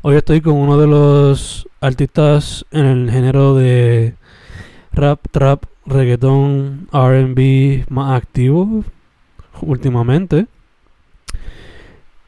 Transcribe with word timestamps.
Hoy 0.00 0.14
estoy 0.14 0.40
con 0.40 0.54
uno 0.54 0.78
de 0.78 0.86
los 0.86 1.68
artistas 1.80 2.64
en 2.70 2.86
el 2.86 3.10
género 3.10 3.56
de 3.56 4.14
rap, 4.92 5.26
trap, 5.32 5.64
reggaeton, 5.86 6.86
RB 6.92 7.84
más 7.90 8.16
activo 8.16 8.84
últimamente. 9.60 10.46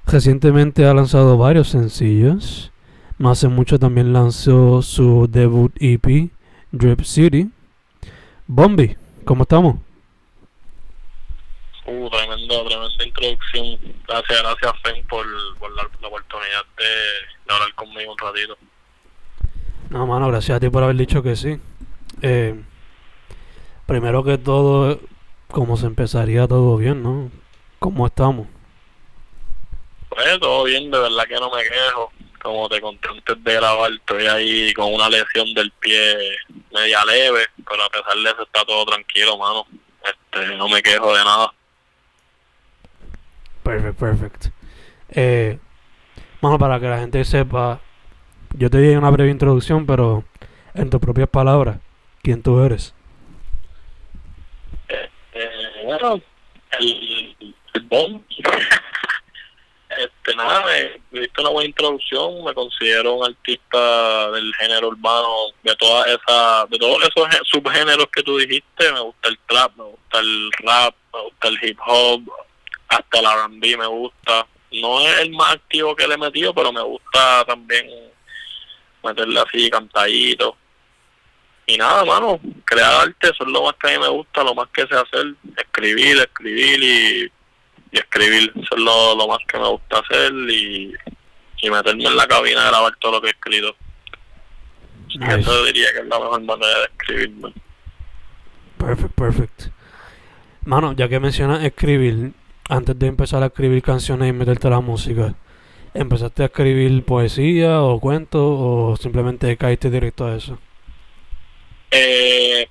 Recientemente 0.04 0.84
ha 0.84 0.94
lanzado 0.94 1.38
varios 1.38 1.68
sencillos. 1.68 2.72
No 3.18 3.30
hace 3.30 3.46
mucho 3.46 3.78
también 3.78 4.12
lanzó 4.12 4.82
su 4.82 5.28
debut 5.30 5.72
EP, 5.78 6.32
Drip 6.72 7.02
City. 7.02 7.50
Bombi, 8.48 8.96
¿cómo 9.24 9.42
estamos? 9.42 9.76
Uh, 11.92 12.08
tremendo, 12.08 12.64
tremenda 12.68 13.04
introducción. 13.04 13.78
Gracias, 14.06 14.42
gracias, 14.42 14.72
Fen, 14.84 15.04
por, 15.08 15.26
por 15.58 15.74
la, 15.74 15.82
la 16.00 16.06
oportunidad 16.06 16.64
de, 16.78 16.84
de 16.84 17.52
hablar 17.52 17.74
conmigo 17.74 18.12
un 18.12 18.18
ratito. 18.18 18.56
No, 19.88 20.06
mano, 20.06 20.28
gracias 20.28 20.56
a 20.56 20.60
ti 20.60 20.70
por 20.70 20.84
haber 20.84 20.94
dicho 20.94 21.20
que 21.20 21.34
sí. 21.34 21.58
Eh, 22.22 22.54
primero 23.86 24.22
que 24.22 24.38
todo, 24.38 25.00
¿cómo 25.48 25.76
se 25.76 25.86
empezaría 25.86 26.46
todo 26.46 26.76
bien, 26.76 27.02
no? 27.02 27.28
¿Cómo 27.80 28.06
estamos? 28.06 28.46
Pues 30.10 30.38
todo 30.38 30.62
bien, 30.62 30.92
de 30.92 30.98
verdad 30.98 31.24
que 31.26 31.40
no 31.40 31.50
me 31.50 31.64
quejo. 31.64 32.12
Como 32.40 32.68
te 32.68 32.80
conté 32.80 33.08
antes 33.08 33.42
de 33.42 33.54
grabar, 33.54 33.90
estoy 33.90 34.28
ahí 34.28 34.72
con 34.74 34.94
una 34.94 35.08
lesión 35.08 35.52
del 35.54 35.72
pie 35.72 36.38
media 36.72 37.04
leve, 37.04 37.48
pero 37.68 37.82
a 37.82 37.90
pesar 37.90 38.16
de 38.16 38.30
eso 38.30 38.42
está 38.44 38.64
todo 38.64 38.86
tranquilo, 38.86 39.36
mano. 39.36 39.66
Este, 40.04 40.54
no 40.54 40.68
me 40.68 40.80
quejo 40.80 41.12
de 41.12 41.24
nada. 41.24 41.52
Perfect, 43.62 43.98
perfect. 43.98 44.46
Eh, 45.10 45.58
mano, 46.40 46.58
para 46.58 46.80
que 46.80 46.86
la 46.86 46.98
gente 46.98 47.24
sepa, 47.24 47.80
yo 48.54 48.70
te 48.70 48.78
di 48.78 48.94
una 48.94 49.10
breve 49.10 49.30
introducción, 49.30 49.86
pero 49.86 50.24
en 50.74 50.90
tus 50.90 51.00
propias 51.00 51.28
palabras, 51.28 51.78
¿quién 52.22 52.42
tú 52.42 52.60
eres? 52.62 52.94
Eh, 54.88 55.82
bueno, 55.84 56.20
el, 56.78 57.36
el 57.74 57.88
este, 59.90 60.36
nada, 60.36 60.64
me, 60.64 61.20
diste 61.20 61.40
una 61.40 61.50
buena 61.50 61.68
introducción. 61.68 62.44
Me 62.44 62.54
considero 62.54 63.14
un 63.14 63.26
artista 63.26 64.30
del 64.30 64.52
género 64.54 64.88
urbano, 64.88 65.28
de 65.62 65.74
todas 65.76 66.06
esas, 66.06 66.70
de 66.70 66.78
todos 66.78 67.02
esos 67.02 67.28
gé- 67.28 67.42
subgéneros 67.44 68.06
que 68.12 68.22
tú 68.22 68.38
dijiste. 68.38 68.92
Me 68.92 69.00
gusta 69.00 69.28
el 69.28 69.38
trap, 69.46 69.76
me 69.76 69.84
gusta 69.84 70.18
el 70.20 70.50
rap, 70.64 70.94
me 71.12 71.22
gusta 71.22 71.48
el 71.48 71.58
hip 71.62 71.78
hop, 71.86 72.22
hasta 72.90 73.18
el 73.18 73.24
R&B 73.24 73.76
me 73.76 73.86
gusta. 73.86 74.46
No 74.72 75.00
es 75.00 75.20
el 75.20 75.30
más 75.30 75.54
activo 75.54 75.96
que 75.96 76.06
le 76.06 76.14
he 76.14 76.18
metido, 76.18 76.54
pero 76.54 76.72
me 76.72 76.82
gusta 76.82 77.44
también 77.46 77.86
meterle 79.02 79.40
así 79.40 79.70
cantadito. 79.70 80.56
Y 81.66 81.76
nada, 81.76 82.04
mano, 82.04 82.40
crear 82.64 83.02
arte, 83.02 83.28
eso 83.28 83.44
es 83.44 83.48
lo 83.48 83.62
más 83.62 83.74
que 83.76 83.88
a 83.88 83.98
mí 83.98 83.98
me 84.04 84.08
gusta, 84.08 84.42
lo 84.42 84.54
más 84.54 84.68
que 84.70 84.86
sé 84.86 84.94
hacer, 84.94 85.34
escribir, 85.56 86.18
escribir 86.18 86.82
y, 86.82 87.32
y 87.92 87.98
escribir, 87.98 88.52
eso 88.56 88.74
es 88.76 88.82
lo, 88.82 89.14
lo 89.14 89.28
más 89.28 89.38
que 89.46 89.58
me 89.58 89.68
gusta 89.68 90.00
hacer 90.00 90.32
y, 90.32 90.92
y 91.62 91.70
meterme 91.70 92.06
en 92.06 92.16
la 92.16 92.26
cabina 92.26 92.64
a 92.64 92.70
grabar 92.70 92.96
todo 92.96 93.12
lo 93.12 93.20
que 93.20 93.28
he 93.28 93.30
escrito. 93.30 93.76
Nice. 95.14 95.40
Eso 95.40 95.64
diría 95.64 95.92
que 95.92 96.00
es 96.00 96.06
la 96.06 96.18
mejor 96.18 96.42
manera 96.42 96.78
de 96.78 96.84
escribirme. 96.86 97.52
Perfect, 98.78 99.14
perfect. 99.14 99.62
Mano, 100.64 100.92
ya 100.92 101.08
que 101.08 101.20
mencionas 101.20 101.62
escribir, 101.64 102.32
antes 102.70 102.98
de 102.98 103.08
empezar 103.08 103.42
a 103.42 103.46
escribir 103.46 103.82
canciones 103.82 104.28
y 104.28 104.32
meterte 104.32 104.68
a 104.68 104.70
la 104.70 104.80
música, 104.80 105.34
¿empezaste 105.92 106.44
a 106.44 106.46
escribir 106.46 107.04
poesía 107.04 107.82
o 107.82 108.00
cuentos 108.00 108.40
o 108.42 108.96
simplemente 108.96 109.56
caíste 109.56 109.90
directo 109.90 110.26
a 110.26 110.36
eso? 110.36 110.58
Eh, 111.90 112.68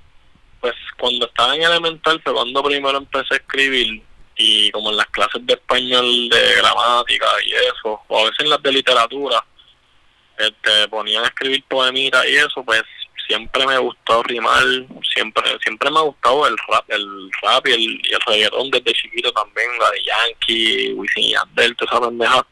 pues 0.61 0.73
cuando 0.97 1.25
estaba 1.25 1.55
en 1.55 1.63
elemental 1.63 2.21
fue 2.23 2.33
cuando 2.33 2.63
primero 2.63 2.97
empecé 2.97 3.33
a 3.33 3.37
escribir 3.37 4.01
y 4.37 4.71
como 4.71 4.89
en 4.91 4.97
las 4.97 5.07
clases 5.07 5.45
de 5.45 5.53
español 5.53 6.29
de 6.29 6.55
gramática 6.55 7.27
y 7.45 7.51
eso, 7.51 8.01
o 8.07 8.19
a 8.19 8.23
veces 8.23 8.39
en 8.39 8.49
las 8.49 8.63
de 8.63 8.71
literatura, 8.71 9.43
este, 10.37 10.87
ponían 10.87 11.25
a 11.25 11.27
escribir 11.27 11.61
poemitas 11.67 12.25
y 12.25 12.35
eso, 12.35 12.63
pues 12.63 12.83
siempre 13.29 13.67
me 13.67 13.77
gustó 13.77 14.23
rimar, 14.23 14.63
siempre 15.13 15.43
siempre 15.61 15.91
me 15.91 15.99
ha 15.99 16.01
gustado 16.01 16.47
el 16.47 16.57
rap, 16.67 16.83
el 16.89 17.29
rap 17.43 17.67
y 17.67 17.71
el, 17.73 17.81
y 17.81 18.13
el 18.13 18.19
reggaetón 18.25 18.71
desde 18.71 18.91
chiquito 18.93 19.31
también, 19.31 19.67
la 19.79 19.91
de 19.91 20.03
Yankee, 20.03 20.93
Wisin 20.93 21.23
y 21.23 21.31
Yandel, 21.33 21.75
toda 21.75 21.91
esa 21.91 22.07
pendeja. 22.07 22.47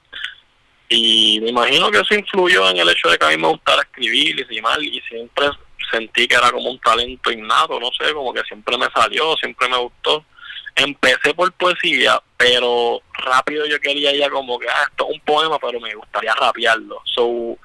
Y 0.90 1.40
me 1.42 1.50
imagino 1.50 1.90
que 1.90 2.00
eso 2.00 2.14
influyó 2.14 2.70
en 2.70 2.78
el 2.78 2.90
hecho 2.90 3.10
de 3.10 3.18
que 3.18 3.26
a 3.26 3.30
mí 3.30 3.38
me 3.38 3.48
gustara 3.48 3.82
escribir 3.82 4.40
y 4.40 4.44
rimar 4.44 4.82
y 4.82 5.02
siempre 5.02 5.50
sentí 5.92 6.28
que 6.28 6.36
era 6.36 6.52
como 6.52 6.70
un 6.70 6.80
talento 6.80 7.32
innato, 7.32 7.80
no 7.80 7.90
sé, 7.98 8.14
como 8.14 8.32
que 8.32 8.44
siempre 8.44 8.78
me 8.78 8.88
salió, 8.94 9.36
siempre 9.38 9.68
me 9.68 9.78
gustó. 9.78 10.24
Empecé 10.76 11.34
por 11.34 11.52
poesía, 11.54 12.22
pero 12.38 13.02
rápido 13.14 13.66
yo 13.66 13.80
quería 13.80 14.16
ya 14.16 14.30
como 14.30 14.60
que, 14.60 14.70
ah, 14.70 14.86
esto 14.92 15.08
es 15.10 15.16
un 15.16 15.20
poema, 15.22 15.58
pero 15.58 15.80
me 15.80 15.96
gustaría 15.96 16.36
rapearlo. 16.36 17.02
So, 17.04 17.58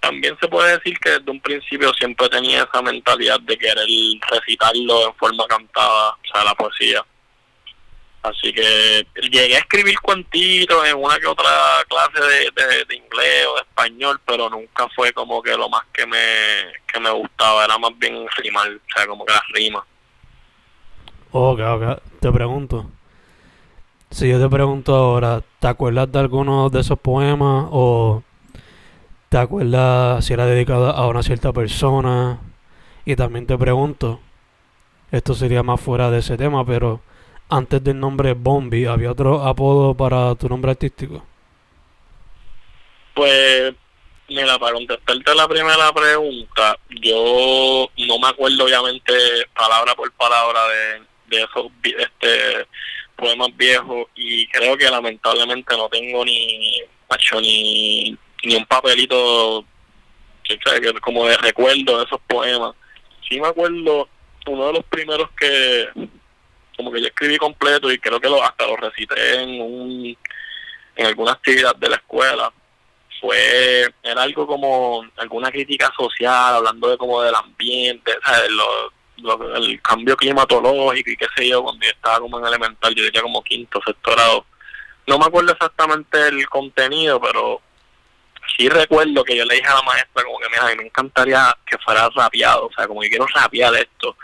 también 0.00 0.36
se 0.40 0.48
puede 0.48 0.76
decir 0.76 0.98
que 0.98 1.10
desde 1.10 1.30
un 1.30 1.40
principio 1.40 1.92
siempre 1.94 2.28
tenía 2.28 2.62
esa 2.62 2.82
mentalidad 2.82 3.40
de 3.40 3.56
querer 3.56 3.86
recitarlo 4.30 5.08
en 5.08 5.14
forma 5.14 5.46
cantada, 5.46 6.10
o 6.10 6.32
sea, 6.32 6.44
la 6.44 6.54
poesía. 6.54 7.04
Así 8.22 8.52
que 8.52 9.06
llegué 9.30 9.56
a 9.56 9.60
escribir 9.60 9.98
cuentitos 10.00 10.86
en 10.88 10.96
una 10.96 11.18
que 11.18 11.26
otra 11.26 11.50
clase 11.88 12.20
de, 12.20 12.96
inglés 12.96 13.46
o 13.48 13.54
de 13.54 13.60
español, 13.60 14.20
pero 14.26 14.50
nunca 14.50 14.88
fue 14.94 15.12
como 15.12 15.40
que 15.40 15.56
lo 15.56 15.68
más 15.68 15.84
que 15.92 16.04
me, 16.06 16.72
que 16.92 16.98
me 17.00 17.10
gustaba, 17.10 17.64
era 17.64 17.78
más 17.78 17.96
bien 17.96 18.26
rimar, 18.36 18.68
o 18.68 18.80
sea, 18.94 19.06
como 19.06 19.24
que 19.24 19.32
las 19.32 19.48
rimas. 19.54 19.84
Ok, 21.30 21.60
ok. 21.60 22.02
Te 22.20 22.32
pregunto. 22.32 22.90
Si 24.10 24.28
yo 24.28 24.40
te 24.40 24.48
pregunto 24.48 24.94
ahora, 24.94 25.42
¿te 25.60 25.68
acuerdas 25.68 26.10
de 26.10 26.18
alguno 26.18 26.70
de 26.70 26.80
esos 26.80 26.98
poemas 26.98 27.66
o 27.70 28.22
te 29.28 29.38
acuerdas 29.38 30.24
si 30.24 30.32
era 30.32 30.46
dedicado 30.46 30.90
a 30.90 31.06
una 31.08 31.22
cierta 31.22 31.52
persona? 31.52 32.40
Y 33.04 33.16
también 33.16 33.46
te 33.46 33.56
pregunto, 33.56 34.20
esto 35.10 35.34
sería 35.34 35.62
más 35.62 35.80
fuera 35.80 36.10
de 36.10 36.18
ese 36.18 36.36
tema, 36.36 36.64
pero 36.66 37.00
antes 37.48 37.82
del 37.82 37.98
nombre 37.98 38.34
Bombi, 38.34 38.86
¿había 38.86 39.12
otro 39.12 39.42
apodo 39.46 39.94
para 39.94 40.34
tu 40.34 40.48
nombre 40.48 40.70
artístico? 40.70 41.24
Pues 43.14 43.74
Mira, 44.28 44.58
para 44.58 44.74
contestarte 44.74 45.34
la 45.34 45.48
primera 45.48 45.90
pregunta, 45.90 46.78
yo 46.90 47.88
no 47.96 48.18
me 48.18 48.28
acuerdo 48.28 48.64
obviamente 48.64 49.14
palabra 49.54 49.94
por 49.94 50.12
palabra 50.12 50.60
de, 50.68 51.36
de 51.36 51.44
esos 51.44 51.72
este 51.82 52.66
poemas 53.16 53.48
viejos 53.56 54.06
y 54.14 54.46
creo 54.48 54.76
que 54.76 54.90
lamentablemente 54.90 55.74
no 55.76 55.88
tengo 55.88 56.26
ni 56.26 56.78
macho 57.08 57.40
ni, 57.40 58.18
ni 58.44 58.56
un 58.56 58.66
papelito 58.66 59.64
que, 60.44 60.58
que 60.58 60.92
como 61.00 61.26
de 61.26 61.36
recuerdo 61.36 61.98
de 61.98 62.04
esos 62.04 62.20
poemas. 62.26 62.74
Sí 63.28 63.40
me 63.40 63.48
acuerdo 63.48 64.08
uno 64.46 64.66
de 64.66 64.72
los 64.72 64.84
primeros 64.86 65.28
que 65.38 65.88
como 66.76 66.92
que 66.92 67.00
yo 67.00 67.08
escribí 67.08 67.36
completo 67.36 67.90
y 67.90 67.98
creo 67.98 68.20
que 68.20 68.28
lo, 68.28 68.42
hasta 68.42 68.66
lo 68.66 68.76
recité 68.76 69.42
en 69.42 69.60
un 69.60 70.16
en 70.96 71.06
alguna 71.06 71.32
actividad 71.32 71.74
de 71.76 71.88
la 71.88 71.96
escuela 71.96 72.52
fue 73.20 73.86
era 74.02 74.22
algo 74.22 74.46
como 74.46 75.04
alguna 75.16 75.50
crítica 75.50 75.92
social 75.96 76.56
hablando 76.56 76.88
de 76.88 76.96
como 76.96 77.20
del 77.22 77.34
ambiente 77.34 78.12
el 79.56 79.82
cambio 79.82 80.16
climatológico 80.16 81.10
y 81.10 81.16
qué 81.16 81.26
sé 81.36 81.48
yo 81.48 81.62
cuando 81.64 81.84
yo 81.84 81.90
estaba 81.90 82.20
como 82.20 82.38
en 82.38 82.46
elemental 82.46 82.94
yo 82.94 83.02
diría 83.02 83.22
como 83.22 83.42
quinto 83.42 83.80
sexto 83.84 84.12
grado 84.12 84.46
no 85.08 85.18
me 85.18 85.26
acuerdo 85.26 85.52
exactamente 85.52 86.28
el 86.28 86.48
contenido 86.48 87.20
pero 87.20 87.60
sí 88.58 88.68
recuerdo 88.68 89.24
que 89.24 89.36
yo 89.36 89.44
le 89.44 89.54
dije 89.54 89.68
a 89.68 89.76
la 89.76 89.82
maestra 89.82 90.24
como 90.24 90.38
que 90.38 90.48
mira 90.48 90.66
a 90.66 90.74
me 90.74 90.84
encantaría 90.84 91.56
que 91.64 91.78
fuera 91.78 92.10
rapeado 92.14 92.66
o 92.66 92.72
sea 92.72 92.86
como 92.86 93.00
que 93.00 93.08
quiero 93.08 93.26
rapear 93.26 93.74
esto 93.76 94.16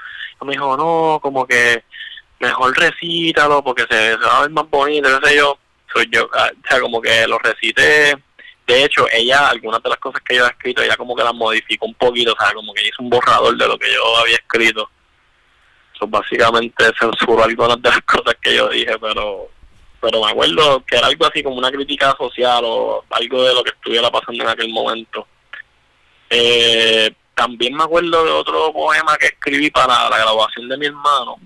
y 0.43 0.45
me 0.45 0.53
dijo 0.53 0.77
no 0.77 1.21
como 1.23 1.47
que 1.47 1.85
mejor 2.41 2.77
recítalo 2.77 3.63
porque 3.63 3.87
se, 3.89 4.17
va 4.17 4.39
a 4.39 4.41
ver 4.43 4.51
más 4.51 4.69
bonito 4.69 5.09
qué 5.21 5.29
sé 5.29 5.37
yo 5.37 5.59
soy 5.95 6.09
yo 6.11 6.29
ah, 6.35 6.51
o 6.53 6.69
sea 6.69 6.81
como 6.81 7.01
que 7.01 7.27
lo 7.27 7.39
recité. 7.39 8.17
De 8.67 8.85
hecho, 8.85 9.07
ella, 9.13 9.49
algunas 9.49 9.83
de 9.83 9.91
las 9.91 9.99
cosas 9.99 10.23
que 10.23 10.37
yo 10.37 10.45
he 10.45 10.49
escrito, 10.49 10.83
ella 10.83 10.97
como 10.97 11.15
que 11.15 11.23
las 11.23 11.35
modificó 11.35 11.85
un 11.85 11.95
poquito, 11.95 12.33
o 12.33 12.37
sea, 12.43 12.55
como 12.55 12.73
que 12.73 12.87
hizo 12.87 13.03
un 13.03 13.11
borrador 13.11 13.55
de 13.57 13.69
lo 13.69 13.79
que 13.79 13.93
yo 13.93 14.17
había 14.17 14.37
escrito. 14.37 14.89
Eso 15.95 16.07
básicamente 16.07 16.91
censuró 16.99 17.45
algunas 17.45 17.81
de 17.83 17.91
las 17.91 18.01
cosas 18.03 18.35
que 18.41 18.57
yo 18.57 18.69
dije, 18.69 18.99
pero 18.99 19.51
pero 20.05 20.23
me 20.23 20.31
acuerdo 20.31 20.85
que 20.85 20.97
era 20.97 21.07
algo 21.07 21.25
así 21.25 21.43
como 21.43 21.57
una 21.57 21.71
crítica 21.71 22.15
social 22.19 22.63
o 22.67 23.05
algo 23.09 23.43
de 23.43 23.55
lo 23.55 23.65
que 23.65 23.71
estuviera 23.71 24.11
pasando 24.11 24.45
en 24.45 24.51
aquel 24.51 24.69
momento. 24.69 25.27
Eh, 26.29 27.11
también 27.35 27.75
me 27.75 27.85
acuerdo 27.85 28.23
de 28.23 28.31
otro 28.31 28.71
poema 28.71 29.17
que 29.17 29.27
escribí 29.27 29.71
para 29.71 30.11
la 30.11 30.19
graduación 30.19 30.69
de 30.69 30.77
mi 30.77 30.87
hermano, 30.87 31.37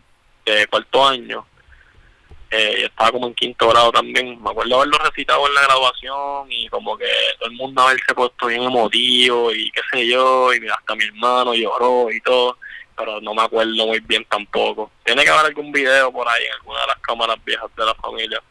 de 0.44 0.66
cuarto 0.66 1.06
año, 1.06 1.46
eh, 2.50 2.87
estaba 2.87 3.12
como 3.12 3.28
en 3.28 3.34
quinto 3.34 3.69
grado 3.69 3.93
también. 3.93 4.43
Me 4.43 4.50
acuerdo 4.50 4.76
haberlo 4.76 4.99
recitado 4.99 5.46
en 5.46 5.55
la 5.55 5.62
graduación 5.62 6.50
y 6.50 6.69
como 6.69 6.99
que 6.99 7.06
todo 7.38 7.50
el 7.50 7.56
mundo 7.56 7.82
haberse 7.82 8.12
puesto 8.12 8.46
bien 8.49 8.64
emotivo 8.64 9.52
y 9.52 9.70
qué 9.70 9.82
sé 9.93 10.08
yo, 10.08 10.52
y 10.52 10.66
hasta 10.66 10.96
mi 10.96 11.05
hermano 11.05 11.55
lloró 11.55 12.10
y 12.10 12.20
todo, 12.22 12.58
pero 12.99 13.21
no 13.21 13.35
me 13.35 13.43
acuerdo 13.43 13.87
muy 13.87 14.00
bien 14.00 14.25
tampoco. 14.29 14.91
Tiene 15.05 15.25
que 15.25 15.31
haber 15.31 15.47
algún 15.47 15.71
video 15.71 16.12
por 16.12 16.29
ahí 16.29 16.45
en 16.45 16.53
alguna 16.55 16.81
de 16.81 16.87
las 16.89 16.99
cámaras 16.99 17.37
viejas 17.45 17.71
de 17.77 17.85
la 17.87 17.95
familia. 17.95 18.43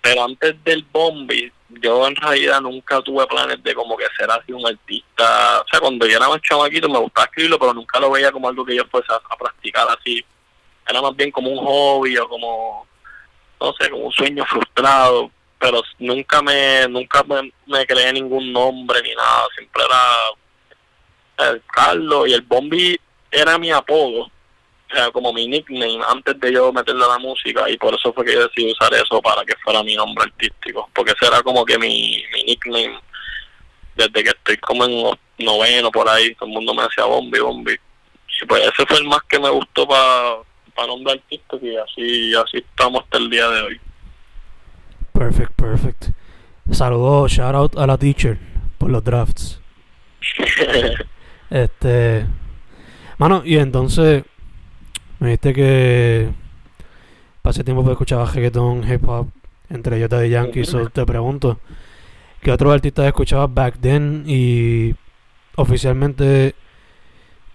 Pero 0.00 0.24
antes 0.24 0.64
del 0.64 0.84
Bombi, 0.90 1.52
yo 1.68 2.06
en 2.06 2.16
realidad 2.16 2.60
nunca 2.60 3.00
tuve 3.02 3.26
planes 3.26 3.62
de 3.62 3.74
como 3.74 3.96
que 3.96 4.06
ser 4.16 4.30
así 4.30 4.52
un 4.52 4.66
artista. 4.66 5.60
O 5.60 5.68
sea, 5.70 5.80
cuando 5.80 6.06
yo 6.06 6.16
era 6.16 6.28
más 6.28 6.40
chamaquito 6.42 6.88
me 6.88 6.98
gustaba 6.98 7.26
escribirlo, 7.26 7.58
pero 7.58 7.74
nunca 7.74 8.00
lo 8.00 8.10
veía 8.10 8.32
como 8.32 8.48
algo 8.48 8.64
que 8.64 8.76
yo 8.76 8.84
fuese 8.86 9.12
a 9.12 9.36
practicar 9.36 9.86
así 9.88 10.24
era 10.86 11.00
más 11.00 11.16
bien 11.16 11.30
como 11.30 11.50
un 11.50 11.58
hobby 11.58 12.16
o 12.18 12.28
como, 12.28 12.86
no 13.60 13.72
sé, 13.78 13.90
como 13.90 14.06
un 14.06 14.12
sueño 14.12 14.44
frustrado, 14.46 15.30
pero 15.58 15.82
nunca 15.98 16.42
me 16.42 16.86
nunca 16.88 17.24
me, 17.24 17.86
creé 17.86 18.12
ningún 18.12 18.52
nombre 18.52 19.00
ni 19.02 19.14
nada, 19.14 19.46
siempre 19.54 19.82
era 19.84 19.98
el 21.38 21.62
Carlos 21.66 22.28
y 22.28 22.32
el 22.32 22.42
Bombi 22.42 22.98
era 23.30 23.58
mi 23.58 23.70
apodo, 23.70 24.24
o 24.24 24.94
sea, 24.94 25.10
como 25.10 25.32
mi 25.32 25.48
nickname 25.48 26.00
antes 26.08 26.38
de 26.38 26.52
yo 26.52 26.72
meterle 26.72 27.04
a 27.04 27.08
la 27.08 27.18
música 27.18 27.68
y 27.68 27.76
por 27.76 27.94
eso 27.94 28.12
fue 28.12 28.24
que 28.24 28.34
yo 28.34 28.46
decidí 28.46 28.72
usar 28.72 28.92
eso 28.94 29.20
para 29.20 29.44
que 29.44 29.54
fuera 29.62 29.82
mi 29.82 29.96
nombre 29.96 30.24
artístico, 30.24 30.88
porque 30.94 31.12
ese 31.12 31.26
era 31.26 31.42
como 31.42 31.64
que 31.64 31.78
mi, 31.78 32.22
mi 32.32 32.44
nickname 32.44 33.00
desde 33.96 34.24
que 34.24 34.30
estoy 34.30 34.56
como 34.58 34.84
en 34.84 35.18
noveno 35.38 35.90
por 35.90 36.08
ahí, 36.08 36.34
todo 36.34 36.48
el 36.48 36.54
mundo 36.54 36.74
me 36.74 36.82
decía 36.82 37.04
Bombi, 37.04 37.38
Bombi. 37.38 37.72
Y 38.42 38.46
pues 38.46 38.62
ese 38.62 38.84
fue 38.86 38.98
el 38.98 39.04
más 39.04 39.22
que 39.28 39.38
me 39.38 39.48
gustó 39.48 39.86
para 39.86 40.38
para 40.74 40.88
nombre 40.88 41.12
artístico 41.12 41.58
y 41.62 41.76
así, 41.76 42.34
así 42.34 42.58
estamos 42.58 43.04
hasta 43.04 43.18
el 43.18 43.30
día 43.30 43.48
de 43.48 43.62
hoy. 43.62 43.80
Perfect, 45.12 45.52
perfect. 45.52 46.08
Saludos, 46.72 47.32
shout 47.32 47.54
out 47.54 47.76
a 47.76 47.86
la 47.86 47.96
teacher 47.96 48.38
por 48.78 48.90
los 48.90 49.04
drafts. 49.04 49.60
este. 51.54 52.26
Mano, 53.18 53.42
y 53.44 53.56
entonces. 53.56 54.24
Me 55.18 55.28
dijiste 55.28 55.54
que. 55.54 56.28
Pasé 57.42 57.62
tiempo 57.62 57.84
que 57.84 57.92
escuchaba 57.92 58.30
reggaeton, 58.30 58.90
hip 58.90 59.06
hop, 59.08 59.28
entre 59.68 59.96
ellos 59.98 60.10
de 60.10 60.30
Yankee. 60.30 60.64
So 60.64 60.88
te 60.88 61.04
pregunto, 61.04 61.58
¿qué 62.40 62.50
otros 62.50 62.72
artistas 62.72 63.06
escuchabas 63.06 63.52
back 63.52 63.78
then? 63.80 64.24
Y 64.26 64.94
oficialmente 65.56 66.54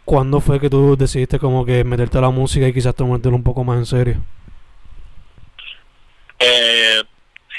¿Cuándo 0.10 0.42
fue 0.42 0.60
que 0.60 0.72
tú 0.72 0.98
decidiste 0.98 1.38
como 1.38 1.64
que 1.64 1.84
meterte 1.84 2.18
a 2.18 2.22
la 2.22 2.32
música 2.32 2.68
y 2.68 2.74
quizás 2.74 2.96
tomártelo 2.96 3.36
un 3.36 3.44
poco 3.44 3.64
más 3.64 3.78
en 3.78 3.86
serio? 3.86 4.24
Eh, 6.40 7.04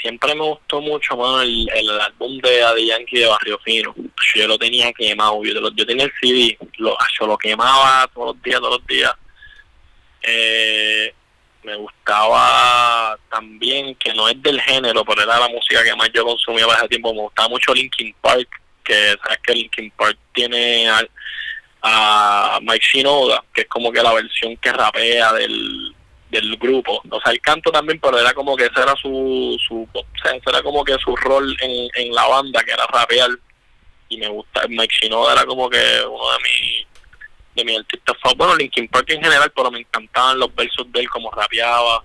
siempre 0.01 0.35
me 0.35 0.41
gustó 0.43 0.81
mucho 0.81 1.15
más 1.15 1.43
el, 1.43 1.89
álbum 2.01 2.37
de 2.39 2.63
Adi 2.63 2.87
Yankee 2.87 3.19
de 3.19 3.27
Barrio 3.27 3.59
Fino. 3.59 3.93
Yo 4.35 4.47
lo 4.47 4.57
tenía 4.57 4.91
quemado, 4.93 5.43
yo, 5.43 5.53
yo 5.73 5.85
tenía 5.85 6.05
el 6.05 6.13
CD, 6.19 6.57
lo, 6.77 6.97
yo 7.19 7.27
lo 7.27 7.37
quemaba 7.37 8.09
todos 8.13 8.35
los 8.35 8.43
días, 8.43 8.59
todos 8.59 8.79
los 8.79 8.87
días. 8.87 9.13
Eh, 10.23 11.13
me 11.63 11.75
gustaba 11.75 13.17
también, 13.29 13.95
que 13.95 14.13
no 14.13 14.27
es 14.27 14.41
del 14.41 14.59
género, 14.61 15.05
pero 15.05 15.21
era 15.21 15.39
la 15.39 15.49
música 15.49 15.83
que 15.83 15.95
más 15.95 16.09
yo 16.13 16.25
consumía 16.25 16.65
para 16.65 16.79
ese 16.79 16.89
tiempo. 16.89 17.13
Me 17.13 17.21
gustaba 17.21 17.49
mucho 17.49 17.73
Linkin 17.73 18.15
Park, 18.19 18.49
que 18.83 19.15
sabes 19.23 19.39
que 19.43 19.53
Linkin 19.53 19.91
Park 19.91 20.17
tiene 20.33 20.89
a 21.83 22.59
Mike 22.61 22.85
Shinoda, 22.85 23.43
que 23.53 23.61
es 23.61 23.67
como 23.67 23.91
que 23.91 24.01
la 24.01 24.13
versión 24.13 24.57
que 24.57 24.71
rapea 24.71 25.33
del, 25.33 25.95
del 26.31 26.55
grupo. 26.57 27.01
O 27.09 27.21
sea, 27.21 27.33
el 27.33 27.41
canto 27.41 27.71
también, 27.71 27.99
pero 27.99 28.17
era 28.17 28.33
como 28.33 28.55
que 28.55 28.63
ese 28.63 28.81
era 28.81 28.95
su, 28.95 29.57
su 29.67 29.87
o 29.93 30.05
sea, 30.23 30.31
ese 30.31 30.49
era 30.49 30.63
como 30.63 30.83
que 30.83 30.97
su 30.97 31.15
rol 31.15 31.55
en, 31.61 31.89
en 31.95 32.15
la 32.15 32.25
banda, 32.25 32.63
que 32.63 32.71
era 32.71 32.87
rapear. 32.87 33.29
Y 34.09 34.17
me 34.17 34.27
gusta, 34.29 34.63
Mike 34.67 34.93
Shinoda 35.01 35.33
era 35.33 35.45
como 35.45 35.69
que 35.69 35.77
uno 36.05 36.31
de 36.31 36.43
mis 36.43 36.87
de 37.55 37.65
mis 37.65 37.77
artistas 37.77 38.17
favoritos. 38.21 38.37
Bueno, 38.37 38.55
Linkin 38.55 38.87
Park 38.87 39.09
en 39.09 39.23
general, 39.23 39.51
pero 39.55 39.71
me 39.71 39.79
encantaban 39.79 40.39
los 40.39 40.53
versos 40.55 40.91
de 40.91 41.01
él, 41.01 41.09
como 41.09 41.29
rapeaba. 41.31 42.03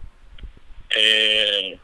Eh, 0.90 1.78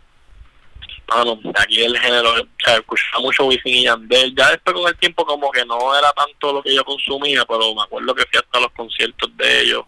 mano, 1.08 1.38
aquí 1.54 1.80
del 1.80 1.98
género, 1.98 2.32
o 2.32 2.46
sea, 2.64 2.76
escuchaba 2.76 3.20
mucho 3.20 3.44
Wisin 3.46 3.74
y 3.74 3.84
Yandel, 3.84 4.34
ya 4.34 4.50
después 4.50 4.74
con 4.74 4.88
el 4.88 4.96
tiempo 4.96 5.24
como 5.24 5.50
que 5.50 5.64
no 5.64 5.96
era 5.96 6.12
tanto 6.12 6.52
lo 6.52 6.62
que 6.62 6.74
yo 6.74 6.84
consumía, 6.84 7.44
pero 7.44 7.74
me 7.74 7.82
acuerdo 7.82 8.14
que 8.14 8.26
fui 8.26 8.38
hasta 8.38 8.60
los 8.60 8.72
conciertos 8.72 9.36
de 9.36 9.60
ellos. 9.60 9.84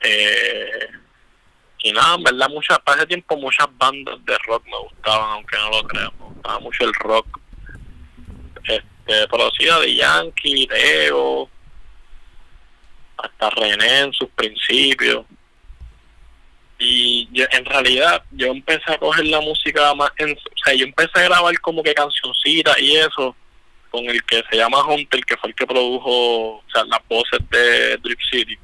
Eh, 0.00 0.88
y 1.86 1.92
nada, 1.92 2.16
en 2.16 2.24
verdad, 2.24 2.48
muchas, 2.48 2.78
para 2.80 2.98
ese 2.98 3.06
tiempo 3.06 3.36
muchas 3.36 3.66
bandas 3.78 4.24
de 4.24 4.36
rock 4.38 4.64
me 4.66 4.78
gustaban, 4.78 5.30
aunque 5.30 5.56
no 5.56 5.70
lo 5.70 5.86
crean, 5.86 6.10
me 6.18 6.26
gustaba 6.26 6.58
mucho 6.58 6.84
el 6.84 6.94
rock. 6.94 7.40
Este, 8.64 9.28
sí, 9.56 9.64
de 9.64 9.94
Yankee, 9.94 10.68
Ego, 10.72 11.48
hasta 13.16 13.50
René 13.50 14.00
en 14.00 14.12
sus 14.12 14.28
principios 14.30 15.24
y 16.78 17.28
yo, 17.32 17.46
en 17.52 17.64
realidad 17.64 18.22
yo 18.32 18.48
empecé 18.48 18.92
a 18.92 18.98
coger 18.98 19.26
la 19.26 19.40
música 19.40 19.94
más 19.94 20.10
en, 20.18 20.32
o 20.32 20.64
sea 20.64 20.74
yo 20.74 20.84
empecé 20.84 21.10
a 21.14 21.22
grabar 21.22 21.58
como 21.60 21.82
que 21.82 21.94
cancioncitas 21.94 22.78
y 22.78 22.96
eso 22.96 23.34
con 23.90 24.04
el 24.04 24.22
que 24.24 24.42
se 24.50 24.56
llama 24.58 24.84
Hunter 24.84 25.24
que 25.24 25.36
fue 25.38 25.50
el 25.50 25.56
que 25.56 25.66
produjo 25.66 26.56
o 26.56 26.64
sea 26.70 26.84
las 26.84 27.00
voces 27.08 27.40
de 27.50 27.96
Drip 27.98 28.20
City 28.30 28.58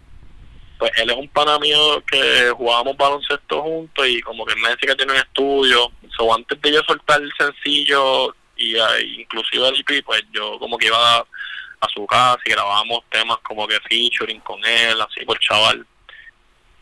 pues 0.83 0.99
él 0.99 1.11
es 1.11 1.17
un 1.17 1.29
pana 1.29 1.61
mío 1.61 2.03
que 2.11 2.51
jugábamos 2.57 2.97
baloncesto 2.97 3.63
juntos 3.63 4.05
y 4.09 4.21
como 4.21 4.45
que 4.45 4.57
me 4.57 4.71
decía 4.71 4.89
que 4.89 4.97
tiene 4.97 5.13
un 5.13 5.19
estudio. 5.19 5.93
So 6.17 6.35
antes 6.35 6.61
de 6.61 6.73
yo 6.73 6.83
soltar 6.83 7.23
el 7.23 7.33
sencillo 7.39 8.35
y 8.57 8.75
uh, 8.75 8.99
inclusive 9.17 9.69
el 9.69 9.77
EP 9.79 10.05
pues 10.05 10.25
yo 10.33 10.59
como 10.59 10.77
que 10.77 10.87
iba 10.87 11.19
a, 11.19 11.89
su 11.95 12.05
casa 12.05 12.41
y 12.45 12.51
grabábamos 12.51 13.05
temas 13.11 13.39
como 13.45 13.69
que 13.69 13.79
featuring 13.89 14.41
con 14.41 14.59
él 14.65 15.01
así 15.01 15.25
por 15.25 15.39
chaval. 15.39 15.87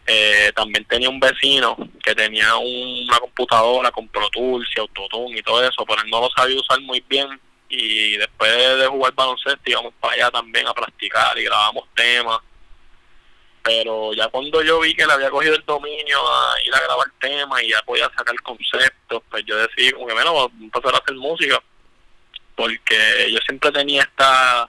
Eh, 0.06 0.50
también 0.56 0.86
tenía 0.86 1.10
un 1.10 1.20
vecino 1.20 1.76
que 2.02 2.14
tenía 2.14 2.56
una 2.56 3.18
computadora 3.18 3.90
con 3.90 4.08
Pro 4.08 4.30
Tools 4.30 4.66
y 4.74 4.80
Autotune 4.80 5.40
y 5.40 5.42
todo 5.42 5.62
eso, 5.62 5.84
pero 5.86 6.00
él 6.00 6.10
no 6.10 6.22
lo 6.22 6.30
sabía 6.30 6.58
usar 6.58 6.80
muy 6.80 7.04
bien. 7.06 7.38
Y 7.68 8.16
después 8.16 8.50
de 8.78 8.86
jugar 8.86 9.12
baloncesto 9.12 9.60
íbamos 9.70 9.92
para 10.00 10.14
allá 10.14 10.30
también 10.30 10.66
a 10.66 10.72
practicar 10.72 11.38
y 11.38 11.44
grabamos 11.44 11.84
temas. 11.94 12.40
Pero 13.70 14.12
ya 14.14 14.26
cuando 14.26 14.62
yo 14.64 14.80
vi 14.80 14.94
que 14.96 15.06
le 15.06 15.12
había 15.12 15.30
cogido 15.30 15.54
el 15.54 15.64
dominio 15.64 16.18
a 16.28 16.54
ir 16.66 16.74
a 16.74 16.80
grabar 16.80 17.06
temas 17.20 17.62
y 17.62 17.68
ya 17.68 17.80
podía 17.82 18.10
sacar 18.16 18.34
conceptos, 18.42 19.22
pues 19.30 19.44
yo 19.46 19.56
decidí 19.56 19.92
como 19.92 20.06
bueno, 20.06 20.50
empezar 20.60 20.92
a 20.92 20.98
hacer 20.98 21.14
música. 21.14 21.62
porque 22.56 23.28
yo 23.30 23.38
siempre 23.46 23.70
tenía 23.70 24.02
esta 24.02 24.68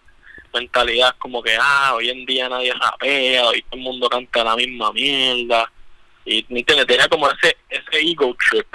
mentalidad 0.53 1.15
como 1.17 1.41
que, 1.41 1.58
ah, 1.60 1.96
hoy 1.96 2.10
en 2.12 2.25
día 2.27 2.48
nadie 2.48 2.74
rapea, 2.74 3.48
hoy 3.48 3.63
todo 3.63 3.75
el 3.75 3.81
mundo 3.81 4.08
canta 4.08 4.43
la 4.43 4.55
misma 4.55 4.93
mierda. 4.93 5.72
Y 6.24 6.46
¿me 6.50 6.60
entiendes? 6.60 6.86
tenía 6.86 7.08
como 7.08 7.27
ese, 7.31 7.58
ese 7.70 8.12
ego 8.12 8.36
trip. 8.50 8.67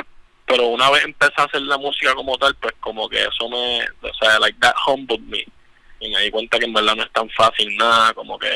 Pero 0.44 0.66
una 0.66 0.90
vez 0.90 1.04
empecé 1.04 1.34
a 1.36 1.44
hacer 1.44 1.62
la 1.62 1.78
música 1.78 2.14
como 2.14 2.36
tal, 2.36 2.56
pues 2.56 2.74
como 2.80 3.08
que 3.08 3.22
eso 3.22 3.48
me, 3.48 3.84
o 4.02 4.14
sea, 4.20 4.40
like 4.40 4.58
that 4.60 4.74
humbled 4.86 5.20
me. 5.20 5.46
Y 5.98 6.10
me 6.10 6.20
di 6.22 6.30
cuenta 6.30 6.58
que 6.58 6.66
en 6.66 6.74
verdad 6.74 6.94
no 6.94 7.02
es 7.02 7.12
tan 7.12 7.28
fácil 7.30 7.74
nada, 7.76 8.12
como 8.12 8.38
que 8.38 8.50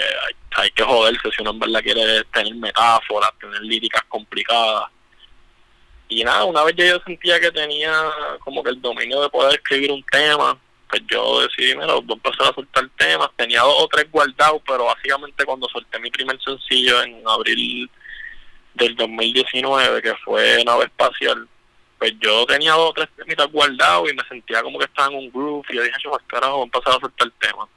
hay, 0.56 0.70
que 0.72 0.82
joderse 0.82 1.30
si 1.30 1.42
uno 1.42 1.52
en 1.52 1.58
verdad 1.58 1.82
quiere 1.82 2.24
tener 2.24 2.54
metáforas, 2.54 3.30
tener 3.40 3.60
líricas 3.62 4.02
complicadas. 4.08 4.90
Y 6.08 6.22
nada, 6.24 6.44
una 6.44 6.64
vez 6.64 6.74
yo 6.76 7.00
sentía 7.06 7.40
que 7.40 7.50
tenía 7.52 7.92
como 8.40 8.62
que 8.62 8.70
el 8.70 8.82
dominio 8.82 9.22
de 9.22 9.30
poder 9.30 9.54
escribir 9.54 9.92
un 9.92 10.04
tema, 10.04 10.58
pues 10.90 11.02
yo 11.10 11.40
decidí, 11.40 11.74
mira, 11.76 11.94
voy 11.94 12.04
a 12.08 12.12
empezar 12.14 12.48
a 12.48 12.54
soltar 12.54 12.88
temas. 12.98 13.30
Tenía 13.36 13.60
dos 13.62 13.76
o 13.78 13.88
tres 13.88 14.10
guardados, 14.10 14.60
pero 14.66 14.84
básicamente 14.86 15.44
cuando 15.44 15.68
solté 15.68 15.98
mi 16.00 16.10
primer 16.10 16.38
sencillo 16.42 17.02
en 17.02 17.22
abril 17.26 17.88
del 18.74 18.96
2019, 18.96 20.02
que 20.02 20.14
fue 20.24 20.62
Nave 20.64 20.86
Espacial, 20.86 21.48
pues 22.00 22.14
yo 22.18 22.46
tenía 22.46 22.72
dos 22.72 22.90
o 22.90 22.92
tres 22.94 23.10
temitas 23.14 23.46
guardados 23.52 24.10
y 24.10 24.14
me 24.14 24.26
sentía 24.26 24.62
como 24.62 24.78
que 24.78 24.86
estaba 24.86 25.12
en 25.12 25.18
un 25.18 25.30
groove 25.30 25.66
y 25.68 25.76
yo 25.76 25.82
dije, 25.82 25.98
yo, 26.02 26.18
carajo, 26.26 26.54
voy 26.54 26.62
a 26.62 26.64
empezar 26.64 26.94
a 26.94 27.00
soltar 27.00 27.30
temas. 27.38 27.68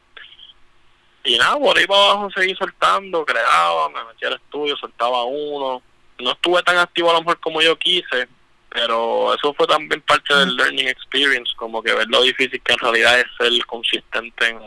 Y 1.25 1.37
nada, 1.37 1.57
por 1.57 1.77
ahí 1.77 1.85
para 1.85 2.03
abajo 2.03 2.31
seguí 2.31 2.55
soltando, 2.55 3.25
creaba, 3.25 3.89
me 3.89 4.01
metía 4.05 4.29
al 4.29 4.35
estudio, 4.35 4.77
soltaba 4.77 5.25
uno. 5.25 5.81
No 6.19 6.31
estuve 6.31 6.63
tan 6.63 6.77
activo 6.77 7.09
a 7.09 7.15
lo 7.15 7.19
mejor 7.19 7.37
como 7.41 7.61
yo 7.61 7.77
quise, 7.77 8.29
pero 8.69 9.33
eso 9.33 9.53
fue 9.55 9.67
también 9.67 9.99
parte 10.01 10.33
del 10.33 10.55
learning 10.55 10.87
experience, 10.87 11.51
como 11.57 11.83
que 11.83 11.93
ver 11.93 12.07
lo 12.07 12.21
difícil 12.21 12.61
que 12.61 12.73
en 12.73 12.79
realidad 12.79 13.19
es 13.19 13.25
ser 13.37 13.65
consistente 13.65 14.47
en, 14.47 14.61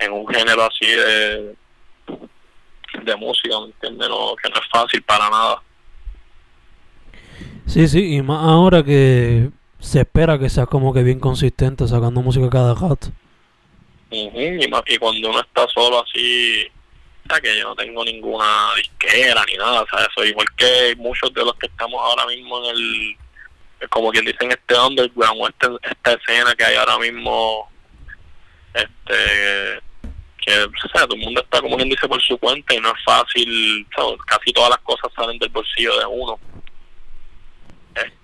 en 0.00 0.12
un 0.12 0.28
género 0.28 0.64
así 0.64 0.84
de, 0.84 1.56
de 3.04 3.16
música, 3.16 3.58
¿me 3.58 3.66
entiendes? 3.68 4.06
No, 4.06 4.36
que 4.36 4.50
no 4.50 4.56
es 4.56 4.68
fácil 4.70 5.02
para 5.02 5.30
nada. 5.30 5.62
Sí, 7.70 7.86
sí, 7.86 8.16
y 8.16 8.22
más 8.22 8.42
ahora 8.42 8.82
que 8.82 9.48
se 9.78 10.00
espera 10.00 10.40
que 10.40 10.50
sea 10.50 10.66
como 10.66 10.92
que 10.92 11.04
bien 11.04 11.20
consistente 11.20 11.86
sacando 11.86 12.20
música 12.20 12.50
cada 12.50 12.74
rato. 12.74 13.12
y, 14.10 14.66
más, 14.68 14.82
y 14.88 14.98
cuando 14.98 15.30
uno 15.30 15.40
está 15.40 15.68
solo 15.68 16.02
así, 16.02 16.66
que 17.40 17.58
yo 17.60 17.68
no 17.68 17.76
tengo 17.76 18.04
ninguna 18.04 18.74
disquera 18.74 19.44
ni 19.46 19.56
nada, 19.56 19.86
sea, 19.88 20.04
eso 20.04 20.24
igual 20.24 20.48
que 20.56 20.96
muchos 20.96 21.32
de 21.32 21.44
los 21.44 21.54
que 21.54 21.68
estamos 21.68 22.00
ahora 22.02 22.26
mismo 22.26 22.58
en 22.64 22.76
el, 22.76 23.16
como 23.88 24.10
quien 24.10 24.24
dicen, 24.24 24.50
este 24.50 24.74
underground 24.74 25.40
o 25.40 25.48
este, 25.48 25.68
esta 25.88 26.12
escena 26.14 26.56
que 26.56 26.64
hay 26.64 26.74
ahora 26.74 26.98
mismo, 26.98 27.70
este, 28.74 29.80
que 30.44 30.64
o 30.64 30.88
sea, 30.92 31.06
todo 31.06 31.14
el 31.14 31.24
mundo 31.24 31.40
está 31.40 31.60
como 31.60 31.76
quien 31.76 31.88
dice 31.88 32.08
por 32.08 32.20
su 32.20 32.36
cuenta 32.38 32.74
y 32.74 32.80
no 32.80 32.88
es 32.88 33.04
fácil, 33.04 33.86
casi 34.26 34.52
todas 34.52 34.70
las 34.70 34.80
cosas 34.80 35.12
salen 35.14 35.38
del 35.38 35.50
bolsillo 35.50 35.96
de 36.00 36.06
uno. 36.06 36.36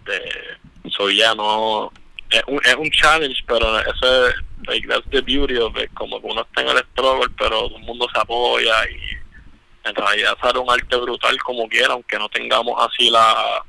Este, 0.06 0.90
soy 0.90 1.18
ya 1.18 1.34
no, 1.34 1.92
es 2.30 2.42
un, 2.46 2.60
es 2.64 2.74
un 2.76 2.90
challenge, 2.90 3.42
pero 3.46 3.78
eso 3.80 4.28
es 4.28 4.34
like 4.66 4.86
that's 4.88 5.08
the 5.10 5.20
beauty 5.20 5.56
of 5.58 5.76
it, 5.76 5.92
como 5.94 6.20
que 6.20 6.26
uno 6.26 6.42
está 6.42 6.62
en 6.62 6.68
el 6.68 6.78
struggle 6.78 7.32
pero 7.38 7.68
todo 7.68 7.76
el 7.76 7.84
mundo 7.84 8.06
se 8.12 8.18
apoya 8.18 8.72
y 8.90 9.88
en 9.88 9.94
realidad 9.94 10.36
sale 10.40 10.58
un 10.58 10.70
arte 10.70 10.96
brutal 10.96 11.36
como 11.42 11.68
quiera 11.68 11.92
aunque 11.92 12.18
no 12.18 12.28
tengamos 12.28 12.74
así 12.84 13.10
la 13.10 13.62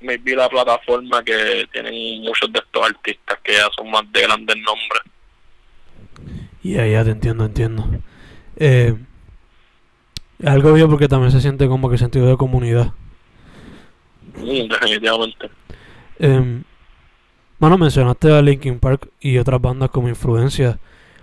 maybe 0.00 0.36
la 0.36 0.48
plataforma 0.48 1.22
que 1.22 1.66
tienen 1.72 2.22
muchos 2.22 2.52
de 2.52 2.58
estos 2.58 2.84
artistas 2.84 3.38
que 3.42 3.52
ya 3.52 3.68
son 3.74 3.90
más 3.90 4.10
de 4.12 4.22
grandes 4.22 4.56
nombres. 4.56 5.02
Ya 6.62 6.86
ya 6.86 7.04
te 7.04 7.10
entiendo 7.10 7.44
entiendo. 7.44 7.88
Eh, 8.56 8.94
algo 10.44 10.72
bien 10.74 10.90
porque 10.90 11.08
también 11.08 11.30
se 11.30 11.40
siente 11.40 11.66
como 11.68 11.88
que 11.88 11.96
sentido 11.96 12.26
de 12.26 12.36
comunidad. 12.36 12.92
Mm, 14.36 14.68
definitivamente 14.68 15.48
eh, 16.18 16.62
bueno, 17.58 17.78
mencionaste 17.78 18.32
a 18.32 18.42
Linkin 18.42 18.78
Park 18.78 19.08
y 19.20 19.38
otras 19.38 19.60
bandas 19.60 19.90
como 19.90 20.08
influencia. 20.08 20.78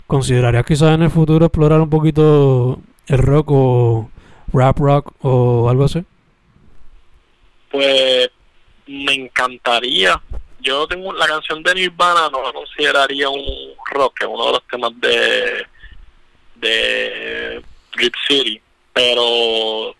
¿Considerarías 0.07 0.65
quizás 0.65 0.95
en 0.95 1.03
el 1.03 1.09
futuro 1.09 1.45
explorar 1.45 1.79
un 1.79 1.89
poquito 1.89 2.79
el 3.07 3.17
rock 3.19 3.51
o 3.51 4.09
rap 4.51 4.77
rock 4.79 5.13
o 5.21 5.69
algo 5.69 5.85
así? 5.85 6.03
Pues 7.71 8.29
me 8.87 9.13
encantaría. 9.13 10.21
Yo 10.59 10.87
tengo 10.87 11.13
la 11.13 11.27
canción 11.27 11.61
de 11.61 11.75
Nirvana, 11.75 12.29
no 12.31 12.41
la 12.41 12.53
consideraría 12.53 13.29
un 13.29 13.43
rock, 13.91 14.21
es 14.21 14.27
uno 14.27 14.45
de 14.45 14.51
los 14.53 14.67
temas 14.67 14.91
de 14.99 15.65
de 16.55 17.61
Rip 17.93 18.13
City, 18.27 18.61
pero 18.93 19.95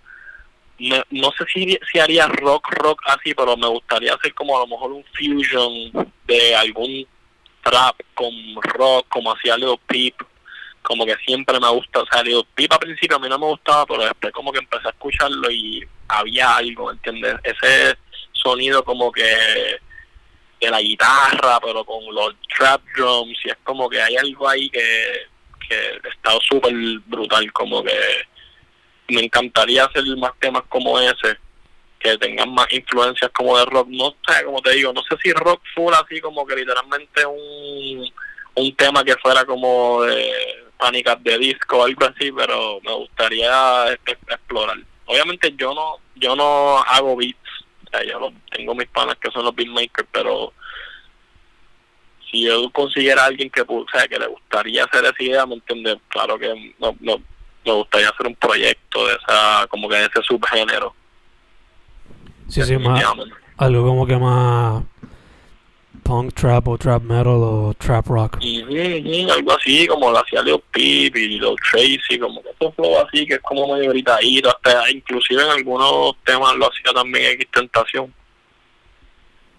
no, 1.12 1.32
sé 1.38 1.46
si, 1.54 1.80
si 1.92 2.00
haría 2.00 2.28
rock 2.28 2.68
rock 2.72 3.02
así, 3.06 3.34
pero 3.34 3.56
me 3.56 3.68
gustaría 3.68 4.14
hacer 4.14 4.34
como 4.34 4.58
a 4.58 4.62
lo 4.62 4.68
mejor 4.68 4.92
un 4.92 5.06
fusion 5.14 6.10
de 6.26 6.56
algún 6.56 7.08
trap 7.64 7.96
con 8.14 8.34
rock, 8.62 9.08
como 9.10 9.34
hacía 9.34 9.58
Leo 9.58 9.78
Peep, 9.78 10.16
como 10.82 11.06
que 11.06 11.16
siempre 11.26 11.60
me 11.60 11.70
gusta, 11.70 12.02
o 12.02 12.06
sea, 12.06 12.22
Leo 12.24 12.44
Peep 12.56 12.72
al 12.74 12.80
principio 12.80 13.16
a 13.16 13.20
mí 13.20 13.30
no 13.30 13.40
me 13.40 13.46
gustaba, 13.46 13.86
pero 13.86 14.04
después 14.04 14.34
como 14.34 14.52
que 14.52 14.60
empecé 14.60 14.88
a 14.88 14.92
escucharlo 14.92 15.50
y 15.50 15.88
había 16.10 16.58
algo, 16.58 16.92
¿entiendes? 16.92 17.36
Ese 17.44 17.98
sonido 18.34 18.84
como 18.84 19.12
que 19.12 19.24
de 20.60 20.70
la 20.70 20.82
guitarra, 20.82 21.60
pero 21.62 21.86
con 21.86 22.04
los 22.14 22.36
trap 22.58 22.82
drums, 22.96 23.38
y 23.46 23.50
es 23.50 23.58
como 23.64 23.90
que 23.90 24.02
hay 24.02 24.18
algo 24.18 24.50
ahí 24.50 24.70
que, 24.70 25.28
que 25.70 26.10
está 26.10 26.38
súper 26.42 26.74
brutal, 27.06 27.52
como 27.54 27.82
que 27.84 27.94
me 29.08 29.22
encantaría 29.22 29.86
hacer 29.86 30.04
más 30.18 30.34
temas 30.40 30.64
como 30.70 31.00
ese, 31.00 31.38
que 32.00 32.18
tengan 32.18 32.54
más 32.54 32.72
influencias 32.72 33.32
como 33.32 33.58
de 33.58 33.66
rock. 33.66 33.88
No 33.90 34.16
sé, 34.28 34.44
como 34.46 34.62
te 34.62 34.72
digo, 34.72 34.94
no 34.94 35.02
sé 35.04 35.16
si 35.22 35.32
rock 35.34 35.62
full 35.74 35.94
así 35.94 36.20
como 36.22 36.46
que 36.46 36.56
literalmente 36.56 37.26
un, 37.26 38.12
un 38.56 38.76
tema 38.76 39.04
que 39.04 39.16
fuera 39.18 39.46
como 39.46 40.04
de 40.04 40.32
pánicas 40.78 41.24
de 41.24 41.38
disco 41.38 41.78
o 41.78 41.86
algo 41.86 42.06
así, 42.06 42.32
pero 42.32 42.80
me 42.82 42.94
gustaría 42.94 43.94
explorar. 43.94 44.78
Obviamente 45.06 45.54
yo 45.58 45.74
no 45.74 45.98
yo 46.16 46.36
no 46.36 46.78
hago 46.80 47.16
beats, 47.16 47.38
o 47.86 47.90
sea, 47.90 48.04
yo 48.04 48.32
tengo 48.52 48.76
mis 48.76 48.88
panas 48.88 49.18
que 49.18 49.32
son 49.32 49.46
los 49.46 49.56
beatmakers, 49.56 50.08
pero 50.12 50.54
si 52.30 52.44
yo 52.44 52.70
consiguiera 52.72 53.24
a 53.24 53.26
alguien 53.28 53.50
que, 53.50 53.62
o 53.62 53.86
sea, 53.92 54.08
que 54.08 54.18
le 54.20 54.28
gustaría 54.28 54.84
hacer 54.84 55.06
esa 55.06 55.24
idea, 55.24 55.46
¿me 55.46 55.56
entiendes? 55.56 55.98
Claro 56.10 56.38
que 56.38 56.74
no, 56.80 56.96
no, 57.00 57.22
me 57.66 57.72
gustaría 57.74 58.10
hacer 58.10 58.28
un 58.28 58.36
proyecto 58.36 59.08
de 59.08 59.14
esa, 59.16 59.68
como 59.68 59.90
que 59.90 59.96
de 59.96 60.06
ese 60.06 60.22
subgénero. 60.24 60.94
Sí, 62.48 62.62
sí, 62.64 62.78
más, 62.78 63.04
algo 63.58 63.86
como 63.86 64.06
que 64.06 64.18
más 64.18 64.84
punk 66.04 66.34
trap 66.34 66.68
o 66.68 66.78
trap 66.78 67.02
metal 67.04 67.28
o 67.28 67.74
trap 67.78 68.08
rock. 68.08 68.38
algo 69.30 69.54
así, 69.54 69.88
como 69.88 70.12
lo 70.12 70.20
hacía 70.20 70.44
Leo 70.44 70.60
Peep 70.60 71.16
y 71.16 71.40
Leo 71.40 71.56
Tracy, 71.56 72.20
como 72.20 72.44
que 72.44 72.50
eso 72.50 72.72
flow 72.74 73.00
así, 73.00 73.26
que 73.26 73.36
es 73.36 73.42
como 73.42 73.74
medio 73.74 73.92
gritadito, 73.92 74.50
hasta 74.50 74.92
inclusive 74.92 75.42
en 75.42 75.50
algunos 75.50 76.16
temas 76.26 76.56
lo 76.56 76.70
hacía 76.70 76.94
también 76.94 77.32
X 77.34 77.48
Tentación. 77.52 78.14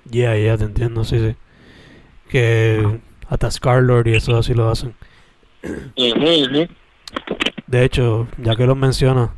Ya, 0.05 0.37
ya, 0.37 0.57
te 0.59 0.65
entiendo, 0.65 1.03
sí, 1.05 1.19
sí. 1.19 1.35
Que 2.29 3.01
hasta 3.29 3.51
Scarlord 3.51 4.07
y 4.09 4.17
eso 4.17 4.37
así 4.37 4.53
lo 4.53 4.69
hacen. 4.69 4.95
De 7.67 7.85
hecho, 7.85 8.29
ya 8.39 8.57
que 8.57 8.67
lo 8.67 8.75
menciona, 8.75 9.35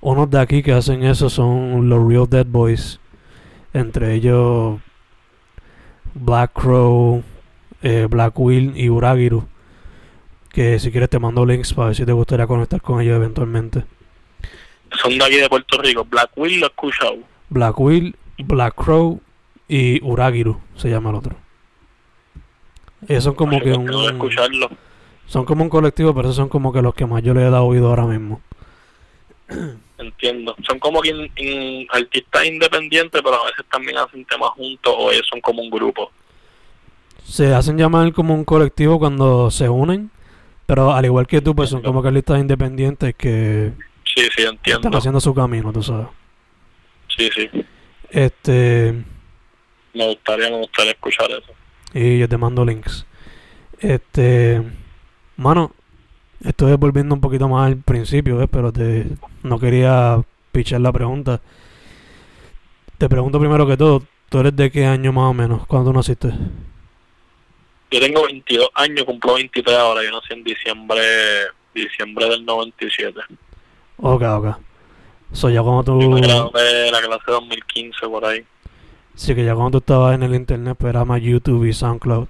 unos 0.00 0.30
de 0.30 0.40
aquí 0.40 0.62
que 0.62 0.72
hacen 0.72 1.04
eso 1.04 1.30
son 1.30 1.88
los 1.88 2.06
Real 2.06 2.28
Dead 2.28 2.46
Boys. 2.46 3.00
Entre 3.72 4.14
ellos 4.14 4.80
Black 6.14 6.52
Crow, 6.52 7.22
eh, 7.82 8.06
Black 8.08 8.38
Will 8.38 8.72
y 8.76 8.88
Uragiru. 8.88 9.46
Que 10.50 10.78
si 10.78 10.90
quieres 10.90 11.10
te 11.10 11.18
mando 11.18 11.44
links 11.44 11.74
para 11.74 11.88
ver 11.88 11.96
si 11.96 12.04
te 12.04 12.12
gustaría 12.12 12.46
conectar 12.46 12.80
con 12.80 13.00
ellos 13.00 13.16
eventualmente. 13.16 13.84
Son 15.02 15.16
de 15.16 15.24
aquí 15.24 15.36
de 15.36 15.48
Puerto 15.48 15.80
Rico. 15.80 16.04
Black 16.04 16.30
Will 16.36 16.60
lo 16.60 16.66
he 16.66 16.68
escuchado. 16.68 17.18
Black 17.50 17.78
Will, 17.78 18.16
Black 18.38 18.74
Crow 18.74 19.20
y 19.68 20.02
Uragiru 20.02 20.58
se 20.76 20.88
llama 20.90 21.10
el 21.10 21.16
otro. 21.16 21.36
Ellos 23.06 23.24
son 23.24 23.34
como 23.34 23.60
que 23.60 23.72
un... 23.72 23.88
escucharlo. 23.88 24.70
Son 25.28 25.44
como 25.44 25.62
un 25.62 25.68
colectivo, 25.68 26.14
pero 26.14 26.28
esos 26.28 26.36
son 26.36 26.48
como 26.48 26.72
que 26.72 26.80
los 26.80 26.94
que 26.94 27.06
más 27.06 27.22
yo 27.22 27.34
le 27.34 27.42
he 27.42 27.50
dado 27.50 27.66
oído 27.66 27.88
ahora 27.88 28.06
mismo. 28.06 28.40
Entiendo. 29.98 30.56
Son 30.66 30.78
como 30.78 31.02
que 31.02 31.86
artistas 31.90 32.46
independientes, 32.46 33.20
pero 33.22 33.34
a 33.34 33.46
veces 33.46 33.64
también 33.70 33.98
hacen 33.98 34.24
temas 34.24 34.50
juntos 34.50 34.94
o 34.96 35.10
ellos 35.10 35.26
son 35.28 35.40
como 35.40 35.60
un 35.62 35.70
grupo. 35.70 36.10
Se 37.24 37.54
hacen 37.54 37.76
llamar 37.76 38.12
como 38.12 38.34
un 38.34 38.44
colectivo 38.44 38.98
cuando 38.98 39.50
se 39.50 39.68
unen, 39.68 40.10
pero 40.66 40.92
al 40.92 41.04
igual 41.04 41.26
que 41.26 41.42
tú, 41.42 41.54
pues 41.54 41.68
son 41.68 41.82
como 41.82 42.00
que 42.00 42.08
artistas 42.08 42.40
independientes 42.40 43.14
que 43.14 43.72
sí, 44.04 44.22
sí, 44.34 44.42
entiendo. 44.44 44.80
están 44.80 44.94
haciendo 44.94 45.20
su 45.20 45.34
camino, 45.34 45.72
tú 45.72 45.82
sabes. 45.82 46.06
Sí, 47.14 47.28
sí. 47.34 47.50
Este. 48.10 48.94
Me 49.92 50.06
gustaría, 50.06 50.48
me 50.48 50.58
gustaría 50.58 50.92
escuchar 50.92 51.30
eso. 51.32 51.52
Y 51.92 52.18
yo 52.18 52.28
te 52.28 52.38
mando 52.38 52.64
links. 52.64 53.04
Este, 53.80 54.62
mano, 55.38 55.72
estoy 56.44 56.74
volviendo 56.74 57.14
un 57.14 57.22
poquito 57.22 57.48
más 57.48 57.68
al 57.68 57.78
principio, 57.78 58.36
¿ves? 58.36 58.48
Pero 58.50 58.72
te, 58.72 59.06
no 59.42 59.58
quería 59.58 60.20
pichar 60.52 60.82
la 60.82 60.92
pregunta. 60.92 61.40
Te 62.98 63.08
pregunto 63.08 63.40
primero 63.40 63.66
que 63.66 63.76
todo, 63.76 64.02
¿tú 64.28 64.40
eres 64.40 64.54
de 64.54 64.70
qué 64.70 64.84
año 64.84 65.12
más 65.12 65.30
o 65.30 65.34
menos? 65.34 65.66
¿Cuándo 65.66 65.92
naciste? 65.92 66.32
Yo 67.90 68.00
tengo 68.00 68.26
22 68.26 68.68
años, 68.74 69.04
cumplo 69.04 69.34
23 69.34 69.76
ahora. 69.76 70.02
Yo 70.04 70.10
nací 70.10 70.34
en 70.34 70.44
diciembre, 70.44 71.00
diciembre 71.74 72.28
del 72.28 72.44
97. 72.44 73.18
Ok, 73.96 74.22
ok. 74.22 74.56
So, 75.32 75.48
ya 75.48 75.62
cuando 75.62 76.00
Yo 76.00 76.10
me 76.10 76.20
tú... 76.20 76.26
gradué 76.28 76.90
la 76.90 77.00
clase 77.00 77.30
2015 77.30 78.08
por 78.08 78.24
ahí. 78.24 78.44
Sí, 79.14 79.34
que 79.34 79.44
ya 79.44 79.54
cuando 79.54 79.72
tú 79.72 79.78
estabas 79.78 80.14
en 80.14 80.22
el 80.22 80.34
internet, 80.34 80.76
pues 80.78 80.90
era 80.90 81.04
más 81.04 81.22
YouTube 81.22 81.64
y 81.64 81.72
SoundCloud. 81.72 82.28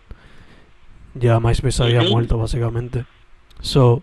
Ya 1.19 1.41
MySpace 1.41 1.83
había 1.83 2.03
muerto, 2.03 2.39
básicamente. 2.39 3.05
So, 3.61 4.03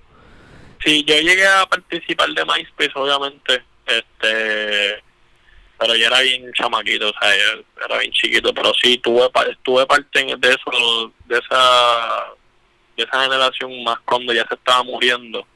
Sí, 0.86 1.04
yo 1.04 1.16
llegué 1.16 1.48
a 1.48 1.66
participar 1.66 2.30
de 2.30 2.46
MySpace, 2.46 2.92
obviamente, 2.94 3.64
este, 3.88 5.04
pero 5.80 5.96
yo 5.96 6.06
era 6.06 6.22
bien 6.22 6.52
chamaquito, 6.54 7.10
o 7.10 7.14
sea, 7.20 7.36
yo 7.36 7.64
era 7.84 7.98
bien 7.98 8.12
chiquito, 8.12 8.54
pero 8.54 8.72
sí 8.80 9.00
tuve, 9.00 9.28
tuve 9.64 9.86
parte 9.88 10.24
de 10.24 10.50
eso, 10.50 11.12
de 11.26 11.40
esa, 11.40 12.26
de 12.96 13.04
esa 13.04 13.24
generación 13.24 13.84
más 13.84 13.98
cuando 14.02 14.32
ya 14.32 14.46
se 14.48 14.54
estaba 14.54 14.84
muriendo, 14.84 15.48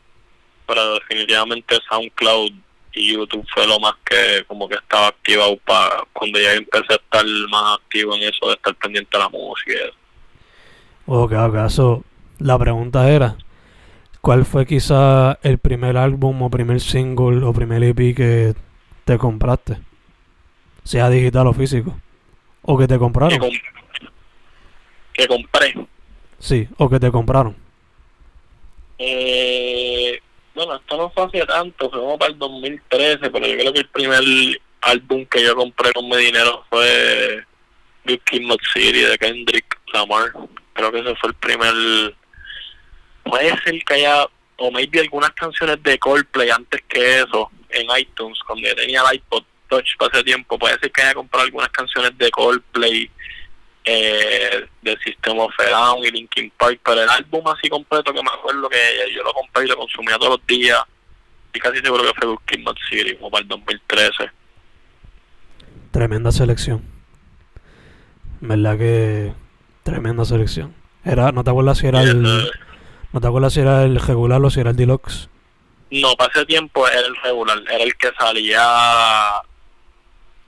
pero 0.66 0.96
definitivamente 0.96 1.78
SoundCloud 1.88 2.52
y 2.94 3.14
YouTube 3.14 3.46
fue 3.54 3.68
lo 3.68 3.80
más 3.80 3.94
que 4.04 4.44
como 4.48 4.68
que 4.68 4.76
estaba 4.76 5.10
activado 5.10 5.58
para 5.58 6.04
cuando 6.12 6.40
ya 6.40 6.54
empecé 6.54 6.94
a 6.94 6.96
estar 6.96 7.26
más 7.50 7.78
activo 7.78 8.16
en 8.16 8.24
eso 8.24 8.48
de 8.48 8.54
estar 8.54 8.74
pendiente 8.74 9.16
de 9.16 9.24
la 9.24 9.30
música. 9.30 9.74
y 9.74 9.76
eso. 9.76 9.94
Ok, 11.10 11.32
ok. 11.34 11.70
So, 11.70 12.04
la 12.40 12.58
pregunta 12.58 13.10
era, 13.10 13.36
¿cuál 14.22 14.46
fue 14.46 14.66
quizá 14.66 15.38
el 15.44 15.58
primer 15.58 15.98
álbum 15.98 16.42
o 16.42 16.50
primer 16.50 16.80
single 16.82 17.44
o 17.46 17.54
primer 17.54 17.84
EP 17.84 18.16
que 18.16 18.54
te 19.06 19.18
compraste? 19.18 19.78
Sea 20.84 21.10
digital 21.10 21.48
o 21.48 21.54
físico. 21.54 22.00
O 22.62 22.78
que 22.78 22.88
te 22.88 22.96
Que, 22.96 23.00
compraron. 23.00 23.40
com- 23.40 23.50
que 25.14 25.28
compré. 25.28 25.76
Sí, 26.40 26.68
o 26.78 26.90
que 26.90 27.00
te 27.00 27.12
compraron. 27.12 27.56
Eh, 28.98 30.20
bueno, 30.56 30.76
esto 30.76 30.98
no 30.98 31.10
fue 31.12 31.24
hace 31.26 31.46
tanto, 31.46 31.90
fue 31.90 32.00
como 32.00 32.18
para 32.18 32.32
el 32.32 32.38
2013, 32.40 33.30
pero 33.30 33.48
yo 33.48 33.58
creo 33.58 33.74
que 33.74 33.80
el 33.80 33.88
primer 33.90 34.22
álbum 34.82 35.26
que 35.26 35.44
yo 35.44 35.56
compré 35.56 35.92
con 35.94 36.08
mi 36.10 36.18
dinero 36.18 36.64
fue 36.70 37.44
Good 38.06 38.20
Kid, 38.26 38.42
City 38.74 39.02
de 39.02 39.18
Kendrick 39.18 39.80
Lamar. 39.94 40.32
Creo 40.74 40.92
que 40.92 41.00
ese 41.00 41.16
fue 41.16 41.30
el 41.30 41.36
primer. 41.36 42.16
Puede 43.24 43.58
ser 43.64 43.84
que 43.84 43.94
haya, 43.94 44.26
o 44.58 44.72
maybe 44.72 45.00
algunas 45.00 45.32
canciones 45.32 45.82
de 45.84 46.00
Coldplay 46.00 46.50
antes 46.50 46.82
que 46.88 47.20
eso, 47.20 47.52
en 47.70 47.88
iTunes, 47.98 48.40
cuando 48.46 48.68
yo 48.68 48.76
tenía 48.76 49.02
el 49.02 49.16
iPod 49.16 49.44
Touch 49.68 49.98
para 49.98 50.12
ese 50.14 50.24
tiempo. 50.24 50.58
Puede 50.58 50.80
ser 50.80 50.92
que 50.92 51.02
haya 51.02 51.14
comprado 51.14 51.46
algunas 51.46 51.70
canciones 51.70 52.18
de 52.18 52.32
Coldplay 52.32 53.10
eh, 53.86 54.68
de 54.82 54.98
System 55.04 55.40
of 55.40 55.54
y 56.04 56.12
Linkin 56.12 56.52
Park, 56.58 56.80
pero 56.84 57.02
el 57.02 57.10
álbum 57.10 57.48
así 57.48 57.70
completo 57.70 58.14
que 58.14 58.22
me 58.22 58.30
acuerdo 58.30 58.70
que 58.70 58.78
yo 59.16 59.24
lo 59.24 59.34
compré 59.34 59.66
y 59.66 59.68
lo 59.68 59.78
consumía 59.78 60.18
todos 60.18 60.38
los 60.38 60.48
días, 60.48 60.80
y 61.54 61.60
casi 61.60 61.80
seguro 61.80 62.04
que 62.04 62.14
fue 62.20 62.28
Good 62.28 62.64
Mad 62.64 62.76
City, 62.90 63.16
como 63.16 63.32
para 63.32 63.42
el 63.42 63.48
2013. 63.48 64.32
Tremenda 65.92 66.32
selección. 66.32 66.84
¿Verdad 68.42 68.78
que 68.78 69.34
tremenda 69.90 70.26
selección? 70.26 70.74
Era, 71.04 71.32
¿no 71.32 71.44
te 71.44 71.50
acuerdas 71.50 71.78
si 71.78 71.88
era 71.88 72.02
el, 72.04 72.22
no 73.14 73.22
te 73.22 73.28
acuerdas 73.28 73.54
si 73.54 73.62
era 73.62 73.84
el 73.84 74.00
regular 74.00 74.42
o 74.44 74.50
si 74.50 74.60
era 74.60 74.72
el 74.72 74.76
deluxe? 74.76 75.30
no, 75.92 76.16
para 76.16 76.32
ese 76.32 76.46
tiempo 76.46 76.88
era 76.88 77.00
el 77.08 77.16
regular, 77.24 77.58
era 77.72 77.84
el 77.84 77.96
que 77.96 78.12
salía, 78.20 78.62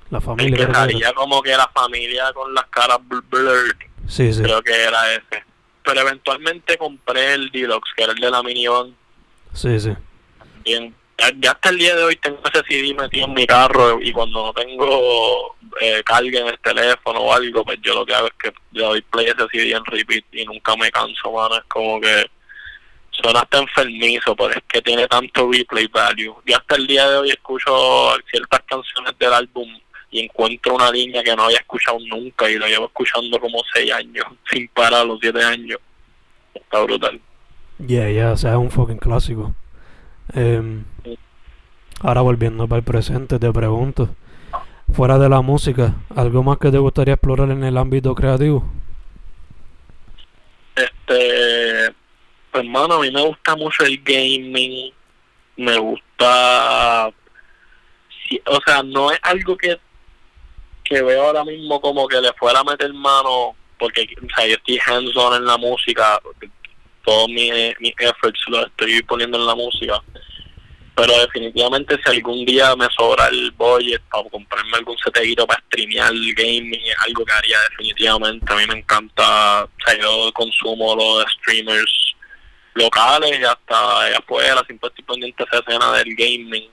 La 0.09 0.17
el 0.17 0.21
familia. 0.21 0.57
que 0.57 0.63
creo 0.63 0.67
que 0.67 0.73
salía 0.75 1.13
como 1.13 1.41
que 1.41 1.57
la 1.57 1.67
familia 1.73 2.31
con 2.33 2.53
las 2.53 2.65
caras 2.65 2.99
bl- 3.07 3.23
blurred, 3.29 3.75
Sí, 4.07 4.31
sí, 4.33 4.41
creo 4.43 4.61
que 4.61 4.71
era 4.83 5.13
ese. 5.13 5.43
Pero 5.83 6.01
eventualmente 6.01 6.77
compré 6.77 7.33
el 7.33 7.49
Deluxe, 7.49 7.91
que 7.95 8.03
era 8.03 8.11
el 8.13 8.19
de 8.19 8.29
la 8.29 8.43
minivan, 8.43 8.93
sí, 9.53 9.79
sí. 9.79 9.93
bien 10.63 10.93
ya, 11.39 11.51
hasta 11.51 11.69
el 11.69 11.77
día 11.77 11.95
de 11.95 12.03
hoy 12.03 12.15
tengo 12.15 12.39
ese 12.51 12.63
CD 12.67 12.93
metido 12.93 13.27
en 13.27 13.33
mi 13.33 13.45
carro 13.45 13.99
y 14.01 14.11
cuando 14.11 14.45
no 14.45 14.53
tengo 14.53 15.55
eh, 15.79 16.01
carga 16.03 16.39
en 16.39 16.47
el 16.47 16.59
teléfono 16.59 17.19
o 17.19 17.33
algo, 17.33 17.63
pues 17.63 17.79
yo 17.81 17.93
lo 17.93 18.05
que 18.05 18.13
hago 18.13 18.27
es 18.27 18.33
que 18.33 18.53
le 18.71 18.83
doy 18.83 19.01
play 19.01 19.27
ese 19.27 19.47
CD 19.51 19.71
en 19.71 19.85
repeat 19.85 20.25
y 20.31 20.45
nunca 20.45 20.75
me 20.75 20.91
canso, 20.91 21.31
mano. 21.31 21.55
Es 21.57 21.63
como 21.65 21.99
que 22.01 22.25
suena 23.11 23.41
hasta 23.41 23.59
enfermizo, 23.59 24.35
pero 24.35 24.51
es 24.51 24.63
que 24.67 24.81
tiene 24.81 25.07
tanto 25.07 25.49
replay 25.51 25.87
value. 25.87 26.35
Yo 26.45 26.57
hasta 26.57 26.75
el 26.75 26.87
día 26.87 27.09
de 27.09 27.17
hoy 27.17 27.29
escucho 27.29 28.15
ciertas 28.29 28.61
canciones 28.65 29.13
del 29.19 29.33
álbum 29.33 29.69
y 30.09 30.25
encuentro 30.25 30.75
una 30.75 30.91
línea 30.91 31.23
que 31.23 31.35
no 31.35 31.43
había 31.43 31.59
escuchado 31.59 31.97
nunca 32.07 32.49
y 32.49 32.57
lo 32.57 32.67
llevo 32.67 32.85
escuchando 32.85 33.39
como 33.39 33.61
seis 33.73 33.91
años, 33.91 34.25
sin 34.51 34.67
parar 34.69 35.05
los 35.05 35.19
siete 35.19 35.43
años. 35.43 35.79
Está 36.53 36.81
brutal. 36.83 37.19
Yeah, 37.85 38.11
yeah, 38.11 38.31
o 38.31 38.37
sea, 38.37 38.51
es 38.51 38.57
un 38.57 38.69
fucking 38.69 38.97
clásico. 38.97 39.55
Em, 40.33 40.83
ahora 42.03 42.21
volviendo 42.21 42.67
para 42.67 42.79
el 42.79 42.83
presente, 42.83 43.39
te 43.39 43.51
pregunto, 43.51 44.09
fuera 44.93 45.17
de 45.17 45.29
la 45.29 45.41
música, 45.41 45.95
¿algo 46.15 46.43
más 46.43 46.57
que 46.57 46.71
te 46.71 46.77
gustaría 46.77 47.13
explorar 47.13 47.51
en 47.51 47.63
el 47.63 47.77
ámbito 47.77 48.15
creativo? 48.15 48.69
Este, 50.75 51.93
pues 52.51 52.63
hermano, 52.63 52.95
a 52.95 53.01
mí 53.01 53.11
me 53.11 53.21
gusta 53.21 53.55
mucho 53.55 53.83
el 53.83 54.01
gaming, 54.03 54.91
me 55.57 55.77
gusta, 55.77 57.07
o 57.07 58.59
sea, 58.65 58.83
no 58.83 59.11
es 59.11 59.19
algo 59.21 59.55
que, 59.57 59.79
que 60.83 61.01
veo 61.01 61.27
ahora 61.27 61.43
mismo 61.45 61.79
como 61.79 62.07
que 62.07 62.19
le 62.19 62.33
fuera 62.33 62.59
a 62.59 62.63
meter 62.63 62.93
mano, 62.93 63.55
porque 63.77 64.07
o 64.21 64.35
sea, 64.35 64.47
yo 64.47 64.55
estoy 64.55 64.79
hands-on 64.85 65.35
en 65.35 65.45
la 65.45 65.57
música, 65.57 66.19
todos 67.03 67.29
mis, 67.29 67.51
mis 67.79 67.93
efforts 67.99 68.39
los 68.47 68.65
estoy 68.67 69.01
poniendo 69.03 69.37
en 69.37 69.45
la 69.45 69.55
música, 69.55 70.01
pero 70.95 71.17
definitivamente 71.19 71.97
si 72.03 72.11
algún 72.11 72.45
día 72.45 72.75
me 72.75 72.87
sobra 72.95 73.27
el 73.27 73.51
budget 73.51 74.01
para 74.11 74.29
comprarme 74.29 74.77
algún 74.77 74.97
setero 74.97 75.47
para 75.47 75.61
streamear 75.65 76.11
gaming 76.35 76.81
es 76.83 76.95
algo 77.05 77.25
que 77.25 77.31
haría 77.31 77.57
definitivamente. 77.69 78.51
A 78.51 78.55
mí 78.57 78.63
me 78.67 78.79
encanta 78.79 79.63
o 79.63 79.69
sea 79.85 79.99
yo 79.99 80.31
consumo 80.33 80.95
los 80.95 81.25
streamers 81.33 82.15
locales 82.73 83.39
y 83.39 83.43
hasta 83.43 84.01
allá 84.01 84.17
afuera 84.17 84.63
siempre 84.65 84.89
estoy 84.89 85.05
pendiente 85.05 85.43
esa 85.43 85.59
escena 85.59 85.93
del 85.93 86.15
gaming. 86.15 86.69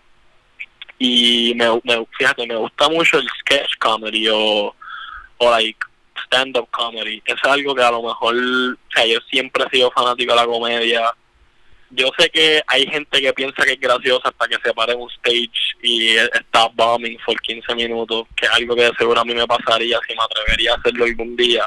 Y 0.98 1.54
me, 1.54 1.80
me 1.84 2.04
fíjate 2.18 2.46
me 2.46 2.56
gusta 2.56 2.88
mucho 2.88 3.18
el 3.18 3.28
sketch 3.40 3.78
comedy 3.78 4.28
o, 4.28 4.74
o 5.38 5.50
like 5.50 5.78
stand 6.24 6.56
up 6.56 6.68
comedy 6.72 7.22
es 7.24 7.42
algo 7.44 7.72
que 7.74 7.82
a 7.82 7.92
lo 7.92 8.02
mejor 8.02 8.34
o 8.34 8.92
sea 8.92 9.06
yo 9.06 9.20
siempre 9.30 9.64
he 9.64 9.76
sido 9.76 9.92
fanático 9.92 10.32
de 10.32 10.40
la 10.40 10.46
comedia 10.46 11.14
yo 11.90 12.10
sé 12.18 12.28
que 12.30 12.62
hay 12.66 12.86
gente 12.86 13.20
que 13.20 13.32
piensa 13.32 13.64
que 13.64 13.72
es 13.72 13.80
graciosa 13.80 14.28
hasta 14.28 14.48
que 14.48 14.56
se 14.62 14.74
para 14.74 14.92
en 14.92 15.00
un 15.00 15.10
stage 15.10 15.50
y 15.82 16.16
está 16.16 16.68
bombing 16.74 17.18
por 17.24 17.40
15 17.40 17.74
minutos, 17.74 18.26
que 18.36 18.46
es 18.46 18.52
algo 18.52 18.74
que 18.76 18.90
seguro 18.98 19.20
a 19.20 19.24
mí 19.24 19.34
me 19.34 19.46
pasaría 19.46 19.98
si 20.06 20.14
me 20.14 20.22
atrevería 20.22 20.72
a 20.72 20.76
hacerlo 20.76 21.04
algún 21.04 21.36
día. 21.36 21.66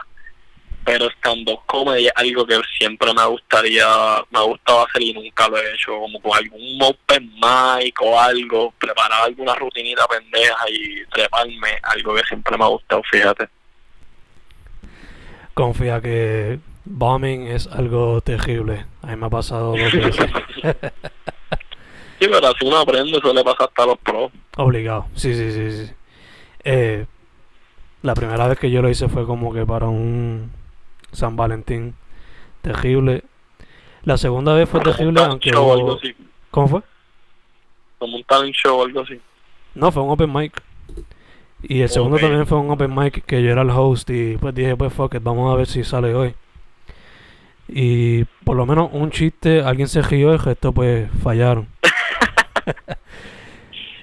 Pero 0.84 1.10
stand-up 1.12 1.62
comedy 1.68 2.08
es 2.08 2.12
algo 2.16 2.46
que 2.46 2.60
siempre 2.78 3.14
me 3.14 3.24
gustaría, 3.26 3.86
me 4.32 4.40
ha 4.40 4.44
gustado 4.44 4.88
hacer 4.88 5.04
y 5.04 5.14
nunca 5.14 5.48
lo 5.48 5.58
he 5.58 5.74
hecho, 5.74 5.92
como 5.92 6.20
con 6.22 6.36
algún 6.36 6.82
open 6.82 7.32
mic 7.36 8.02
o 8.02 8.20
algo, 8.20 8.74
preparar 8.80 9.24
alguna 9.24 9.54
rutinita 9.56 10.08
pendeja 10.08 10.70
y 10.70 11.06
treparme, 11.08 11.78
algo 11.84 12.16
que 12.16 12.24
siempre 12.24 12.58
me 12.58 12.64
ha 12.64 12.68
gustado, 12.68 13.04
fíjate. 13.12 13.48
Confía 15.54 16.02
que 16.02 16.60
bombing 16.86 17.48
es 17.48 17.68
algo 17.68 18.22
terrible. 18.22 18.86
A 19.02 19.08
mí 19.08 19.16
me 19.16 19.26
ha 19.28 19.30
pasado 19.30 19.76
dos 19.76 19.94
veces. 19.94 20.16
Sí, 22.20 22.28
pero 22.32 22.50
así 22.50 22.68
uno 22.68 22.78
aprende, 22.78 23.18
eso 23.18 23.34
le 23.34 23.44
pasa 23.44 23.64
hasta 23.64 23.82
a 23.82 23.86
los 23.88 23.98
pros. 23.98 24.32
Obligado, 24.56 25.08
sí, 25.16 25.34
sí, 25.34 25.52
sí, 25.52 25.72
sí. 25.72 25.92
Eh, 26.64 27.08
la 28.04 28.14
primera 28.14 28.48
vez 28.48 28.60
que 28.60 28.70
yo 28.70 28.84
lo 28.84 28.90
hice 28.90 29.10
fue 29.10 29.26
como 29.26 29.52
que 29.52 29.66
para 29.66 29.88
un 29.88 30.52
San 31.12 31.36
Valentín 31.36 31.96
terrible. 32.62 33.24
La 34.04 34.18
segunda 34.18 34.54
vez 34.54 34.70
fue 34.70 34.82
terrible, 34.82 35.20
Como 35.20 35.32
aunque 35.32 35.50
show 35.50 35.74
algo 35.74 35.96
así, 35.96 36.16
¿Cómo 36.52 36.68
fue? 36.68 36.82
como 37.98 38.18
un 38.18 38.24
talent 38.24 38.54
show 38.54 38.78
o 38.80 38.86
algo 38.86 39.02
así. 39.02 39.20
No, 39.74 39.92
fue 39.92 40.04
un 40.04 40.12
open 40.12 40.32
mic. 40.32 40.62
Y 41.64 41.82
el 41.82 41.90
segundo 41.90 42.18
también 42.20 42.46
fue 42.46 42.60
un 42.60 42.70
open 42.70 42.94
mic 42.94 43.26
que 43.26 43.42
yo 43.42 43.50
era 43.50 43.64
el 43.64 43.72
host 43.72 44.08
y 44.12 44.38
pues 44.38 44.54
dije, 44.54 44.76
pues 44.76 44.94
fuck 44.94 45.16
it, 45.16 45.24
vamos 45.24 45.52
a 45.52 45.58
ver 45.58 45.66
si 45.66 45.84
sale 45.84 46.14
hoy. 46.14 46.36
Y 47.74 48.26
por 48.44 48.58
lo 48.58 48.66
menos 48.66 48.90
un 48.92 49.12
chiste, 49.12 49.62
alguien 49.62 49.88
se 49.88 50.02
rió, 50.02 50.34
el 50.34 50.40
resto 50.40 50.74
pues 50.74 51.10
fallaron. 51.24 51.68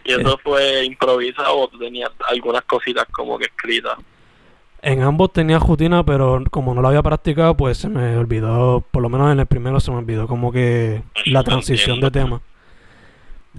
Y 0.04 0.12
eso 0.12 0.40
fue 0.42 0.86
improvisado 0.86 1.54
o 1.58 1.68
tenías 1.68 2.10
algunas 2.30 2.62
cositas 2.62 3.04
como 3.12 3.38
que 3.38 3.44
escritas. 3.44 3.98
En 4.80 5.02
ambos 5.02 5.34
tenía 5.34 5.58
rutina, 5.58 6.02
pero 6.02 6.42
como 6.50 6.74
no 6.74 6.80
lo 6.80 6.88
había 6.88 7.02
practicado, 7.02 7.54
pues 7.54 7.76
se 7.76 7.90
me 7.90 8.16
olvidó, 8.16 8.82
por 8.90 9.02
lo 9.02 9.10
menos 9.10 9.30
en 9.30 9.40
el 9.40 9.44
primero 9.44 9.80
se 9.80 9.90
me 9.90 9.98
olvidó 9.98 10.26
como 10.26 10.50
que 10.50 11.02
la 11.26 11.44
transición 11.44 12.00
de 12.00 12.10
tema. 12.10 12.40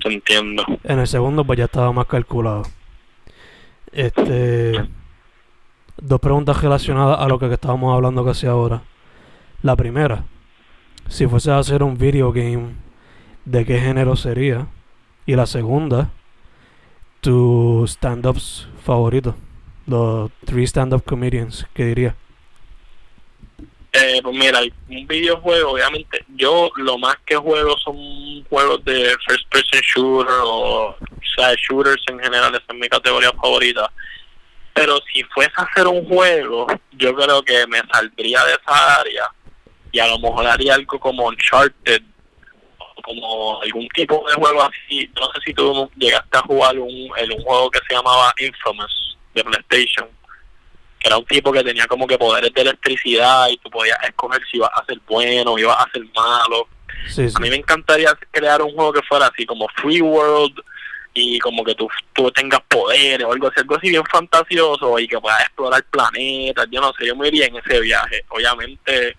Te 0.01 0.11
entiendo. 0.11 0.65
En 0.85 0.97
el 0.97 1.05
segundo 1.05 1.45
pues 1.45 1.59
ya 1.59 1.65
estaba 1.65 1.91
más 1.91 2.07
calculado. 2.07 2.63
Este 3.91 4.89
dos 5.97 6.19
preguntas 6.19 6.59
relacionadas 6.59 7.19
a 7.19 7.27
lo 7.27 7.37
que 7.37 7.53
estábamos 7.53 7.93
hablando 7.93 8.25
casi 8.25 8.47
ahora. 8.47 8.81
La 9.61 9.75
primera, 9.75 10.23
si 11.09 11.27
fuese 11.27 11.51
a 11.51 11.57
hacer 11.57 11.83
un 11.83 11.97
video 11.97 12.31
game, 12.31 12.75
¿de 13.43 13.65
qué 13.65 13.77
género 13.77 14.15
sería? 14.15 14.67
Y 15.25 15.35
la 15.35 15.45
segunda, 15.45 16.11
tu 17.19 17.83
stand-ups 17.85 18.69
favorito. 18.85 19.35
Los 19.85 20.31
three 20.45 20.65
stand-up 20.65 21.03
comedians, 21.03 21.67
¿qué 21.73 21.83
diría? 21.83 22.15
Eh, 23.91 24.21
pues 24.23 24.33
mira, 24.33 24.61
un 24.87 25.07
videojuego, 25.07 25.71
obviamente, 25.71 26.23
yo 26.35 26.71
lo 26.77 26.97
más 26.97 27.17
que 27.25 27.35
juego 27.35 27.77
son 27.79 27.97
juegos 28.49 28.85
de 28.85 29.13
first 29.27 29.45
person 29.49 29.81
shooter 29.81 30.35
o, 30.41 30.91
o 30.91 30.97
sea, 31.35 31.53
shooters 31.55 32.01
en 32.07 32.17
general, 32.17 32.55
esa 32.55 32.63
es 32.69 32.75
mi 32.75 32.87
categoría 32.87 33.33
favorita. 33.33 33.91
Pero 34.73 34.99
si 35.11 35.21
fuese 35.23 35.51
a 35.57 35.63
hacer 35.63 35.85
un 35.85 36.07
juego, 36.07 36.67
yo 36.93 37.13
creo 37.13 37.43
que 37.43 37.67
me 37.67 37.81
saldría 37.91 38.45
de 38.45 38.53
esa 38.53 38.99
área 39.01 39.29
y 39.91 39.99
a 39.99 40.07
lo 40.07 40.19
mejor 40.19 40.45
haría 40.47 40.75
algo 40.75 40.99
como 40.99 41.27
Uncharted 41.27 42.01
o 42.77 43.01
como 43.01 43.61
algún 43.61 43.87
tipo 43.89 44.23
de 44.27 44.35
juego 44.35 44.63
así. 44.63 45.09
No 45.15 45.25
sé 45.33 45.41
si 45.45 45.53
tú 45.53 45.89
llegaste 45.97 46.37
a 46.37 46.41
jugar 46.41 46.77
un, 46.77 47.09
el, 47.17 47.31
un 47.31 47.43
juego 47.43 47.71
que 47.71 47.79
se 47.87 47.95
llamaba 47.95 48.33
Infamous 48.39 49.17
de 49.33 49.43
PlayStation, 49.43 50.07
que 50.99 51.07
era 51.07 51.17
un 51.17 51.25
tipo 51.25 51.51
que 51.51 51.63
tenía 51.63 51.87
como 51.87 52.07
que 52.07 52.17
poderes 52.17 52.53
de 52.53 52.61
electricidad 52.61 53.47
y 53.49 53.57
tú 53.57 53.69
podías 53.69 53.97
escoger 54.03 54.41
si 54.49 54.57
ibas 54.57 54.71
a 54.75 54.85
ser 54.85 54.99
bueno 55.07 55.53
o 55.53 55.59
ibas 55.59 55.77
a 55.77 55.89
ser 55.91 56.03
malo. 56.15 56.67
Sí, 57.07 57.29
sí. 57.29 57.33
A 57.35 57.39
mí 57.39 57.49
me 57.49 57.55
encantaría 57.55 58.17
crear 58.31 58.61
un 58.61 58.73
juego 58.73 58.93
que 58.93 59.01
fuera 59.03 59.27
así 59.27 59.45
como 59.45 59.67
Free 59.75 60.01
World 60.01 60.59
y 61.13 61.39
como 61.39 61.63
que 61.63 61.75
tú, 61.75 61.87
tú 62.13 62.31
tengas 62.31 62.61
poderes 62.67 63.25
o 63.25 63.31
algo 63.31 63.47
así, 63.47 63.59
algo 63.59 63.75
así 63.75 63.89
bien 63.89 64.03
fantasioso 64.05 64.99
y 64.99 65.07
que 65.07 65.19
puedas 65.19 65.41
explorar 65.41 65.83
planetas, 65.85 66.67
yo 66.71 66.81
no 66.81 66.93
sé, 66.93 67.07
yo 67.07 67.15
me 67.15 67.27
iría 67.27 67.47
en 67.47 67.57
ese 67.57 67.79
viaje. 67.79 68.25
Obviamente, 68.29 69.17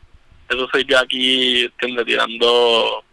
eso 0.50 0.68
soy 0.72 0.84
yo 0.84 0.98
aquí, 0.98 1.64
¿entiendes? 1.64 2.06
Tirando, 2.06 3.04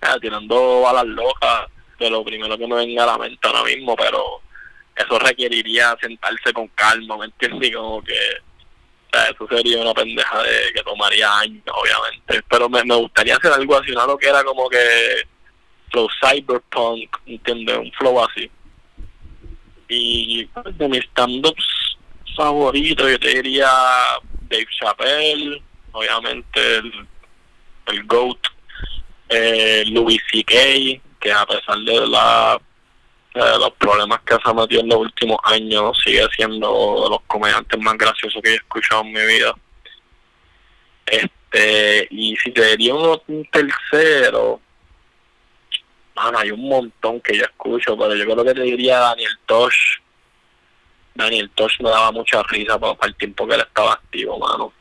ah, 0.00 0.16
tirando 0.20 0.80
balas 0.80 1.06
locas 1.06 1.66
de 1.98 2.10
lo 2.10 2.24
primero 2.24 2.58
que 2.58 2.66
me 2.66 2.74
venga 2.74 3.04
a 3.04 3.06
la 3.06 3.18
mente 3.18 3.46
ahora 3.46 3.62
mismo, 3.62 3.94
pero 3.96 4.40
eso 4.96 5.18
requeriría 5.18 5.96
sentarse 6.00 6.52
con 6.52 6.68
calma, 6.68 7.16
¿me 7.16 7.26
entiendes? 7.26 7.74
Como 7.74 8.02
que 8.02 8.18
eso 9.30 9.46
sería 9.48 9.80
una 9.80 9.94
pendeja 9.94 10.42
de 10.42 10.72
que 10.74 10.82
tomaría 10.82 11.38
años, 11.38 11.62
obviamente. 11.66 12.42
Pero 12.48 12.68
me, 12.68 12.82
gustaría 12.96 13.36
hacer 13.36 13.52
algo 13.52 13.76
así, 13.76 13.92
una 13.92 14.06
que 14.18 14.28
era 14.28 14.42
como 14.42 14.68
que 14.68 15.26
flow 15.90 16.08
cyberpunk, 16.20 17.16
¿entiendes? 17.26 17.76
Un 17.76 17.92
flow 17.92 18.24
así. 18.24 18.50
Y 19.88 20.46
pues, 20.46 20.76
de 20.78 20.88
mis 20.88 21.04
stand-ups 21.04 21.98
favoritos, 22.34 23.10
yo 23.10 23.18
te 23.20 23.28
diría 23.28 23.68
Dave 24.48 24.66
Chappelle, 24.80 25.62
obviamente 25.92 26.76
el, 26.76 27.06
el 27.86 28.04
GOAT, 28.04 28.38
eh, 29.28 29.84
Louis 29.86 30.20
C.K., 30.30 31.00
que 31.20 31.32
a 31.32 31.46
pesar 31.46 31.78
de 31.78 32.06
la 32.06 32.60
los 33.34 33.72
problemas 33.78 34.20
que 34.22 34.34
se 34.34 34.40
ha 34.44 34.52
metido 34.52 34.82
en 34.82 34.88
los 34.88 34.98
últimos 34.98 35.38
años, 35.44 35.96
sigue 36.04 36.26
siendo 36.36 37.04
de 37.04 37.10
los 37.10 37.20
comediantes 37.26 37.80
más 37.80 37.96
graciosos 37.96 38.42
que 38.42 38.50
he 38.50 38.54
escuchado 38.56 39.02
en 39.02 39.12
mi 39.12 39.24
vida. 39.24 39.54
Este, 41.06 42.08
y 42.10 42.36
si 42.36 42.50
te 42.50 42.76
diría 42.76 42.94
un 42.94 43.48
tercero, 43.50 44.60
mano, 46.14 46.38
hay 46.38 46.50
un 46.50 46.68
montón 46.68 47.20
que 47.20 47.36
yo 47.36 47.44
escucho, 47.44 47.96
pero 47.96 48.14
yo 48.14 48.24
creo 48.24 48.44
que 48.44 48.54
te 48.54 48.62
diría 48.62 48.98
Daniel 48.98 49.38
Tosh. 49.46 49.98
Daniel 51.14 51.50
Tosh 51.54 51.80
me 51.80 51.90
daba 51.90 52.12
mucha 52.12 52.42
risa 52.44 52.78
para 52.78 52.96
el 53.04 53.14
tiempo 53.16 53.46
que 53.46 53.54
él 53.54 53.60
estaba 53.60 53.94
activo, 53.94 54.38
mano. 54.38 54.72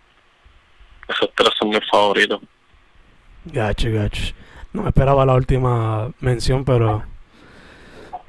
Esos 1.07 1.29
tres 1.35 1.49
son 1.59 1.69
mis 1.69 1.79
favoritos. 1.89 2.39
Gacho, 3.45 3.89
gacho. 3.91 4.33
No 4.73 4.83
me 4.83 4.89
esperaba 4.89 5.25
la 5.25 5.33
última 5.33 6.11
mención, 6.19 6.63
pero 6.63 7.03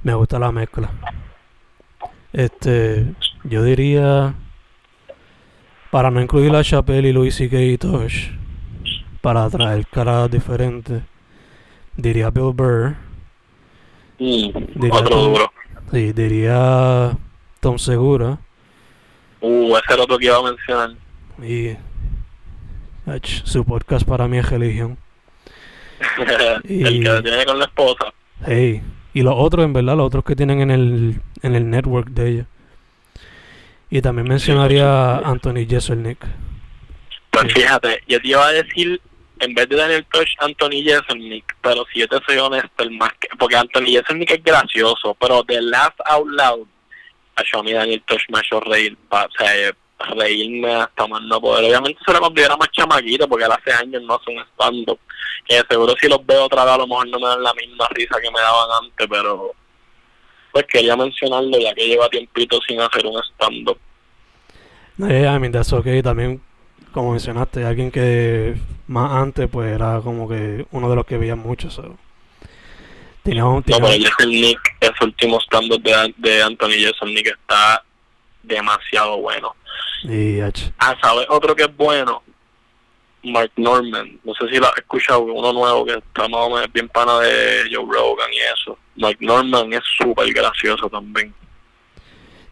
me 0.02 0.14
gusta 0.14 0.38
la 0.38 0.50
mezcla. 0.50 0.90
Este, 2.32 3.12
yo 3.44 3.62
diría, 3.62 4.34
para 5.90 6.10
no 6.10 6.20
incluir 6.20 6.54
a 6.56 6.64
Chappelle 6.64 7.08
y 7.10 7.12
Louis 7.12 7.34
C.K. 7.34 7.60
y 7.60 7.78
Tosh, 7.78 8.30
para 9.20 9.48
traer 9.50 9.86
caras 9.86 10.30
diferentes, 10.30 11.02
diría 11.96 12.30
Bill 12.30 12.52
Burr, 12.54 12.94
Mm, 14.18 14.52
Diría 14.76 14.94
otro 15.00 15.08
tú. 15.16 15.20
duro. 15.30 15.52
sí, 15.90 16.12
diría 16.12 17.10
Tom 17.60 17.76
Segura 17.78 18.38
Uh, 19.40 19.74
ese 19.76 19.94
era 19.94 20.02
otro 20.04 20.16
que 20.18 20.26
iba 20.26 20.36
a 20.36 20.42
mencionar. 20.42 20.90
y 21.42 21.76
su 23.44 23.64
podcast 23.64 24.06
para 24.06 24.28
mí 24.28 24.38
es 24.38 24.48
religión. 24.48 24.96
Y- 26.68 26.82
el 26.86 27.02
que 27.04 27.22
tiene 27.22 27.44
con 27.44 27.58
la 27.58 27.64
esposa. 27.66 28.12
Hey, 28.46 28.82
y 29.14 29.22
los 29.22 29.34
otros, 29.36 29.64
en 29.64 29.72
verdad, 29.72 29.96
los 29.96 30.06
otros 30.06 30.24
que 30.24 30.36
tienen 30.36 30.60
en 30.60 30.70
el, 30.70 31.20
en 31.42 31.54
el 31.54 31.68
network 31.68 32.08
de 32.08 32.28
ellos. 32.28 32.46
Y 33.90 34.00
también 34.00 34.26
mencionaría 34.28 34.86
a 34.86 35.18
Anthony 35.18 35.66
Jeselnik. 35.68 36.18
Pues 37.30 37.44
Sí. 37.52 37.60
fíjate, 37.60 38.02
yo 38.08 38.20
te 38.20 38.28
iba 38.28 38.46
a 38.46 38.52
decir, 38.52 39.00
en 39.40 39.54
vez 39.54 39.68
de 39.68 39.76
Daniel 39.76 40.06
Tosh, 40.10 40.34
Anthony 40.38 40.82
Jeselnik, 40.82 41.44
pero 41.60 41.84
si 41.92 42.00
yo 42.00 42.08
te 42.08 42.18
soy 42.26 42.38
honesto, 42.38 42.82
el 42.82 42.90
más 42.92 43.10
que, 43.20 43.28
porque 43.38 43.56
Anthony 43.56 43.86
Jeselnik 43.86 44.30
es 44.30 44.42
gracioso, 44.42 45.14
pero 45.20 45.42
de 45.42 45.60
Laugh 45.60 45.94
Out 46.06 46.28
Loud, 46.28 46.66
a 47.36 47.62
mí 47.62 47.72
Daniel 47.72 48.02
Tosh 48.06 48.22
me 48.30 48.38
ha 48.38 48.40
hecho 48.42 48.60
reír, 48.60 48.96
pa- 49.08 49.26
o 49.26 49.30
sea, 49.36 49.72
reírme 50.10 50.74
hasta 50.74 51.06
más 51.06 51.22
no 51.22 51.40
poder. 51.40 51.64
Obviamente 51.64 52.00
se 52.06 52.12
lo 52.12 52.20
considera 52.20 52.56
más 52.56 52.70
chamaquito, 52.72 53.28
porque 53.28 53.44
él 53.44 53.52
hace 53.52 53.72
años 53.72 54.02
no 54.02 54.14
hace 54.14 54.30
un 54.30 54.42
stand-up, 54.54 54.98
que 55.46 55.60
seguro 55.68 55.94
si 56.00 56.08
los 56.08 56.24
veo 56.26 56.44
otra 56.44 56.64
vez 56.64 56.74
a 56.74 56.78
lo 56.78 56.86
mejor 56.86 57.08
no 57.08 57.18
me 57.18 57.26
dan 57.28 57.42
la 57.42 57.54
misma 57.54 57.86
risa 57.90 58.20
que 58.20 58.30
me 58.30 58.40
daban 58.40 58.84
antes, 58.84 59.06
pero 59.08 59.52
pues 60.52 60.66
quería 60.70 60.96
mencionarlo 60.96 61.58
ya 61.58 61.72
que 61.74 61.86
lleva 61.88 62.08
tiempito 62.08 62.58
sin 62.66 62.80
hacer 62.80 63.06
un 63.06 63.20
stand-up. 63.34 63.78
Eh, 65.08 65.22
I 65.26 65.38
mean, 65.38 65.50
that's 65.52 65.72
okay. 65.72 66.02
También, 66.02 66.40
como 66.92 67.12
mencionaste, 67.12 67.64
alguien 67.64 67.90
que 67.90 68.54
más 68.86 69.12
antes, 69.12 69.48
pues 69.50 69.72
era 69.74 70.00
como 70.04 70.28
que 70.28 70.66
uno 70.70 70.90
de 70.90 70.96
los 70.96 71.06
que 71.06 71.16
veía 71.16 71.34
mucho. 71.34 71.70
so. 71.70 71.96
Tenía 73.22 73.44
un. 73.46 73.56
No, 73.56 73.62
tenía 73.62 73.80
pero 73.80 73.94
un- 73.96 74.02
Jeselnik, 74.04 74.60
ese 74.80 75.04
último 75.04 75.40
stand-up 75.40 75.80
de, 75.82 76.14
de 76.18 76.42
Anthony 76.42 76.72
Jeselnik 76.72 77.26
está 77.28 77.82
demasiado 78.42 79.16
bueno. 79.18 79.54
Y, 80.04 80.40
ach, 80.40 80.70
Ah, 80.78 80.96
¿sabes? 81.02 81.26
Otro 81.28 81.54
que 81.54 81.64
es 81.64 81.76
bueno, 81.76 82.22
Mark 83.24 83.52
Norman. 83.56 84.18
No 84.24 84.32
sé 84.34 84.48
si 84.48 84.58
lo 84.58 84.66
has 84.66 84.76
escuchado, 84.78 85.22
uno 85.22 85.52
nuevo 85.52 85.84
que 85.84 85.92
está 85.94 86.28
más 86.28 86.40
o 86.40 86.50
menos 86.50 86.72
bien 86.72 86.88
pana 86.88 87.20
de 87.20 87.64
Joe 87.72 87.84
Rogan 87.86 88.32
y 88.32 88.38
eso. 88.58 88.78
Mark 88.96 89.16
Norman 89.20 89.72
es 89.72 89.80
súper 89.98 90.32
gracioso 90.32 90.88
también. 90.88 91.32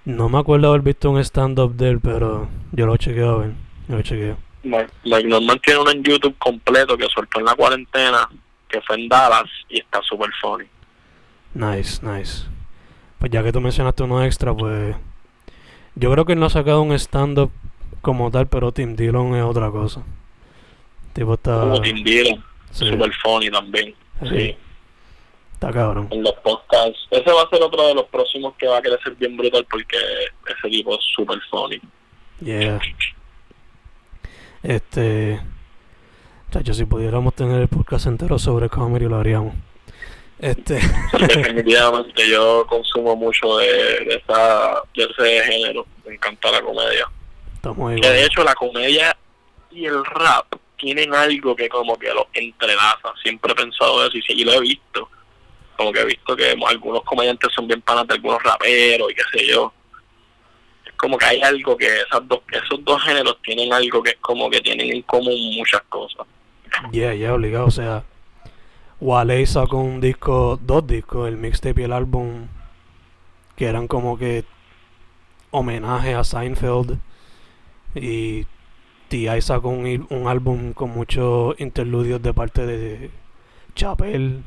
no 0.04 0.28
me 0.28 0.38
acuerdo 0.38 0.68
haber 0.68 0.80
visto 0.82 1.10
un 1.10 1.18
stand-up 1.20 1.74
de 1.74 1.90
él, 1.90 2.00
pero 2.00 2.48
yo 2.72 2.86
lo 2.86 2.96
chequeo 2.96 3.30
a 3.30 3.38
ver. 3.38 3.52
Yo 3.88 3.96
lo 3.96 4.02
chequeo. 4.02 4.36
Mark, 4.62 4.92
Mark 5.04 5.24
Norman 5.26 5.58
tiene 5.60 5.80
uno 5.80 5.90
en 5.90 6.02
YouTube 6.02 6.36
completo 6.38 6.96
que 6.96 7.06
soltó 7.14 7.38
en 7.40 7.46
la 7.46 7.54
cuarentena, 7.54 8.28
que 8.68 8.80
fue 8.82 8.96
en 8.96 9.08
Dallas 9.08 9.48
y 9.68 9.80
está 9.80 10.00
súper 10.02 10.30
funny. 10.40 10.66
Nice, 11.54 12.04
nice. 12.06 12.44
Pues 13.18 13.30
ya 13.32 13.42
que 13.42 13.52
tú 13.52 13.60
mencionaste 13.60 14.02
uno 14.04 14.22
extra, 14.24 14.54
pues. 14.54 14.94
Yo 16.00 16.10
creo 16.10 16.24
que 16.24 16.32
él 16.32 16.40
no 16.40 16.46
ha 16.46 16.50
sacado 16.50 16.80
un 16.80 16.92
stand-up 16.92 17.50
como 18.00 18.30
tal, 18.30 18.46
pero 18.48 18.72
Tim 18.72 18.96
Dillon 18.96 19.34
es 19.34 19.44
otra 19.44 19.70
cosa. 19.70 20.02
Tipo 21.12 21.34
está. 21.34 21.60
Como 21.60 21.80
Tim 21.82 22.02
Dillon, 22.02 22.42
sí, 22.70 22.88
súper 22.88 23.12
funny 23.22 23.50
también. 23.50 23.94
sí, 24.22 24.28
Sí. 24.28 24.56
Está 25.52 25.70
cabrón. 25.72 26.08
en 26.10 26.22
los 26.22 26.32
podcasts. 26.36 27.06
Ese 27.10 27.30
va 27.30 27.42
a 27.42 27.50
ser 27.50 27.60
otro 27.62 27.86
de 27.86 27.94
los 27.94 28.06
próximos 28.06 28.54
que 28.56 28.66
va 28.66 28.78
a 28.78 28.80
crecer 28.80 29.14
bien 29.16 29.36
brutal 29.36 29.66
porque 29.70 29.98
ese 30.46 30.70
tipo 30.70 30.94
es 30.94 31.04
súper 31.14 31.38
funny. 31.50 31.78
Yeah. 32.40 32.80
Este. 34.62 35.38
Chacho, 36.50 36.72
si 36.72 36.86
pudiéramos 36.86 37.34
tener 37.34 37.60
el 37.60 37.68
podcast 37.68 38.06
entero 38.06 38.38
sobre 38.38 38.70
comedy, 38.70 39.06
lo 39.06 39.18
haríamos. 39.18 39.54
Este. 40.40 40.80
Definitivamente 41.18 42.28
yo 42.28 42.66
consumo 42.66 43.14
mucho 43.14 43.58
de, 43.58 43.66
de, 43.66 44.22
esa, 44.24 44.82
de 44.94 45.04
ese 45.04 45.42
género. 45.44 45.86
Me 46.06 46.14
encanta 46.14 46.50
la 46.50 46.62
comedia. 46.62 47.06
Que 48.00 48.10
de 48.10 48.24
hecho 48.24 48.42
la 48.42 48.54
comedia 48.54 49.14
y 49.70 49.84
el 49.84 50.04
rap 50.04 50.46
tienen 50.76 51.14
algo 51.14 51.54
que 51.54 51.68
como 51.68 51.98
que 51.98 52.12
los 52.12 52.24
entrelaza. 52.32 53.12
Siempre 53.22 53.52
he 53.52 53.54
pensado 53.54 54.06
eso 54.06 54.16
y 54.16 54.22
sí 54.22 54.44
lo 54.44 54.52
he 54.54 54.60
visto. 54.60 55.08
Como 55.76 55.92
que 55.92 56.00
he 56.00 56.06
visto 56.06 56.34
que 56.34 56.56
algunos 56.66 57.02
comediantes 57.04 57.52
son 57.54 57.66
bien 57.66 57.82
panas 57.82 58.06
de 58.08 58.14
algunos 58.14 58.42
raperos 58.42 59.10
y 59.10 59.14
qué 59.14 59.22
sé 59.32 59.46
yo. 59.46 59.72
Es 60.86 60.92
como 60.94 61.18
que 61.18 61.26
hay 61.26 61.42
algo 61.42 61.76
que 61.76 61.86
esas 61.86 62.26
dos, 62.26 62.40
esos 62.50 62.82
dos 62.82 63.02
géneros 63.02 63.36
tienen 63.42 63.72
algo 63.72 64.02
que 64.02 64.10
es 64.10 64.18
como 64.20 64.48
que 64.48 64.60
tienen 64.60 64.90
en 64.90 65.02
común 65.02 65.54
muchas 65.56 65.82
cosas. 65.82 66.26
Yeah, 66.92 67.14
yeah, 67.14 67.34
obligado. 67.34 67.66
O 67.66 67.70
sea, 67.70 68.04
Wale 69.00 69.46
sacó 69.46 69.78
un 69.78 70.00
disco, 70.00 70.58
dos 70.62 70.86
discos, 70.86 71.28
el 71.28 71.38
mixtape 71.38 71.80
y 71.80 71.84
el 71.84 71.92
álbum, 71.92 72.48
que 73.56 73.66
eran 73.66 73.88
como 73.88 74.18
que 74.18 74.44
homenaje 75.50 76.14
a 76.14 76.22
Seinfeld. 76.24 76.98
Y 77.94 78.46
T.I. 79.08 79.40
sacó 79.40 79.70
un, 79.70 80.06
un 80.10 80.28
álbum 80.28 80.72
con 80.72 80.90
muchos 80.90 81.58
interludios 81.60 82.22
de 82.22 82.34
parte 82.34 82.66
de 82.66 83.10
Chapel. 83.74 84.44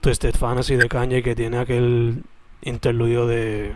Twisted 0.00 0.36
Fantasy 0.36 0.76
de 0.76 0.88
Kanye 0.88 1.22
que 1.22 1.34
tiene 1.34 1.58
aquel 1.58 2.22
interludio 2.62 3.26
de, 3.26 3.74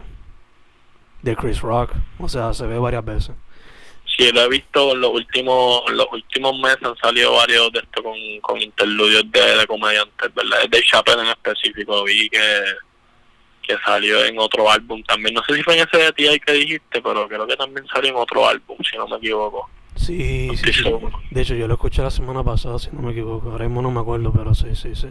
de 1.23 1.37
Chris 1.37 1.61
Rock. 1.61 1.93
O 2.19 2.29
sea, 2.29 2.53
se 2.53 2.67
ve 2.67 2.79
varias 2.79 3.05
veces. 3.05 3.35
Sí, 4.17 4.31
lo 4.33 4.43
he 4.43 4.49
visto 4.49 4.93
en 4.93 5.01
los 5.01 5.11
últimos, 5.13 5.83
en 5.89 5.97
los 5.97 6.07
últimos 6.13 6.59
meses 6.59 6.83
han 6.83 6.97
salido 6.99 7.33
varios 7.35 7.73
de 7.73 7.79
estos 7.79 8.03
con, 8.03 8.15
con 8.43 8.61
interludios 8.61 9.25
de, 9.31 9.41
de 9.41 9.67
comediantes, 9.67 10.35
¿verdad? 10.35 10.69
De 10.69 10.83
Chappelle 10.83 11.23
en 11.23 11.29
específico, 11.29 12.05
vi 12.05 12.29
que, 12.29 12.65
que 13.63 13.77
salió 13.85 14.25
en 14.25 14.39
otro 14.39 14.71
álbum 14.71 15.03
también. 15.05 15.35
No 15.35 15.43
sé 15.45 15.55
si 15.55 15.63
fue 15.63 15.79
en 15.79 15.87
ese 15.89 15.97
de 15.97 16.13
T.I. 16.13 16.41
que 16.41 16.53
dijiste, 16.53 17.01
pero 17.01 17.29
creo 17.29 17.47
que 17.47 17.57
también 17.57 17.87
salió 17.87 18.11
en 18.11 18.17
otro 18.17 18.47
álbum, 18.47 18.77
si 18.91 18.97
no 18.97 19.07
me 19.09 19.17
equivoco. 19.17 19.71
Sí, 19.97 20.49
No 20.49 20.57
sí, 20.57 20.73
sí. 20.73 20.85
De 21.31 21.43
hecho, 21.43 21.55
yo 21.55 21.67
lo 21.69 21.75
escuché 21.75 22.03
la 22.03 22.11
semana 22.11 22.43
pasada, 22.43 22.79
si 22.79 22.91
no 22.93 23.03
me 23.03 23.13
equivoco. 23.13 23.51
Ahora 23.51 23.67
mismo 23.67 23.83
no 23.83 23.91
me 23.91 24.01
acuerdo, 24.01 24.33
pero 24.33 24.55
sí, 24.55 24.75
sí, 24.75 24.95
sí. 24.95 25.09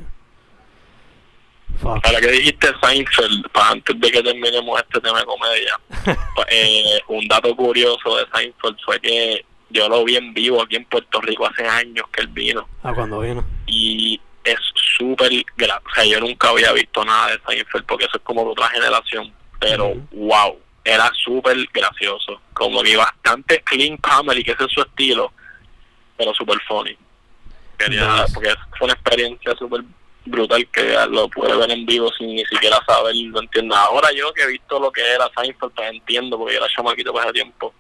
Fuck. 1.82 2.06
Ahora 2.06 2.20
que 2.22 2.32
dijiste 2.32 2.68
Seinfeld, 2.82 3.50
para 3.52 3.70
antes 3.72 4.00
de 4.00 4.12
que 4.12 4.22
terminemos 4.24 4.80
este 4.82 5.00
tema 5.00 5.20
de 5.20 5.26
comedia, 5.26 5.80
eh, 6.50 7.00
un 7.08 7.28
dato 7.28 7.56
curioso 7.56 8.18
de 8.18 8.26
Seinfeld 8.34 8.78
fue 8.84 9.00
que 9.00 9.46
yo 9.70 9.88
lo 9.88 10.04
vi 10.04 10.16
en 10.18 10.34
vivo 10.34 10.62
aquí 10.62 10.76
en 10.76 10.86
Puerto 10.86 11.22
Rico 11.22 11.46
hace 11.48 11.66
años 11.68 12.06
que 12.12 12.22
él 12.22 12.28
vino 12.30 12.68
Ah, 12.84 12.92
cuando 12.94 13.20
vino. 13.20 13.46
y 13.68 14.20
es 14.44 14.58
súper 14.98 15.32
o 15.32 15.94
sea 15.94 16.06
yo 16.06 16.20
nunca 16.20 16.50
había 16.50 16.72
visto 16.74 17.06
nada 17.06 17.28
de 17.32 17.40
Seinfeld 17.48 17.86
porque 17.86 18.06
eso 18.06 18.18
es 18.18 18.24
como 18.24 18.44
de 18.46 18.50
otra 18.52 18.68
generación 18.70 19.32
pero 19.60 19.94
wow 20.12 20.58
era 20.84 21.12
súper 21.24 21.56
gracioso 21.72 22.42
como 22.54 22.82
que 22.82 22.98
bastante 22.98 23.62
clean 23.62 23.96
comedy 23.98 24.44
que 24.44 24.52
ese 24.54 24.64
es 24.66 24.72
su 24.72 24.82
estilo 24.82 25.32
pero 26.18 26.34
súper 26.34 26.60
funny 26.68 26.98
Quería, 27.78 28.22
Nice. 28.24 28.34
porque 28.34 28.54
fue 28.78 28.86
una 28.86 28.94
experiencia 28.94 29.56
súper 29.56 29.82
brutal 30.30 30.68
que 30.72 30.96
lo 31.10 31.28
pude 31.30 31.56
ver 31.56 31.72
en 31.72 31.86
vivo 31.86 32.10
sin 32.18 32.36
ni 32.36 32.46
siquiera 32.46 32.78
saber 32.88 33.16
lo 33.16 33.42
entiendo 33.42 33.76
ahora 33.76 34.10
yo 34.16 34.32
que 34.34 34.44
he 34.44 34.48
visto 34.48 34.80
lo 34.80 34.92
que 34.92 35.02
era 35.02 35.30
Seinfeld 35.36 35.74
pues 35.74 35.92
entiendo 35.92 36.38
porque 36.38 36.54
yo 36.54 36.60
era 36.60 36.74
chamaquito 36.76 37.14
para 37.14 37.26
ese 37.26 37.34
tiempo 37.34 37.74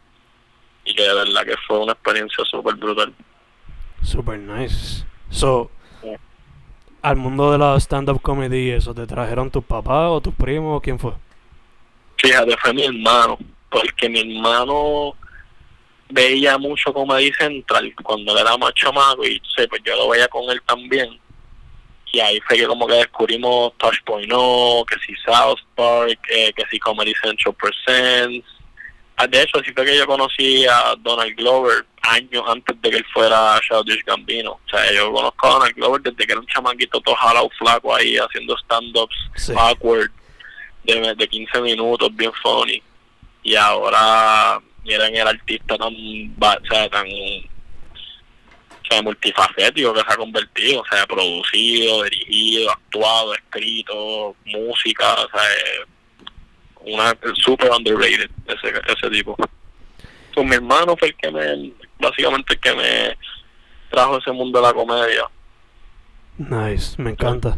y 0.85 0.93
que 0.93 1.03
de 1.03 1.13
verdad 1.13 1.45
que 1.45 1.55
fue 1.67 1.79
una 1.79 1.93
experiencia 1.93 2.43
súper 2.45 2.75
brutal 2.75 3.13
Super 4.03 4.39
nice. 4.39 5.03
So, 5.29 5.69
al 7.01 7.15
mundo 7.15 7.51
de 7.51 7.57
la 7.57 7.75
stand-up 7.79 8.21
comedy, 8.21 8.71
¿eso 8.71 8.93
te 8.93 9.05
trajeron 9.05 9.51
tus 9.51 9.63
papás 9.63 10.09
o 10.09 10.21
tus 10.21 10.33
primos? 10.33 10.81
¿Quién 10.81 10.99
fue? 10.99 11.13
Fíjate, 12.17 12.55
fue 12.57 12.73
mi 12.73 12.83
hermano, 12.83 13.37
porque 13.69 14.09
mi 14.09 14.19
hermano 14.19 15.15
veía 16.09 16.57
mucho 16.57 16.91
Comedy 16.93 17.31
Central 17.33 17.93
cuando 18.03 18.33
él 18.33 18.39
era 18.39 18.57
más 18.57 18.73
chamaco 18.73 19.23
y 19.25 19.41
sé, 19.55 19.67
pues 19.67 19.81
yo 19.85 19.95
lo 19.95 20.09
veía 20.09 20.27
con 20.27 20.49
él 20.49 20.61
también. 20.65 21.19
Y 22.11 22.19
ahí 22.19 22.39
fue 22.47 22.57
que 22.57 22.65
como 22.65 22.87
que 22.87 22.95
descubrimos 22.95 23.71
Touchpoint 23.77 24.29
No, 24.31 24.83
que 24.89 24.95
si 25.05 25.13
South 25.23 25.59
Park, 25.75 26.19
eh, 26.29 26.51
que 26.55 26.63
si 26.71 26.79
Comedy 26.79 27.13
Central 27.21 27.55
Presents. 27.55 28.47
Ah, 29.15 29.27
De 29.27 29.41
hecho, 29.41 29.59
así 29.59 29.71
fue 29.73 29.85
que 29.85 29.97
yo 29.97 30.07
conocí 30.07 30.65
a 30.65 30.95
Donald 30.99 31.35
Glover 31.35 31.85
años 32.03 32.43
antes 32.47 32.81
de 32.81 32.89
que 32.89 32.97
él 32.97 33.05
fuera 33.13 33.59
Childish 33.67 34.03
Gambino. 34.05 34.51
O 34.53 34.69
sea, 34.69 34.91
yo 34.93 35.11
conozco 35.11 35.45
a 35.47 35.51
Donald 35.51 35.75
Glover 35.75 36.01
desde 36.01 36.25
que 36.25 36.31
era 36.31 36.39
un 36.41 36.47
chamaquito 36.47 36.99
todo 37.01 37.15
jalado 37.15 37.49
flaco 37.59 37.93
ahí 37.93 38.17
haciendo 38.17 38.55
stand-ups 38.57 39.15
Sí. 39.35 39.53
awkward 39.55 40.09
de, 40.85 41.13
de 41.15 41.27
15 41.27 41.61
minutos, 41.61 42.09
bien 42.15 42.31
funny. 42.41 42.81
Y 43.43 43.55
ahora 43.55 44.59
miren 44.85 45.15
el 45.15 45.27
artista 45.27 45.77
tan, 45.77 45.93
o 45.93 46.67
sea, 46.69 46.89
tan 46.89 47.05
multifacético 49.03 49.93
que 49.93 50.01
se 50.01 50.13
ha 50.13 50.17
convertido, 50.17 50.81
o 50.81 50.85
sea, 50.85 51.05
producido, 51.05 52.03
dirigido, 52.03 52.71
actuado, 52.71 53.33
escrito, 53.35 54.35
música, 54.45 55.13
o 55.13 55.29
sea, 55.29 55.85
una 56.81 57.17
super 57.35 57.71
underrated 57.71 58.29
ese, 58.47 58.81
ese 58.87 59.09
tipo. 59.09 59.35
Pues 60.33 60.47
mi 60.47 60.55
hermano 60.55 60.95
fue 60.97 61.09
el 61.09 61.15
que 61.15 61.31
me, 61.31 61.73
básicamente 61.99 62.53
el 62.53 62.59
que 62.59 62.73
me 62.73 63.17
trajo 63.89 64.17
ese 64.17 64.31
mundo 64.31 64.59
de 64.59 64.67
la 64.67 64.73
comedia. 64.73 65.23
Nice, 66.37 67.01
me 67.01 67.11
encanta. 67.11 67.57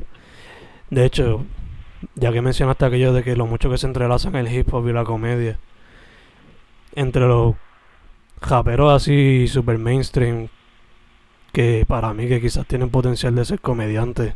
De 0.90 1.06
hecho, 1.06 1.46
ya 2.16 2.32
que 2.32 2.42
mencionaste 2.42 2.86
aquello 2.86 3.14
de 3.14 3.24
que 3.24 3.36
lo 3.36 3.46
mucho 3.46 3.70
que 3.70 3.78
se 3.78 3.88
entrelazan 3.88 4.36
el 4.36 4.52
hip 4.52 4.74
hop 4.74 4.88
y 4.88 4.94
la 4.94 5.04
comedia, 5.04 5.60
entre 6.96 7.28
los 7.28 7.56
raperos 8.42 8.92
así 8.92 9.48
super 9.48 9.78
mainstream, 9.78 10.50
que 11.52 11.86
para 11.88 12.14
mí 12.14 12.28
que 12.28 12.42
quizás 12.42 12.66
tienen 12.66 12.90
potencial 12.90 13.36
de 13.36 13.46
ser 13.46 13.60
comediantes, 13.60 14.34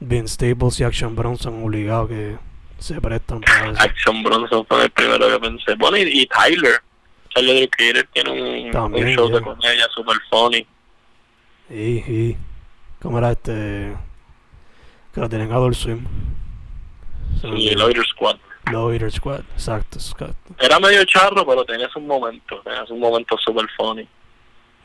Vince 0.00 0.34
Staples 0.34 0.80
y 0.80 0.84
Action 0.84 1.14
Bronson 1.14 1.62
obligados 1.62 2.08
que 2.08 2.36
se 2.78 3.00
prestan 3.00 3.40
para 3.40 3.70
eso. 3.70 3.80
Action 3.80 4.22
Bronson 4.22 4.66
fue 4.66 4.84
el 4.84 4.90
primero 4.90 5.28
que 5.28 5.38
pensé. 5.40 5.74
Bueno, 5.76 5.96
y, 5.96 6.02
y 6.02 6.26
Tyler. 6.26 6.80
Tyler 7.34 7.60
the 7.60 7.68
Creator 7.68 8.08
tiene 8.12 8.30
un, 8.66 8.70
También, 8.70 9.08
un 9.08 9.14
show 9.14 9.28
de 9.28 9.40
comedia 9.40 9.88
super 9.94 10.16
funny. 10.30 10.66
Y, 11.70 11.74
y, 11.74 12.36
¿cómo 13.00 13.18
era 13.18 13.32
este? 13.32 13.96
Que 15.12 15.20
lo 15.20 15.28
tienen 15.28 15.52
Adult 15.52 15.74
Swim. 15.74 16.06
Y 17.42 17.46
olvidó. 17.46 17.78
Loiter 17.78 18.04
Squad. 18.06 18.36
Loiter 18.70 19.12
Squad, 19.12 19.40
exacto, 19.52 19.98
exacto. 19.98 20.54
Era 20.58 20.78
medio 20.78 21.04
charro, 21.04 21.46
pero 21.46 21.64
tenía 21.64 21.88
sus 21.90 22.02
momentos. 22.02 22.62
Tenía 22.64 22.86
sus 22.86 22.98
momentos 22.98 23.40
super 23.44 23.66
funny. 23.76 24.08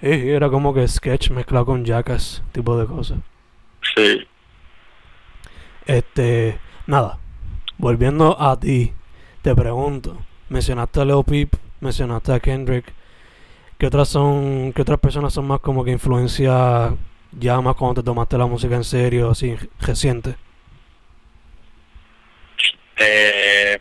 Sí, 0.01 0.07
era 0.07 0.49
como 0.49 0.73
que 0.73 0.87
sketch 0.87 1.31
mezclado 1.31 1.65
con 1.65 1.83
jackass, 1.83 2.41
tipo 2.51 2.77
de 2.77 2.85
cosas. 2.85 3.19
Sí. 3.95 4.27
Este, 5.85 6.59
nada, 6.87 7.17
volviendo 7.77 8.39
a 8.39 8.57
ti, 8.59 8.93
te 9.41 9.55
pregunto, 9.55 10.17
mencionaste 10.49 11.01
a 11.01 11.05
Leo 11.05 11.23
Peep, 11.23 11.53
mencionaste 11.81 12.31
a 12.31 12.39
Kendrick, 12.39 12.93
¿qué 13.77 13.87
otras 13.87 14.07
son, 14.07 14.71
qué 14.73 14.81
otras 14.83 14.99
personas 14.99 15.33
son 15.33 15.47
más 15.47 15.59
como 15.59 15.83
que 15.83 15.91
influencia 15.91 16.95
ya 17.31 17.61
más 17.61 17.75
cuando 17.75 18.01
te 18.01 18.05
tomaste 18.05 18.37
la 18.37 18.45
música 18.45 18.75
en 18.75 18.83
serio, 18.83 19.31
así, 19.31 19.55
reciente? 19.79 20.35
Eh, 22.97 23.79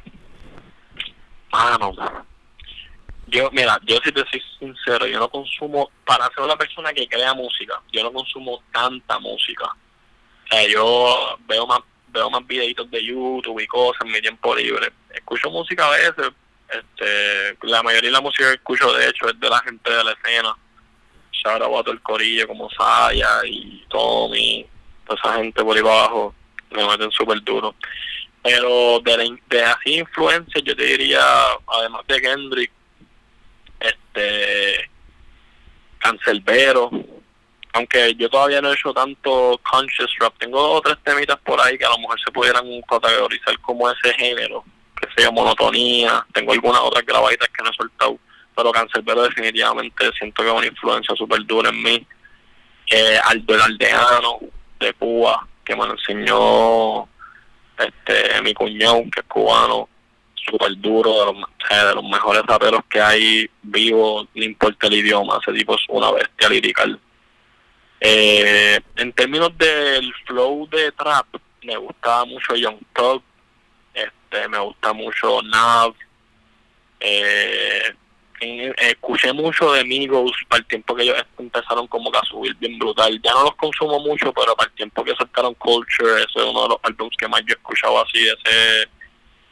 mano. 1.53 1.93
Yo, 3.31 3.51
mira, 3.53 3.79
yo 3.85 3.99
si 4.03 4.11
te 4.11 4.25
soy 4.31 4.43
sincero, 4.59 5.07
yo 5.07 5.19
no 5.19 5.29
consumo, 5.29 5.91
para 6.07 6.29
ser 6.29 6.45
una 6.45 6.57
persona 6.57 6.95
que 6.95 7.07
crea 7.07 7.35
música, 7.35 7.81
yo 7.93 8.03
no 8.03 8.11
consumo 8.11 8.63
tanta 8.73 9.19
música. 9.19 9.67
O 9.67 10.49
sea, 10.49 10.67
yo 10.67 11.39
veo 11.47 11.67
más, 11.67 11.81
veo 12.09 12.31
más 12.31 12.47
videitos 12.47 12.91
de 12.91 13.05
YouTube 13.05 13.61
y 13.61 13.67
cosas 13.67 14.01
en 14.07 14.13
mi 14.13 14.21
tiempo 14.23 14.55
libre. 14.57 14.93
Escucho 15.15 15.51
música 15.51 15.87
a 15.87 15.91
veces, 15.91 16.33
este, 16.71 17.59
la 17.67 17.83
mayoría 17.83 18.09
de 18.09 18.15
la 18.15 18.23
música 18.23 18.49
que 18.49 18.55
escucho 18.55 18.93
de 18.95 19.09
hecho 19.09 19.29
es 19.29 19.39
de 19.39 19.51
la 19.51 19.61
gente 19.61 19.91
de 19.91 20.05
la 20.05 20.13
escena. 20.13 20.57
Shout 21.31 21.61
out 21.61 21.81
a 21.81 21.83
todo 21.83 21.93
el 21.93 22.01
corillo 22.01 22.49
como 22.49 22.71
Saya 22.71 23.45
y 23.45 23.85
Tommy, 23.91 24.67
toda 25.07 25.21
esa 25.21 25.35
gente 25.35 25.63
por 25.63 25.77
ahí 25.77 25.83
abajo, 25.83 26.35
me 26.71 26.87
meten 26.87 27.11
súper 27.11 27.43
duro. 27.43 27.75
Pero 28.43 29.01
de, 29.01 29.17
la 29.19 29.37
de 29.51 29.65
así 29.65 29.99
influencias, 29.99 30.65
yo 30.65 30.75
te 30.75 30.85
diría, 30.85 31.21
además 31.67 32.07
de 32.07 32.21
Kendrick, 32.23 32.73
este, 33.81 34.91
Cancelbero, 35.99 36.91
aunque 37.73 38.15
yo 38.17 38.29
todavía 38.29 38.61
no 38.61 38.71
he 38.71 38.75
hecho 38.75 38.93
tanto 38.93 39.61
conscious 39.71 40.11
rap, 40.19 40.35
tengo 40.39 40.61
dos 40.61 40.79
o 40.79 40.81
tres 40.81 40.97
temitas 41.05 41.39
por 41.39 41.61
ahí 41.61 41.77
que 41.79 41.85
a 41.85 41.91
lo 41.91 41.99
mejor 41.99 42.19
se 42.21 42.33
pudieran 42.33 42.65
categorizar 42.83 43.59
como 43.61 43.91
ese 43.91 44.15
género, 44.15 44.65
que 45.01 45.09
sea 45.17 45.31
monotonía, 45.31 46.27
tengo 46.33 46.53
algunas 46.53 46.81
otras 46.81 47.05
grabaditas 47.05 47.49
que 47.49 47.63
no 47.63 47.71
he 47.71 47.75
soltado, 47.75 48.19
pero 48.57 48.73
Cancelbero 48.73 49.23
definitivamente 49.23 50.11
siento 50.19 50.43
que 50.43 50.49
es 50.49 50.55
una 50.55 50.67
influencia 50.67 51.15
súper 51.15 51.45
dura 51.47 51.71
en 51.71 51.83
mí. 51.83 52.07
Eh, 52.91 53.19
Aldo 53.25 53.55
el 53.55 53.61
Aldeano, 53.61 54.39
de 54.81 54.95
Cuba, 54.95 55.47
que 55.65 55.77
me 55.77 55.87
lo 55.87 55.93
enseñó 55.93 57.07
este 57.79 58.43
mi 58.43 58.55
cuñado 58.55 59.03
que 59.13 59.21
es 59.21 59.27
cubano 59.27 59.89
súper 60.51 60.77
duro 60.77 61.13
de 61.13 61.33
los, 61.33 61.45
sea, 61.69 61.87
de 61.87 61.95
los 61.95 62.05
mejores 62.05 62.43
raperos 62.47 62.83
que 62.91 63.01
hay 63.01 63.51
vivos 63.63 64.27
no 64.35 64.45
importa 64.45 64.87
el 64.87 64.95
idioma 64.95 65.39
ese 65.43 65.53
tipo 65.57 65.75
es 65.75 65.83
una 65.89 66.11
bestia 66.13 66.49
lirical 66.49 66.99
eh, 68.01 68.81
en 68.97 69.13
términos 69.13 69.57
del 69.59 70.13
flow 70.27 70.69
de 70.71 70.93
trap 70.93 71.27
me 71.63 71.77
gustaba 71.77 72.25
mucho 72.25 72.55
Young 72.55 72.79
Thug 72.95 73.23
este 73.95 74.49
me 74.49 74.59
gusta 74.59 74.93
mucho 74.93 75.43
Nav 75.43 75.95
Eh, 77.01 77.95
escuché 78.77 79.33
mucho 79.33 79.73
de 79.73 79.85
Migos 79.85 80.33
para 80.49 80.61
el 80.61 80.67
tiempo 80.67 80.95
que 80.95 81.03
ellos 81.03 81.17
empezaron 81.39 81.87
como 81.89 82.11
que 82.11 82.19
a 82.19 82.23
subir 82.23 82.55
bien 82.57 82.79
brutal. 82.79 83.21
Ya 83.23 83.33
no 83.33 83.45
los 83.45 83.57
consumo 83.57 83.99
mucho, 84.01 84.33
pero 84.33 84.55
para 84.55 84.71
el 84.71 84.77
tiempo 84.77 85.05
que 85.05 85.15
sacaron 85.17 85.55
Culture, 85.55 86.23
ese 86.23 86.39
es 86.39 86.45
uno 86.45 86.63
de 86.63 86.69
los 86.69 86.79
álbumes 86.83 87.17
que 87.19 87.29
más 87.29 87.41
yo 87.41 87.55
he 87.55 87.57
escuchado 87.57 88.03
así, 88.03 88.19
ese, 88.19 88.89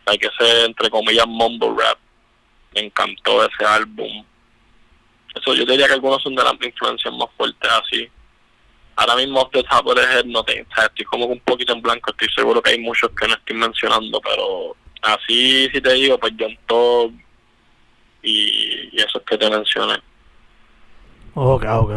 hay 0.06 0.18
que 0.18 0.28
ser 0.38 0.66
entre 0.66 0.88
comillas 0.90 1.26
mumble 1.26 1.74
rap. 1.76 1.98
Me 2.74 2.82
encantó 2.82 3.44
ese 3.44 3.64
álbum. 3.64 4.24
Eso 5.34 5.54
yo 5.54 5.66
diría 5.66 5.86
que 5.86 5.94
algunos 5.94 6.22
son 6.22 6.34
de 6.34 6.42
las 6.42 6.54
influencias 6.54 7.12
más 7.14 7.28
fuertes 7.36 7.70
así. 7.70 8.08
Ahora 8.96 9.16
mismo 9.16 9.48
the 9.52 9.62
top 9.64 9.88
of 9.88 9.94
the 9.94 10.02
head 10.02 10.24
no 10.24 10.42
te, 10.42 10.62
o 10.62 10.82
estoy 10.82 11.04
como 11.04 11.26
un 11.26 11.40
poquito 11.40 11.74
en 11.74 11.82
blanco, 11.82 12.10
estoy 12.10 12.28
seguro 12.34 12.62
que 12.62 12.70
hay 12.70 12.80
muchos 12.80 13.10
que 13.10 13.28
no 13.28 13.34
estoy 13.34 13.54
mencionando, 13.54 14.20
pero 14.22 14.74
así 15.02 15.68
si 15.70 15.80
te 15.82 15.92
digo, 15.92 16.18
pues 16.18 16.32
John 16.38 16.56
Todd 16.66 17.10
y, 18.22 18.88
y 18.92 18.96
esos 18.96 19.22
que 19.22 19.36
te 19.36 19.50
mencioné. 19.50 20.00
Ok, 21.34 21.64
ok. 21.68 21.92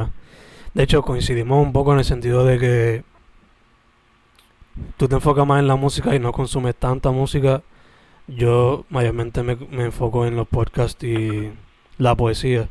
De 0.74 0.84
hecho, 0.84 1.02
coincidimos 1.02 1.66
un 1.66 1.72
poco 1.72 1.94
en 1.94 2.00
el 2.00 2.06
sentido 2.06 2.44
de 2.44 2.60
que 2.60 3.04
tú 4.98 5.08
te 5.08 5.16
enfocas 5.16 5.48
más 5.48 5.60
en 5.60 5.68
la 5.68 5.76
música 5.76 6.14
y 6.14 6.20
no 6.20 6.34
consumes 6.34 6.76
tanta 6.76 7.12
música. 7.12 7.64
Yo 8.30 8.86
mayormente 8.90 9.44
me, 9.44 9.56
me 9.56 9.86
enfoco 9.86 10.26
en 10.26 10.36
los 10.36 10.48
podcasts 10.48 11.04
y 11.04 11.52
la 11.98 12.16
poesía. 12.16 12.70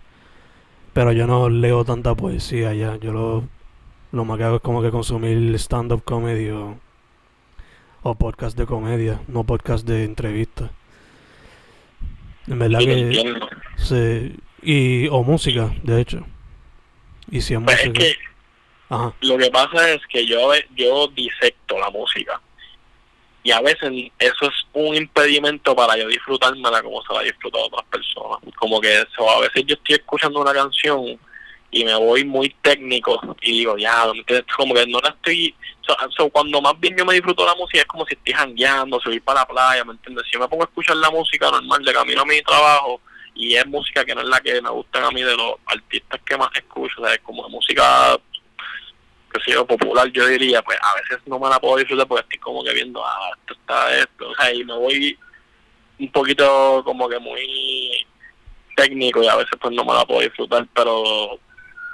Pero 0.93 1.13
yo 1.13 1.27
no 1.27 1.49
leo 1.49 1.85
tanta 1.85 2.15
poesía 2.15 2.73
ya. 2.75 2.97
Yo 2.97 3.13
lo, 3.13 3.45
lo 4.13 4.25
más 4.25 4.39
que 4.39 4.45
hago 4.45 4.57
es 4.57 4.63
como 4.63 4.83
que 4.83 4.91
consumir 4.91 5.55
stand-up 5.59 6.03
comedy 6.05 6.51
o, 6.51 6.79
o 8.03 8.15
podcast 8.15 8.57
de 8.57 8.67
comedia, 8.67 9.21
no 9.29 9.45
podcast 9.45 9.87
de 9.87 10.05
entrevistas. 10.05 10.71
En 12.47 12.59
verdad 12.59 12.79
que... 12.81 13.37
Sí, 13.77 14.37
y, 14.63 15.09
o 15.09 15.23
música, 15.23 15.73
de 15.83 16.01
hecho. 16.01 16.25
Y 17.31 17.43
si 17.43 17.55
es 17.55 17.61
Pues 17.61 17.81
es 17.81 17.89
música. 17.89 18.05
que 18.05 18.17
Ajá. 18.89 19.15
lo 19.21 19.37
que 19.37 19.51
pasa 19.51 19.91
es 19.93 20.01
que 20.09 20.27
yo, 20.27 20.51
yo 20.75 21.09
disecto 21.09 21.79
la 21.79 21.91
música. 21.91 22.41
Y 23.43 23.51
a 23.51 23.61
veces 23.61 23.91
eso 24.19 24.47
es 24.47 24.67
un 24.73 24.95
impedimento 24.95 25.75
para 25.75 25.97
yo 25.97 26.09
disfrutármela 26.09 26.83
como 26.83 27.03
se 27.03 27.15
la 27.15 27.23
disfrutan 27.23 27.63
otras 27.63 27.85
personas. 27.87 28.39
Como 28.57 28.81
que 28.81 29.05
so, 29.17 29.31
a 29.31 29.41
veces 29.41 29.65
yo 29.67 29.75
estoy 29.75 29.95
escuchando 29.97 30.41
una 30.41 30.53
canción 30.53 31.19
y 31.71 31.85
me 31.85 31.95
voy 31.95 32.25
muy 32.25 32.51
técnico 32.63 33.21
y 33.43 33.53
digo, 33.61 33.77
ya, 33.77 34.05
como 34.57 34.75
que 34.75 34.87
no 34.87 35.01
la 35.01 35.11
estoy... 35.11 35.55
so- 36.17 36.31
cuando 36.31 36.61
más 36.61 36.79
bien 36.81 36.97
yo 36.97 37.05
me 37.05 37.15
disfruto 37.15 37.45
la 37.47 37.55
música 37.55 37.81
es 37.81 37.87
como 37.87 38.07
si 38.07 38.15
estoy 38.15 38.33
jangueando, 38.35 38.99
subir 39.01 39.23
para 39.23 39.41
la 39.41 39.47
playa, 39.47 39.85
¿me 39.85 39.93
entiendes? 39.93 40.25
Si 40.27 40.33
yo 40.33 40.41
me 40.41 40.49
pongo 40.49 40.65
a 40.65 40.67
escuchar 40.67 40.97
la 40.97 41.11
música 41.11 41.51
normal 41.51 41.85
de 41.85 41.93
camino 41.93 42.23
a 42.23 42.27
mi 42.27 42.41
trabajo 42.43 43.01
y 43.35 43.55
es 43.55 43.67
música 43.67 44.05
que 44.05 44.15
no 44.15 44.23
es 44.23 44.29
la 44.29 44.41
que 44.41 44.61
me 44.61 44.71
gusta 44.71 45.07
a 45.07 45.11
mí 45.11 45.23
de 45.23 45.37
los 45.37 45.55
artistas 45.67 46.21
que 46.27 46.37
más 46.37 46.51
escucho, 46.55 47.01
o 47.01 47.05
sea, 47.05 47.15
es 47.15 47.21
como 47.21 47.49
música 47.49 48.19
que 49.39 49.45
sé 49.45 49.53
yo, 49.53 49.67
popular, 49.67 50.11
yo 50.13 50.27
diría, 50.27 50.63
pues 50.63 50.79
a 50.81 50.95
veces 51.01 51.19
no 51.27 51.39
me 51.39 51.49
la 51.49 51.59
puedo 51.59 51.77
disfrutar 51.77 52.07
porque 52.07 52.23
estoy 52.23 52.39
como 52.39 52.63
que 52.63 52.75
viendo, 52.75 53.05
ah, 53.05 53.31
esto 53.39 53.55
está 53.55 53.97
esto, 53.97 54.31
o 54.31 54.35
sea, 54.35 54.53
y 54.53 54.65
me 54.65 54.75
voy 54.75 55.19
un 55.99 56.13
poquito 56.13 56.83
como 56.85 57.09
que 57.09 57.19
muy 57.19 58.07
técnico 58.77 59.23
y 59.23 59.29
a 59.29 59.37
veces 59.37 59.53
pues 59.61 59.75
no 59.75 59.85
me 59.85 59.95
la 59.95 60.05
puedo 60.05 60.21
disfrutar, 60.21 60.67
pero 60.75 61.39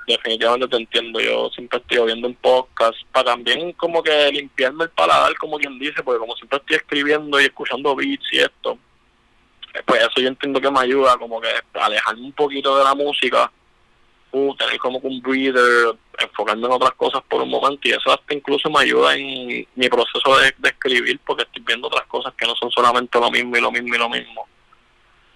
definitivamente 0.06 0.68
te 0.68 0.76
entiendo, 0.76 1.20
yo 1.20 1.48
siempre 1.50 1.78
estoy 1.78 2.06
viendo 2.06 2.28
un 2.28 2.34
podcast 2.34 2.96
para 3.12 3.32
también 3.32 3.72
como 3.72 4.02
que 4.02 4.30
limpiarme 4.32 4.84
el 4.84 4.90
paladar, 4.90 5.34
como 5.36 5.58
quien 5.58 5.78
dice, 5.78 6.02
porque 6.02 6.18
como 6.18 6.36
siempre 6.36 6.58
estoy 6.58 6.76
escribiendo 6.76 7.40
y 7.40 7.44
escuchando 7.44 7.96
beats 7.96 8.32
y 8.32 8.38
esto, 8.38 8.78
pues 9.86 10.00
eso 10.02 10.20
yo 10.20 10.28
entiendo 10.28 10.60
que 10.60 10.70
me 10.70 10.80
ayuda 10.80 11.16
como 11.16 11.40
que 11.40 11.48
alejarme 11.74 12.22
un 12.22 12.32
poquito 12.32 12.76
de 12.76 12.84
la 12.84 12.94
música 12.94 13.50
uh, 14.34 14.54
tener 14.56 14.78
como 14.78 15.00
que 15.00 15.06
un 15.06 15.20
breather, 15.20 15.96
enfocarme 16.18 16.66
en 16.66 16.72
otras 16.72 16.92
cosas 16.92 17.22
por 17.28 17.40
un 17.42 17.50
momento 17.50 17.80
y 17.84 17.92
eso 17.92 18.12
hasta 18.12 18.34
incluso 18.34 18.68
me 18.68 18.80
ayuda 18.80 19.14
en 19.14 19.66
mi 19.74 19.88
proceso 19.88 20.36
de, 20.38 20.52
escribir 20.68 21.20
porque 21.24 21.44
estoy 21.44 21.62
viendo 21.64 21.86
otras 21.86 22.06
cosas 22.06 22.34
que 22.34 22.46
no 22.46 22.54
son 22.56 22.70
solamente 22.70 23.18
lo 23.18 23.30
mismo 23.30 23.56
y 23.56 23.60
lo 23.60 23.70
mismo 23.70 23.94
y 23.94 23.98
lo 23.98 24.08
mismo. 24.08 24.46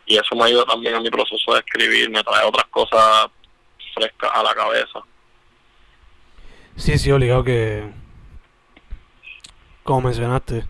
Y 0.05 0.17
eso 0.17 0.35
me 0.35 0.45
ayuda 0.45 0.65
también 0.65 0.97
en 0.97 1.03
mi 1.03 1.11
proceso 1.11 1.53
de 1.53 1.61
escribir, 1.61 2.11
me 2.11 2.25
trae 2.25 2.45
otras 2.45 2.67
cosas 2.67 3.29
frescas 3.95 4.31
a 4.35 4.43
la 4.43 4.55
cabeza. 4.55 5.01
Sí, 6.77 6.99
sí, 6.99 7.11
obligado 7.11 7.45
que. 7.45 7.85
Como 9.83 10.03
mencionaste, 10.03 10.65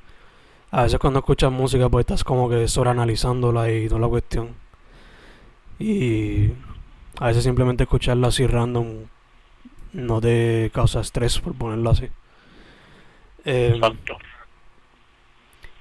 a 0.71 0.83
veces 0.85 0.99
cuando 0.99 1.21
escuchas 1.21 1.51
música, 1.51 1.89
pues 1.89 2.05
estás 2.05 2.25
como 2.25 2.49
que 2.49 2.69
sobreanalizándola 2.69 3.71
y 3.71 3.89
toda 3.89 4.01
la 4.01 4.09
cuestión. 4.09 4.55
Y 5.79 6.51
a 7.19 7.27
veces 7.29 7.45
simplemente 7.45 7.85
escucharla 7.85 8.29
así 8.29 8.47
random 8.47 9.07
no 9.93 10.21
te 10.21 10.71
causa 10.73 11.01
estrés, 11.01 11.39
por 11.41 11.55
ponerlo 11.55 11.91
así. 11.91 12.09
Eh, 13.45 13.73
Exacto. 13.75 14.19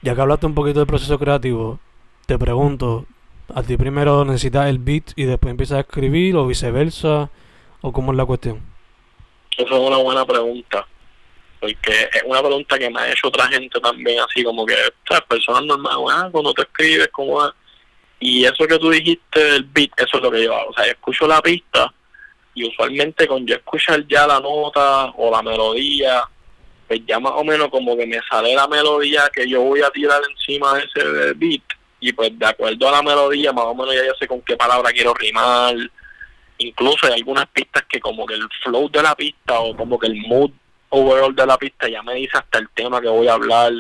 ya 0.02 0.16
que 0.16 0.22
hablaste 0.22 0.46
un 0.46 0.56
poquito 0.56 0.80
del 0.80 0.88
proceso 0.88 1.20
creativo, 1.20 1.80
te 2.26 2.38
pregunto, 2.38 3.06
¿a 3.54 3.64
ti 3.64 3.78
primero 3.78 4.26
necesitas 4.26 4.68
el 4.68 4.80
beat 4.80 5.12
y 5.16 5.26
después 5.26 5.52
empiezas 5.52 5.78
a 5.78 5.82
escribir 5.82 6.36
o 6.36 6.48
viceversa? 6.48 7.30
¿O 7.82 7.92
cómo 7.92 8.12
es 8.12 8.18
la 8.18 8.26
cuestión? 8.26 8.62
Esa 9.58 9.76
es 9.76 9.80
una 9.80 9.98
buena 9.98 10.26
pregunta. 10.26 10.88
Porque 11.60 11.92
es 12.14 12.24
una 12.26 12.40
pregunta 12.40 12.78
que 12.78 12.90
me 12.90 13.00
ha 13.00 13.12
hecho 13.12 13.28
otra 13.28 13.48
gente 13.48 13.80
también, 13.80 14.20
así 14.20 14.44
como 14.44 14.66
que, 14.66 14.76
¿sabes? 15.08 15.24
Personas 15.28 15.66
normales, 15.66 16.08
ah, 16.12 16.30
cuando 16.32 16.54
tú 16.54 16.62
escribes, 16.62 17.10
¿cómo 17.12 17.46
es? 17.46 17.52
Y 18.20 18.46
eso 18.46 18.66
que 18.68 18.80
tú 18.80 18.90
dijiste 18.90 19.40
del 19.44 19.64
beat, 19.64 19.92
eso 19.98 20.18
es 20.18 20.24
lo 20.24 20.32
que 20.32 20.44
yo 20.44 20.56
hago. 20.56 20.70
O 20.70 20.74
sea, 20.74 20.86
yo 20.86 20.92
escucho 20.92 21.28
la 21.28 21.42
pista 21.42 21.94
y 22.54 22.68
usualmente 22.68 23.28
con 23.28 23.46
yo 23.46 23.56
escuchar 23.56 24.06
ya 24.08 24.26
la 24.26 24.40
nota 24.40 25.12
o 25.18 25.30
la 25.30 25.44
melodía, 25.44 26.24
pues 26.88 27.02
ya 27.06 27.20
más 27.20 27.34
o 27.36 27.44
menos 27.44 27.70
como 27.70 27.96
que 27.96 28.08
me 28.08 28.20
sale 28.28 28.56
la 28.56 28.68
melodía 28.68 29.30
que 29.32 29.48
yo 29.48 29.62
voy 29.62 29.82
a 29.82 29.92
tirar 29.92 30.22
encima 30.30 30.74
de 30.76 30.86
ese 30.86 31.34
beat. 31.36 31.62
Y 32.00 32.14
pues 32.14 32.38
de 32.38 32.46
acuerdo 32.46 32.90
a 32.90 32.94
la 32.94 33.02
melodía, 33.04 33.54
más 33.54 33.66
o 33.66 33.76
menos 33.76 33.94
ya 33.94 34.06
yo 34.06 34.14
sé 34.20 34.28
con 34.28 34.42
qué 34.42 34.56
palabra 34.56 34.92
quiero 34.92 35.14
rimar. 35.14 35.76
Incluso 36.60 37.06
hay 37.06 37.14
algunas 37.14 37.48
pistas 37.48 37.84
que 37.88 38.00
como 38.00 38.26
que 38.26 38.34
el 38.34 38.48
flow 38.64 38.90
de 38.90 39.04
la 39.04 39.16
pista 39.16 39.60
o 39.60 39.76
como 39.76 40.00
que 40.00 40.08
el 40.08 40.16
mood 40.28 40.52
overall 40.90 41.36
de 41.36 41.46
la 41.46 41.58
pista 41.58 41.88
ya 41.88 42.02
me 42.02 42.16
dice 42.16 42.38
hasta 42.38 42.58
el 42.58 42.70
tema 42.70 43.02
que 43.02 43.10
voy 43.10 43.28
a 43.28 43.34
hablar. 43.34 43.74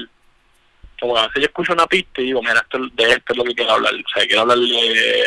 Como 0.99 1.17
a 1.17 1.27
veces 1.27 1.41
yo 1.41 1.45
escucho 1.47 1.73
una 1.73 1.87
pista 1.87 2.21
y 2.21 2.25
digo, 2.25 2.41
mira, 2.41 2.59
esto, 2.59 2.79
de 2.93 3.03
esto 3.03 3.33
es 3.33 3.37
lo 3.37 3.43
que 3.43 3.55
quiero 3.55 3.73
hablar. 3.73 3.93
O 3.93 4.09
sea, 4.13 4.25
quiero 4.25 4.41
hablarle 4.41 5.23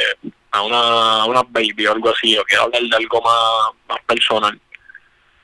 a 0.51 0.63
una, 0.63 1.25
una 1.27 1.43
baby 1.43 1.87
o 1.87 1.93
algo 1.93 2.11
así, 2.11 2.37
o 2.37 2.45
quiero 2.45 2.65
hablar 2.65 2.83
de 2.83 2.97
algo 2.97 3.23
más, 3.23 3.75
más 3.89 4.05
personal. 4.05 4.61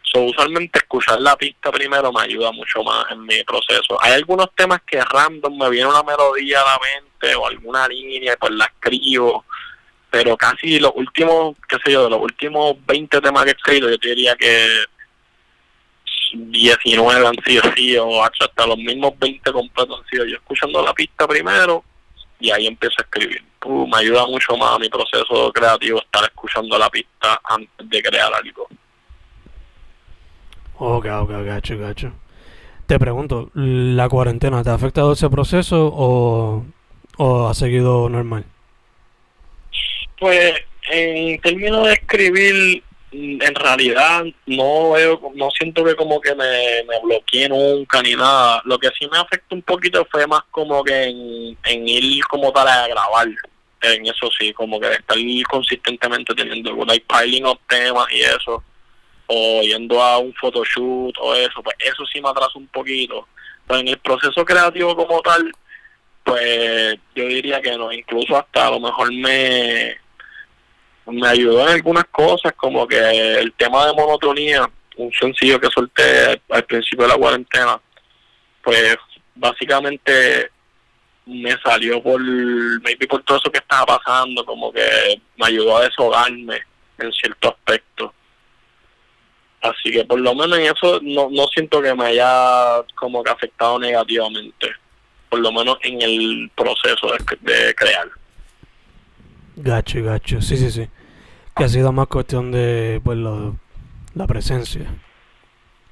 So, 0.03 0.21
usualmente 0.21 0.79
escuchar 0.79 1.21
la 1.21 1.37
pista 1.37 1.73
primero 1.73 2.13
me 2.13 2.23
ayuda 2.23 2.53
mucho 2.53 2.83
más 2.83 3.07
en 3.11 3.23
mi 3.25 3.43
proceso. 3.45 4.01
Hay 4.01 4.13
algunos 4.13 4.49
temas 4.55 4.81
que 4.87 5.03
random 5.03 5.59
me 5.59 5.69
viene 5.71 5.89
una 5.89 6.03
melodía 6.03 6.61
a 6.63 6.65
la 6.65 6.79
mente 6.79 7.35
o 7.35 7.47
alguna 7.47 7.89
línea 7.89 8.35
y 8.35 8.37
pues 8.37 8.53
la 8.53 8.67
escribo. 8.67 9.45
Pero 10.09 10.37
casi 10.37 10.79
los 10.79 10.93
últimos, 10.95 11.57
qué 11.69 11.77
sé 11.85 11.93
yo, 11.93 12.05
de 12.05 12.11
los 12.11 12.21
últimos 12.21 12.77
20 12.87 13.21
temas 13.21 13.45
que 13.45 13.51
he 13.51 13.55
escrito, 13.55 13.91
yo 13.91 13.99
te 13.99 14.09
diría 14.11 14.37
que 14.37 14.85
19 16.51 17.27
han 17.27 17.45
sido 17.45 17.63
así, 17.65 17.97
o 17.97 18.23
hasta 18.23 18.67
los 18.67 18.79
mismos 18.79 19.19
20 19.19 19.53
completos 19.53 20.01
han 20.01 20.09
sido 20.09 20.25
yo 20.27 20.37
escuchando 20.37 20.83
la 20.83 20.93
pista 20.93 21.27
primero 21.27 21.85
y 22.39 22.51
ahí 22.51 22.67
empiezo 22.67 22.97
a 22.99 23.03
escribir. 23.03 23.43
Uh, 23.65 23.87
me 23.87 23.99
ayuda 23.99 24.27
mucho 24.27 24.57
más 24.57 24.77
a 24.77 24.79
mi 24.79 24.89
proceso 24.89 25.53
creativo 25.53 25.99
estar 25.99 26.25
escuchando 26.25 26.79
la 26.79 26.89
pista 26.89 27.41
antes 27.45 27.89
de 27.89 28.03
crear 28.03 28.33
algo. 28.33 28.69
Ok, 30.79 31.07
ok, 31.07 31.31
gacho, 31.45 31.79
gacho. 31.79 32.13
Te 32.87 32.99
pregunto, 32.99 33.51
¿la 33.55 34.09
cuarentena 34.09 34.63
te 34.63 34.71
ha 34.71 34.75
afectado 34.75 35.13
ese 35.13 35.29
proceso 35.29 35.91
o, 35.93 36.65
o 37.17 37.49
ha 37.49 37.55
seguido 37.55 38.09
normal? 38.09 38.45
Pues 40.21 40.55
en 40.91 41.41
términos 41.41 41.87
de 41.87 41.93
escribir, 41.95 42.85
en 43.17 43.55
realidad 43.55 44.25
no 44.47 44.95
no 45.35 45.51
siento 45.51 45.85
que 45.85 45.95
como 45.95 46.21
que 46.21 46.35
me, 46.35 46.85
me 46.85 47.01
bloqueé 47.03 47.49
nunca 47.49 48.03
ni 48.03 48.15
nada. 48.15 48.61
Lo 48.65 48.79
que 48.79 48.91
sí 48.99 49.09
me 49.11 49.19
afectó 49.19 49.55
un 49.55 49.63
poquito 49.63 50.07
fue 50.11 50.27
más 50.27 50.43
como 50.51 50.85
que 50.85 51.05
en, 51.05 51.89
ir 51.89 52.25
como 52.27 52.53
tal 52.53 52.69
a 52.69 52.89
grabar. 52.89 53.29
En 53.83 54.07
eso 54.07 54.29
sí, 54.39 54.53
como 54.53 54.81
que 54.81 54.91
estar 54.93 55.17
consistentemente 55.49 56.35
teniendo 56.35 56.75
like 56.85 57.07
piling 57.07 57.47
up 57.47 57.61
temas 57.69 58.07
y 58.11 58.21
eso. 58.21 58.63
O 59.29 59.63
yendo 59.63 60.03
a 60.03 60.19
un 60.19 60.35
photoshoot 60.35 61.17
o 61.21 61.35
eso, 61.35 61.63
pues 61.63 61.77
eso 61.81 62.05
sí 62.07 62.21
me 62.21 62.29
atrasa 62.29 62.53
un 62.59 62.69
poquito. 62.69 63.27
Pero 63.67 63.81
en 63.81 63.89
el 63.89 63.99
proceso 63.99 64.45
creativo 64.45 64.95
como 64.97 65.21
tal, 65.23 65.53
pues 66.25 66.97
yo 67.15 67.25
diría 67.27 67.61
que 67.61 67.77
no, 67.77 67.93
incluso 67.93 68.37
hasta 68.37 68.69
a 68.69 68.71
lo 68.71 68.81
mejor 68.81 69.13
me, 69.13 69.97
me 71.07 71.29
ayudó 71.29 71.63
en 71.63 71.75
algunas 71.75 72.05
cosas, 72.07 72.53
como 72.57 72.87
que 72.87 72.99
el 73.39 73.53
tema 73.53 73.87
de 73.87 73.95
monotonía, 73.95 74.69
un 74.97 75.13
sencillo 75.13 75.61
que 75.61 75.69
solté 75.69 76.41
al 76.51 76.65
principio 76.65 77.05
de 77.05 77.13
la 77.13 77.19
cuarentena, 77.19 77.81
pues 78.63 78.97
básicamente 79.35 80.51
me 81.27 81.57
salió 81.63 82.03
por, 82.03 82.21
maybe 82.21 83.07
por 83.07 83.23
todo 83.23 83.39
eso 83.39 83.51
que 83.51 83.59
estaba 83.59 83.99
pasando, 83.99 84.45
como 84.45 84.73
que 84.73 85.21
me 85.37 85.47
ayudó 85.47 85.77
a 85.77 85.85
deshogarme 85.85 86.63
en 86.99 87.13
cierto 87.13 87.49
aspecto. 87.49 88.13
Así 89.61 89.91
que 89.91 90.05
por 90.05 90.21
lo 90.21 90.35
menos 90.35 90.59
en 90.59 90.67
eso 90.67 91.01
no, 91.03 91.29
no 91.31 91.47
siento 91.49 91.83
que 91.83 91.95
me 91.95 92.07
haya 92.07 92.83
como 92.95 93.23
que 93.23 93.31
afectado 93.31 93.79
negativamente, 93.79 94.71
por 95.29 95.41
lo 95.41 95.53
menos 95.53 95.79
en 95.83 96.01
el 96.03 96.51
proceso 96.55 97.09
de, 97.13 97.53
de 97.53 97.75
crear. 97.75 98.09
Gacho, 99.57 100.03
gacho, 100.03 100.41
sí, 100.41 100.57
sí, 100.57 100.71
sí. 100.71 100.89
Que 101.57 101.65
ha 101.65 101.69
sido 101.71 101.91
más 101.91 102.07
cuestión 102.09 102.53
de, 102.53 103.01
pues, 103.03 103.17
la 103.17 104.27
presencia. 104.27 104.95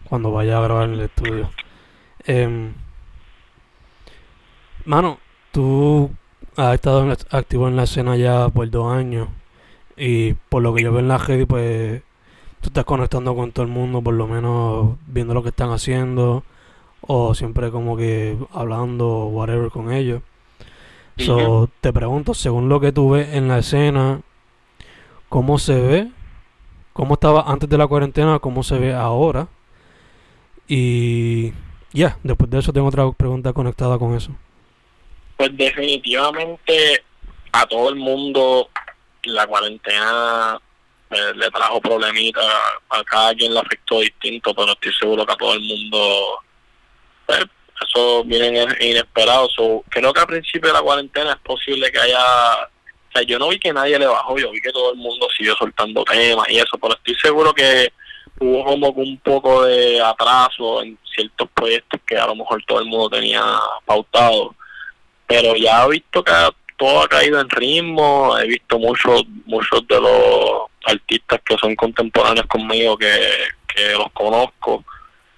Cuando 0.09 0.31
vaya 0.31 0.59
a 0.59 0.61
grabar 0.61 0.89
en 0.89 0.95
el 0.95 1.01
estudio. 1.01 1.51
Em, 2.27 2.75
mano, 4.85 5.19
tú 5.53 6.11
has 6.57 6.75
estado 6.75 7.11
activo 7.31 7.69
en 7.69 7.77
la 7.77 7.85
escena 7.85 8.15
ya 8.17 8.49
por 8.51 8.69
dos 8.69 8.93
años. 8.93 9.29
Y 9.97 10.35
por 10.35 10.63
lo 10.63 10.75
que 10.75 10.83
yo 10.83 10.93
veo 10.93 11.01
en 11.01 11.09
la 11.09 11.19
red, 11.19 11.47
pues 11.47 12.03
tú 12.61 12.69
estás 12.69 12.85
conectando 12.85 13.35
con 13.35 13.53
todo 13.53 13.65
el 13.65 13.71
mundo, 13.71 14.03
por 14.03 14.15
lo 14.15 14.27
menos 14.27 14.99
viendo 15.07 15.33
lo 15.33 15.43
que 15.43 15.49
están 15.49 15.71
haciendo. 15.71 16.45
O 17.01 17.35
siempre 17.35 17.71
como 17.71 17.97
que 17.97 18.37
hablando, 18.53 19.27
whatever, 19.27 19.71
con 19.71 19.93
ellos. 19.93 20.21
So, 21.17 21.71
te 21.81 21.93
pregunto, 21.93 22.35
según 22.35 22.69
lo 22.69 22.81
que 22.81 22.93
tú 22.93 23.11
ves 23.11 23.35
en 23.35 23.49
la 23.49 23.59
escena, 23.59 24.21
¿cómo 25.35 25.59
se 25.59 25.75
ve? 25.75 26.09
¿Cómo 26.93 27.15
estaba 27.15 27.43
antes 27.49 27.69
de 27.69 27.77
la 27.77 27.89
cuarentena? 27.89 28.39
¿Cómo 28.39 28.63
se 28.63 28.79
ve 28.79 28.95
ahora? 28.95 29.49
Y 30.69 31.53
ya, 31.93 32.17
después 32.23 32.49
de 32.49 32.61
eso 32.61 32.73
tengo 32.73 32.87
otra 32.87 33.11
pregunta 33.11 33.53
conectada 33.53 33.99
con 33.99 34.15
eso. 34.15 34.31
Pues 35.37 35.51
definitivamente 35.57 37.03
a 37.51 37.67
todo 37.67 37.89
el 37.89 37.97
mundo 37.97 38.69
la 39.25 39.45
cuarentena 39.49 40.57
eh, 41.11 41.33
le 41.35 41.51
trajo 41.51 41.81
problemitas, 41.81 42.45
a 42.91 43.03
cada 43.03 43.35
quien 43.35 43.55
le 43.55 43.59
afectó 43.59 43.99
distinto, 43.99 44.55
pero 44.55 44.71
estoy 44.71 44.93
seguro 44.93 45.27
que 45.27 45.33
a 45.33 45.37
todo 45.37 45.55
el 45.55 45.63
mundo 45.63 46.39
pues, 47.27 47.45
eso 47.85 48.23
viene 48.23 48.69
inesperado. 48.79 49.49
creo 49.89 50.13
que 50.13 50.21
al 50.21 50.27
principio 50.29 50.69
de 50.69 50.75
la 50.75 50.83
cuarentena 50.83 51.33
es 51.33 51.41
posible 51.41 51.91
que 51.91 51.99
haya... 51.99 52.71
Sea, 53.15 53.23
yo 53.23 53.39
no 53.39 53.49
vi 53.49 53.59
que 53.59 53.73
nadie 53.73 53.99
le 53.99 54.07
bajó, 54.07 54.37
yo 54.39 54.51
vi 54.51 54.61
que 54.61 54.73
todo 54.73 54.93
el 54.93 54.99
mundo 54.99 55.29
siguió 55.37 55.55
soltando 55.57 56.05
temas 56.05 56.49
y 56.49 56.59
eso, 56.59 56.79
pero 56.81 56.95
estoy 56.95 57.15
seguro 57.17 57.55
que 57.55 57.93
hubo 58.41 58.65
como 58.65 58.89
un 58.89 59.19
poco 59.19 59.65
de 59.65 60.01
atraso 60.01 60.83
en 60.83 60.99
ciertos 61.15 61.49
proyectos 61.55 62.01
que 62.07 62.17
a 62.17 62.27
lo 62.27 62.35
mejor 62.35 62.63
todo 62.67 62.81
el 62.81 62.87
mundo 62.87 63.11
tenía 63.11 63.43
pautado. 63.85 64.55
Pero 65.27 65.55
ya 65.57 65.85
he 65.85 65.91
visto 65.91 66.25
que 66.25 66.33
todo 66.77 67.03
ha 67.03 67.09
caído 67.09 67.41
en 67.41 67.49
ritmo, 67.49 68.37
he 68.39 68.47
visto 68.47 68.79
muchos 68.79 69.25
muchos 69.47 69.87
de 69.87 70.01
los 70.01 70.63
artistas 70.85 71.41
que 71.47 71.57
son 71.57 71.75
contemporáneos 71.77 72.47
conmigo 72.47 72.99
que, 72.99 73.09
que 73.75 73.93
los 73.93 74.11
conozco 74.13 74.85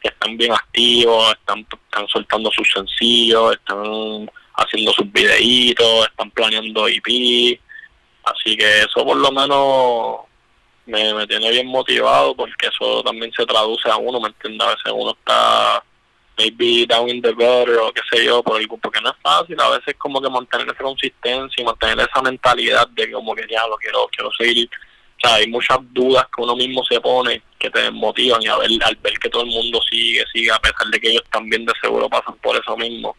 están 0.08 0.36
bien 0.36 0.52
activos, 0.52 1.32
están, 1.32 1.60
están 1.60 2.08
soltando 2.08 2.50
sus 2.52 2.70
sencillos, 2.72 3.54
están 3.54 4.30
haciendo 4.54 4.92
sus 4.92 5.10
videitos, 5.12 6.06
están 6.06 6.30
planeando 6.30 6.88
IP, 6.88 7.60
así 8.26 8.56
que 8.56 8.80
eso 8.80 9.04
por 9.04 9.16
lo 9.16 9.32
menos 9.32 10.20
me, 10.86 11.14
me 11.14 11.26
tiene 11.26 11.50
bien 11.50 11.66
motivado 11.66 12.36
porque 12.36 12.68
eso 12.68 13.02
también 13.02 13.32
se 13.32 13.46
traduce 13.46 13.90
a 13.90 13.96
uno, 13.96 14.20
¿me 14.20 14.28
entiendes? 14.28 14.66
A 14.66 14.70
veces 14.70 14.92
uno 14.94 15.10
está 15.12 15.82
maybe 16.38 16.86
down 16.86 17.08
in 17.08 17.22
the 17.22 17.32
gutter 17.32 17.78
o 17.78 17.92
qué 17.92 18.02
sé 18.10 18.24
yo, 18.24 18.42
por 18.42 18.60
el, 18.60 18.68
porque 18.68 19.00
no 19.00 19.10
es 19.10 19.16
fácil, 19.22 19.56
a 19.58 19.70
veces 19.70 19.94
como 19.96 20.20
que 20.20 20.28
mantener 20.28 20.66
esa 20.66 20.82
consistencia 20.82 21.62
y 21.62 21.64
mantener 21.64 21.98
esa 22.00 22.20
mentalidad 22.22 22.86
de 22.88 23.10
como 23.10 23.34
que 23.34 23.46
ya 23.50 23.66
lo 23.66 23.76
quiero, 23.78 24.06
quiero 24.08 24.30
seguir 24.38 24.68
o 25.16 25.28
sea, 25.28 25.36
hay 25.36 25.46
muchas 25.48 25.78
dudas 25.92 26.26
que 26.34 26.42
uno 26.42 26.54
mismo 26.54 26.84
se 26.84 27.00
pone 27.00 27.42
que 27.58 27.70
te 27.70 27.80
desmotivan 27.80 28.42
y 28.42 28.48
a 28.48 28.58
ver, 28.58 28.70
al 28.84 28.96
ver 28.96 29.18
que 29.18 29.30
todo 29.30 29.42
el 29.42 29.50
mundo 29.50 29.80
sigue, 29.90 30.22
sigue, 30.32 30.50
a 30.50 30.58
pesar 30.58 30.86
de 30.88 31.00
que 31.00 31.10
ellos 31.10 31.24
también 31.30 31.64
de 31.64 31.72
seguro 31.80 32.08
pasan 32.08 32.36
por 32.36 32.54
eso 32.54 32.76
mismo, 32.76 33.16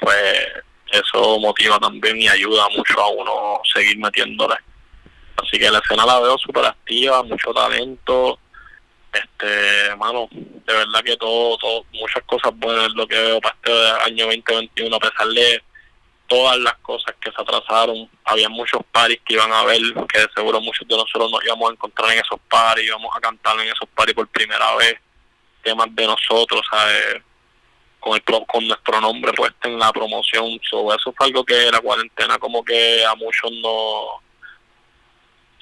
pues 0.00 0.48
eso 0.94 1.38
motiva 1.38 1.78
también 1.78 2.20
y 2.20 2.28
ayuda 2.28 2.68
mucho 2.70 3.00
a 3.00 3.08
uno 3.08 3.60
seguir 3.72 3.98
metiéndole. 3.98 4.56
Así 5.36 5.58
que 5.58 5.70
la 5.70 5.78
escena 5.78 6.06
la 6.06 6.20
veo 6.20 6.38
súper 6.38 6.64
activa, 6.64 7.22
mucho 7.22 7.52
talento, 7.52 8.38
este, 9.12 9.86
hermano, 9.86 10.28
de 10.30 10.74
verdad 10.74 11.02
que 11.04 11.16
todo, 11.16 11.56
todo, 11.58 11.84
muchas 11.92 12.22
cosas 12.24 12.52
buenas 12.56 12.90
lo 12.94 13.06
que 13.06 13.16
veo 13.16 13.40
para 13.40 13.56
este 13.56 14.10
año 14.10 14.26
2021, 14.26 14.96
a 14.96 15.00
pesar 15.00 15.28
de 15.28 15.62
todas 16.26 16.58
las 16.58 16.74
cosas 16.78 17.14
que 17.20 17.30
se 17.30 17.40
atrasaron. 17.40 18.08
Había 18.24 18.48
muchos 18.48 18.82
paris 18.90 19.20
que 19.24 19.34
iban 19.34 19.52
a 19.52 19.64
ver, 19.64 19.80
que 20.08 20.20
de 20.20 20.28
seguro 20.34 20.60
muchos 20.60 20.86
de 20.88 20.96
nosotros 20.96 21.30
nos 21.30 21.44
íbamos 21.44 21.70
a 21.70 21.72
encontrar 21.74 22.10
en 22.12 22.20
esos 22.20 22.40
paris, 22.48 22.86
íbamos 22.86 23.16
a 23.16 23.20
cantar 23.20 23.54
en 23.60 23.68
esos 23.68 23.88
paris 23.94 24.14
por 24.14 24.26
primera 24.28 24.74
vez, 24.76 24.96
temas 25.62 25.88
de 25.90 26.06
nosotros, 26.06 26.62
¿sabes? 26.70 27.22
Con, 28.04 28.14
el, 28.16 28.22
con 28.46 28.68
nuestro 28.68 29.00
nombre 29.00 29.32
puesto 29.32 29.66
en 29.66 29.78
la 29.78 29.90
promoción. 29.90 30.60
So, 30.68 30.94
eso 30.94 31.12
fue 31.16 31.26
algo 31.26 31.42
que 31.42 31.70
la 31.70 31.80
cuarentena 31.80 32.38
como 32.38 32.62
que 32.62 33.04
a 33.04 33.14
muchos 33.14 33.50
no... 33.62 33.70
O 33.70 34.20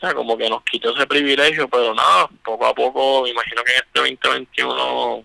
sea, 0.00 0.12
como 0.12 0.36
que 0.36 0.50
nos 0.50 0.64
quitó 0.64 0.90
ese 0.90 1.06
privilegio, 1.06 1.68
pero 1.68 1.94
nada, 1.94 2.28
poco 2.44 2.66
a 2.66 2.74
poco, 2.74 3.22
me 3.22 3.30
imagino 3.30 3.62
que 3.62 3.70
en 3.70 3.78
este 3.78 4.00
2021 4.00 5.24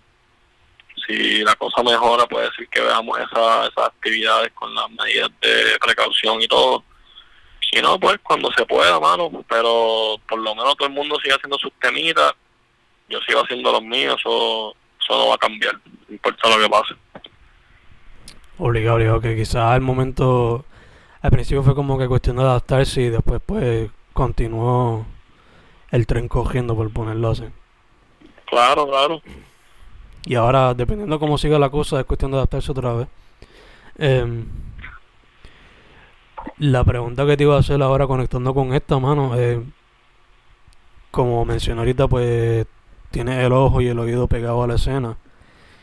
si 1.08 1.42
la 1.42 1.54
cosa 1.56 1.82
mejora, 1.82 2.26
puede 2.26 2.46
decir 2.50 2.68
que 2.68 2.80
veamos 2.80 3.18
esa, 3.18 3.66
esas 3.66 3.86
actividades 3.86 4.52
con 4.52 4.74
las 4.74 4.90
medidas 4.90 5.30
de 5.40 5.78
precaución 5.80 6.42
y 6.42 6.48
todo. 6.48 6.84
Si 7.70 7.80
no, 7.80 7.98
pues 7.98 8.18
cuando 8.22 8.50
se 8.52 8.64
pueda, 8.66 9.00
mano, 9.00 9.30
pero 9.48 10.20
por 10.28 10.38
lo 10.38 10.54
menos 10.54 10.76
todo 10.76 10.88
el 10.88 10.94
mundo 10.94 11.18
sigue 11.22 11.34
haciendo 11.34 11.58
sus 11.58 11.72
temitas, 11.80 12.32
yo 13.08 13.20
sigo 13.22 13.42
haciendo 13.42 13.72
los 13.72 13.82
míos, 13.82 14.16
eso, 14.18 14.74
eso 15.00 15.18
no 15.18 15.28
va 15.28 15.34
a 15.34 15.38
cambiar, 15.38 15.74
no 15.74 16.14
importa 16.14 16.48
lo 16.48 16.62
que 16.62 16.68
pase. 16.68 16.94
Obligado, 18.58 18.96
obligado, 18.96 19.20
que 19.20 19.36
quizás 19.36 19.72
al 19.72 19.80
momento, 19.80 20.64
al 21.22 21.30
principio 21.30 21.62
fue 21.62 21.74
como 21.74 21.96
que 21.96 22.08
cuestión 22.08 22.36
de 22.36 22.42
adaptarse 22.42 23.02
y 23.02 23.08
después 23.10 23.40
pues 23.44 23.90
continuó 24.12 25.06
el 25.90 26.06
tren 26.06 26.28
cogiendo, 26.28 26.74
por 26.74 26.92
ponerlo 26.92 27.30
así. 27.30 27.44
Claro, 28.46 28.88
claro. 28.88 29.20
Y 30.24 30.34
ahora, 30.34 30.74
dependiendo 30.74 31.18
cómo 31.18 31.38
siga 31.38 31.58
la 31.58 31.70
cosa, 31.70 32.00
es 32.00 32.06
cuestión 32.06 32.32
de 32.32 32.38
adaptarse 32.38 32.72
otra 32.72 32.92
vez. 32.94 33.08
Em, 33.96 34.46
la 36.58 36.84
pregunta 36.84 37.26
que 37.26 37.36
te 37.36 37.44
iba 37.44 37.56
a 37.56 37.60
hacer 37.60 37.80
ahora 37.82 38.06
conectando 38.06 38.52
con 38.54 38.74
esta 38.74 38.98
mano, 38.98 39.36
eh, 39.36 39.62
como 41.10 41.44
mencioné 41.44 41.80
ahorita, 41.80 42.08
pues 42.08 42.66
tienes 43.10 43.44
el 43.44 43.52
ojo 43.52 43.80
y 43.80 43.88
el 43.88 43.98
oído 43.98 44.26
pegado 44.26 44.62
a 44.62 44.66
la 44.66 44.74
escena. 44.74 45.16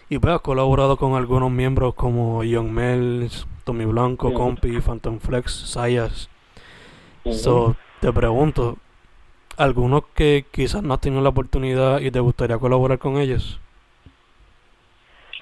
Y 0.09 0.19
pues 0.19 0.35
has 0.35 0.41
colaborado 0.41 0.97
con 0.97 1.15
algunos 1.15 1.51
miembros 1.51 1.95
como 1.95 2.43
Young 2.43 2.69
Mels, 2.69 3.47
Tommy 3.63 3.85
Blanco, 3.85 4.33
Compi, 4.33 4.79
Phantom 4.79 5.19
Flex, 5.19 5.51
Sayas. 5.51 6.29
So, 7.31 7.75
te 8.01 8.13
pregunto, 8.13 8.77
¿algunos 9.57 10.03
que 10.13 10.45
quizás 10.51 10.83
no 10.83 10.93
has 10.93 11.01
tenido 11.01 11.23
la 11.23 11.29
oportunidad 11.29 11.99
y 12.01 12.11
te 12.11 12.19
gustaría 12.19 12.59
colaborar 12.59 12.99
con 12.99 13.17
ellos? 13.17 13.59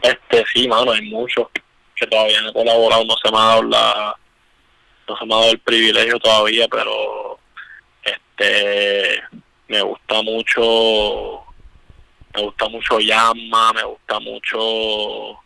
Este, 0.02 0.46
sí, 0.54 0.68
mano, 0.68 0.92
hay 0.92 1.02
muchos 1.10 1.48
que 1.96 2.08
todavía 2.08 2.42
no 2.42 2.50
he 2.50 2.54
colaborado, 2.54 3.04
no 3.06 3.16
se 3.24 3.32
me 3.32 3.38
ha 3.38 3.42
dado 3.42 3.64
la, 3.64 4.16
no 5.08 5.18
se 5.18 5.26
me 5.26 5.34
ha 5.34 5.38
dado 5.38 5.52
el 5.52 5.60
privilegio 5.60 6.20
todavía, 6.20 6.68
pero 6.70 7.40
este, 8.04 9.22
me 9.68 9.82
gusta 9.82 10.22
mucho, 10.22 11.44
me 12.36 12.42
gusta 12.42 12.68
mucho 12.70 13.00
Yama, 13.00 13.74
me 13.74 13.84
gusta 13.84 14.20
mucho, 14.20 15.40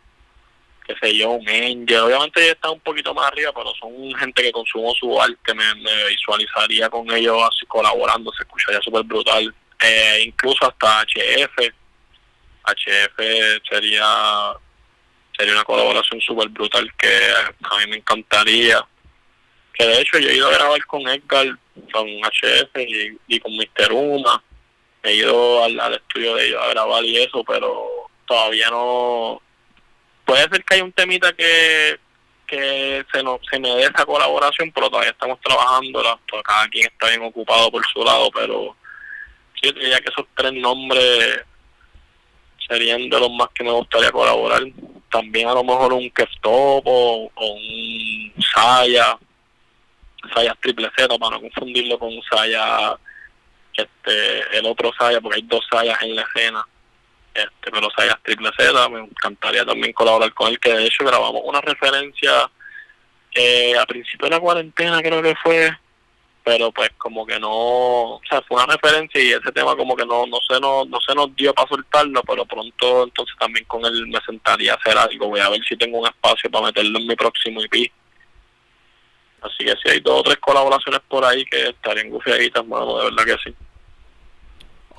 qué 0.86 0.94
sé 1.00 1.16
yo, 1.16 1.30
un 1.30 1.48
Angel, 1.48 2.00
obviamente 2.00 2.44
ya 2.44 2.52
está 2.52 2.70
un 2.70 2.80
poquito 2.80 3.12
más 3.14 3.26
arriba, 3.26 3.52
pero 3.54 3.72
son 3.74 4.14
gente 4.14 4.42
que 4.42 4.52
consumo 4.52 4.94
su 4.94 5.20
arte, 5.20 5.54
me, 5.54 5.74
me 5.76 6.08
visualizaría 6.08 6.88
con 6.88 7.10
ellos 7.12 7.42
así 7.42 7.66
colaborando, 7.66 8.32
se 8.32 8.42
escucharía 8.42 8.80
súper 8.80 9.02
brutal, 9.04 9.54
eh, 9.80 10.24
incluso 10.26 10.66
hasta 10.66 11.04
HF, 11.04 11.72
HF 12.64 13.68
sería 13.68 14.54
sería 15.38 15.54
una 15.54 15.64
colaboración 15.64 16.20
súper 16.20 16.48
brutal 16.48 16.92
que 16.96 17.08
a 17.08 17.78
mí 17.78 17.90
me 17.90 17.96
encantaría. 17.96 18.84
Que 19.72 19.86
de 19.86 20.00
hecho 20.00 20.18
yo 20.18 20.28
he 20.28 20.36
ido 20.36 20.48
a 20.48 20.52
grabar 20.52 20.84
con 20.86 21.06
Edgar, 21.06 21.46
con 21.92 22.08
HF 22.08 22.76
y, 23.28 23.38
con 23.38 23.56
Mr. 23.56 23.92
Uma. 23.92 24.42
He 25.08 25.14
ido 25.14 25.64
al, 25.64 25.94
estudio 25.94 26.34
de 26.34 26.48
ellos 26.48 26.62
a 26.62 26.68
grabar 26.68 27.04
y 27.04 27.16
eso, 27.16 27.42
pero 27.44 27.88
todavía 28.26 28.68
no... 28.70 29.40
Puede 30.24 30.42
ser 30.42 30.64
que 30.64 30.74
haya 30.74 30.84
un 30.84 30.92
temita 30.92 31.32
que, 31.32 31.98
que 32.46 33.04
se, 33.12 33.22
no, 33.22 33.40
se 33.50 33.58
me 33.58 33.70
dé 33.70 33.82
esa 33.84 34.04
colaboración, 34.04 34.70
pero 34.74 34.90
todavía 34.90 35.12
estamos 35.12 35.40
trabajando, 35.40 36.02
cada 36.44 36.68
quien 36.68 36.86
está 36.86 37.08
bien 37.08 37.22
ocupado 37.22 37.70
por 37.70 37.86
su 37.86 38.04
lado, 38.04 38.30
pero 38.32 38.76
yo 39.62 39.72
diría 39.72 39.98
que 40.00 40.10
esos 40.10 40.26
tres 40.36 40.52
nombres 40.52 41.40
serían 42.68 43.08
de 43.08 43.20
los 43.20 43.30
más 43.30 43.48
que 43.54 43.64
me 43.64 43.70
gustaría 43.70 44.10
colaborar. 44.10 44.62
también 45.10 45.48
a 45.48 45.54
lo 45.54 45.64
mejor 45.64 45.94
un 45.94 46.10
Keftop 46.10 46.86
o, 46.86 47.30
o 47.34 47.46
un 47.54 48.34
Saya, 48.54 49.18
Saya 50.34 50.54
triple 50.60 50.90
Z, 50.96 51.18
para 51.18 51.36
no 51.36 51.40
confundirlo 51.40 51.98
con 51.98 52.10
Saya, 52.30 52.98
este, 53.78 54.58
el 54.58 54.66
otro 54.66 54.92
Saya, 54.98 55.20
porque 55.20 55.36
hay 55.36 55.46
dos 55.46 55.64
Sayas 55.70 56.02
en 56.02 56.16
la 56.16 56.22
escena, 56.22 56.66
este, 57.32 57.70
pero 57.70 57.88
Saya 57.96 58.18
triple 58.22 58.50
Z, 58.56 58.88
me 58.88 59.00
encantaría 59.00 59.64
también 59.64 59.92
colaborar 59.92 60.32
con 60.34 60.48
él, 60.48 60.58
que 60.58 60.74
de 60.74 60.86
hecho 60.86 61.04
grabamos 61.04 61.42
una 61.44 61.60
referencia 61.60 62.50
eh, 63.34 63.76
a 63.78 63.86
principio 63.86 64.26
de 64.26 64.30
la 64.30 64.40
cuarentena, 64.40 65.00
creo 65.00 65.22
que 65.22 65.36
fue, 65.36 65.70
pero 66.42 66.72
pues 66.72 66.90
como 66.98 67.26
que 67.26 67.38
no, 67.38 67.50
o 67.50 68.20
sea, 68.28 68.42
fue 68.42 68.56
una 68.62 68.74
referencia 68.74 69.22
y 69.22 69.32
ese 69.32 69.52
tema 69.52 69.76
como 69.76 69.94
que 69.94 70.06
no 70.06 70.26
no 70.26 70.38
se 70.48 70.58
nos, 70.58 70.88
no 70.88 70.98
se 71.06 71.14
nos 71.14 71.34
dio 71.36 71.54
para 71.54 71.68
soltarlo, 71.68 72.22
pero 72.22 72.46
pronto 72.46 73.04
entonces 73.04 73.36
también 73.38 73.64
con 73.66 73.84
él 73.84 74.06
me 74.08 74.18
sentaría 74.26 74.72
a 74.72 74.76
hacer 74.76 74.96
algo, 74.98 75.28
voy 75.28 75.40
a 75.40 75.50
ver 75.50 75.60
si 75.68 75.76
tengo 75.76 75.98
un 75.98 76.08
espacio 76.08 76.50
para 76.50 76.66
meterlo 76.66 76.98
en 76.98 77.06
mi 77.06 77.14
próximo 77.14 77.60
EP. 77.62 77.92
Así 79.40 79.64
que 79.64 79.74
si 79.82 79.88
hay 79.90 80.00
dos 80.00 80.20
o 80.20 80.22
tres 80.24 80.38
colaboraciones 80.38 81.00
por 81.08 81.24
ahí 81.24 81.44
que 81.44 81.68
estarían 81.68 82.10
gufiaditas, 82.10 82.66
mano, 82.66 82.98
de 82.98 83.04
verdad 83.04 83.24
que 83.24 83.50
sí. 83.50 83.56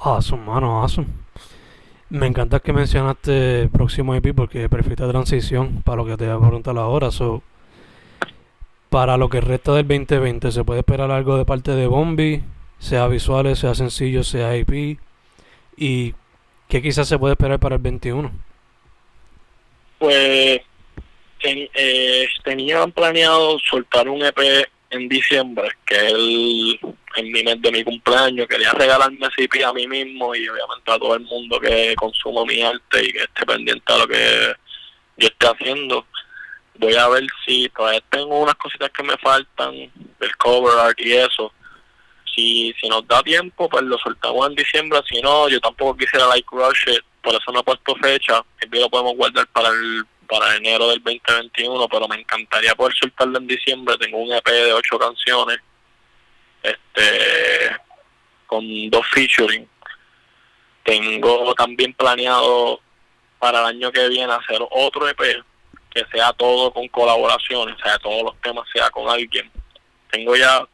Awesome, 0.01 0.45
mano, 0.45 0.81
awesome. 0.81 1.07
Me 2.09 2.25
encanta 2.25 2.59
que 2.59 2.71
mencionaste 2.71 3.61
el 3.61 3.69
próximo 3.69 4.15
EP 4.15 4.33
porque 4.33 4.69
perfecta 4.69 5.07
transición 5.09 5.83
para 5.83 5.97
lo 5.97 6.05
que 6.05 6.17
te 6.17 6.25
voy 6.25 6.37
a 6.37 6.39
preguntar 6.39 6.77
ahora. 6.77 7.11
So, 7.11 7.43
para 8.89 9.17
lo 9.17 9.29
que 9.29 9.41
resta 9.41 9.73
del 9.73 9.87
2020, 9.87 10.51
¿se 10.51 10.63
puede 10.63 10.79
esperar 10.79 11.11
algo 11.11 11.37
de 11.37 11.45
parte 11.45 11.71
de 11.71 11.85
Bombi? 11.85 12.41
Sea 12.79 13.07
visuales, 13.07 13.59
sea 13.59 13.75
sencillo, 13.75 14.23
sea 14.23 14.55
EP. 14.55 14.97
¿Y 15.75 16.15
qué 16.69 16.81
quizás 16.81 17.07
se 17.07 17.19
puede 17.19 17.33
esperar 17.33 17.59
para 17.59 17.75
el 17.75 17.81
21? 17.81 18.31
Pues 19.99 20.61
eh, 21.43 22.27
tenían 22.43 22.91
planeado 22.93 23.59
soltar 23.59 24.07
un 24.07 24.23
EP 24.23 24.65
en 24.89 25.09
diciembre, 25.09 25.69
que 25.85 25.95
es 25.95 26.13
el, 26.13 26.79
mi 27.23 27.43
mes 27.43 27.61
de 27.61 27.71
mi 27.71 27.83
cumpleaños. 27.83 28.47
Quería 28.47 28.71
regalarme 28.71 29.27
EP 29.37 29.63
a 29.65 29.73
mí 29.73 29.87
mismo 29.87 30.35
y 30.35 30.47
obviamente 30.47 30.91
a 30.91 30.99
todo 30.99 31.15
el 31.15 31.21
mundo 31.21 31.59
que 31.59 31.95
consuma 31.95 32.45
mi 32.45 32.61
arte 32.61 33.05
y 33.05 33.11
que 33.11 33.23
esté 33.23 33.45
pendiente 33.45 33.93
a 33.93 33.97
lo 33.97 34.07
que 34.07 34.53
yo 35.17 35.27
esté 35.27 35.47
haciendo. 35.47 36.05
Voy 36.75 36.95
a 36.95 37.07
ver 37.09 37.27
si 37.45 37.69
todavía 37.69 38.01
tengo 38.09 38.39
unas 38.39 38.55
cositas 38.55 38.89
que 38.91 39.03
me 39.03 39.17
faltan 39.17 39.91
del 40.19 40.37
cover 40.37 40.79
art 40.79 40.99
y 40.99 41.13
eso. 41.13 41.51
Si, 42.35 42.73
si 42.79 42.87
nos 42.87 43.05
da 43.07 43.21
tiempo, 43.21 43.67
pues 43.67 43.83
lo 43.83 43.97
soltamos 43.97 44.47
en 44.47 44.55
diciembre. 44.55 45.01
Si 45.09 45.21
no, 45.21 45.49
yo 45.49 45.59
tampoco 45.59 45.97
quisiera 45.97 46.25
like 46.27 46.47
rush 46.51 46.87
it, 46.87 47.03
por 47.21 47.35
eso 47.35 47.51
no 47.51 47.59
he 47.59 47.63
puesto 47.63 47.95
fecha. 47.95 48.43
El 48.61 48.79
lo 48.79 48.89
podemos 48.89 49.15
guardar 49.17 49.45
para 49.47 49.69
el 49.69 50.05
para 50.29 50.55
enero 50.55 50.87
del 50.89 51.01
2021, 51.03 51.87
pero 51.89 52.07
me 52.07 52.17
encantaría 52.17 52.75
poder 52.75 52.93
soltarlo 52.95 53.39
en 53.39 53.47
diciembre. 53.47 53.97
Tengo 53.97 54.19
un 54.19 54.31
EP 54.31 54.45
de 54.45 54.73
ocho 54.73 54.99
canciones, 54.99 55.57
este, 56.61 57.75
con 58.45 58.89
dos 58.91 59.05
featuring. 59.11 59.67
Tengo 60.83 61.53
también 61.55 61.93
planeado 61.93 62.79
para 63.39 63.59
el 63.61 63.65
año 63.65 63.91
que 63.91 64.07
viene 64.07 64.31
hacer 64.31 64.59
otro 64.69 65.07
EP 65.09 65.43
que 65.91 66.05
sea 66.11 66.31
todo 66.33 66.71
con 66.71 66.87
colaboraciones, 66.89 67.75
o 67.75 67.79
sea, 67.79 67.97
todos 67.97 68.21
los 68.21 68.39
temas 68.41 68.67
sea 68.71 68.91
con 68.91 69.09
alguien. 69.09 69.51
Tengo 70.11 70.35
ya 70.35 70.67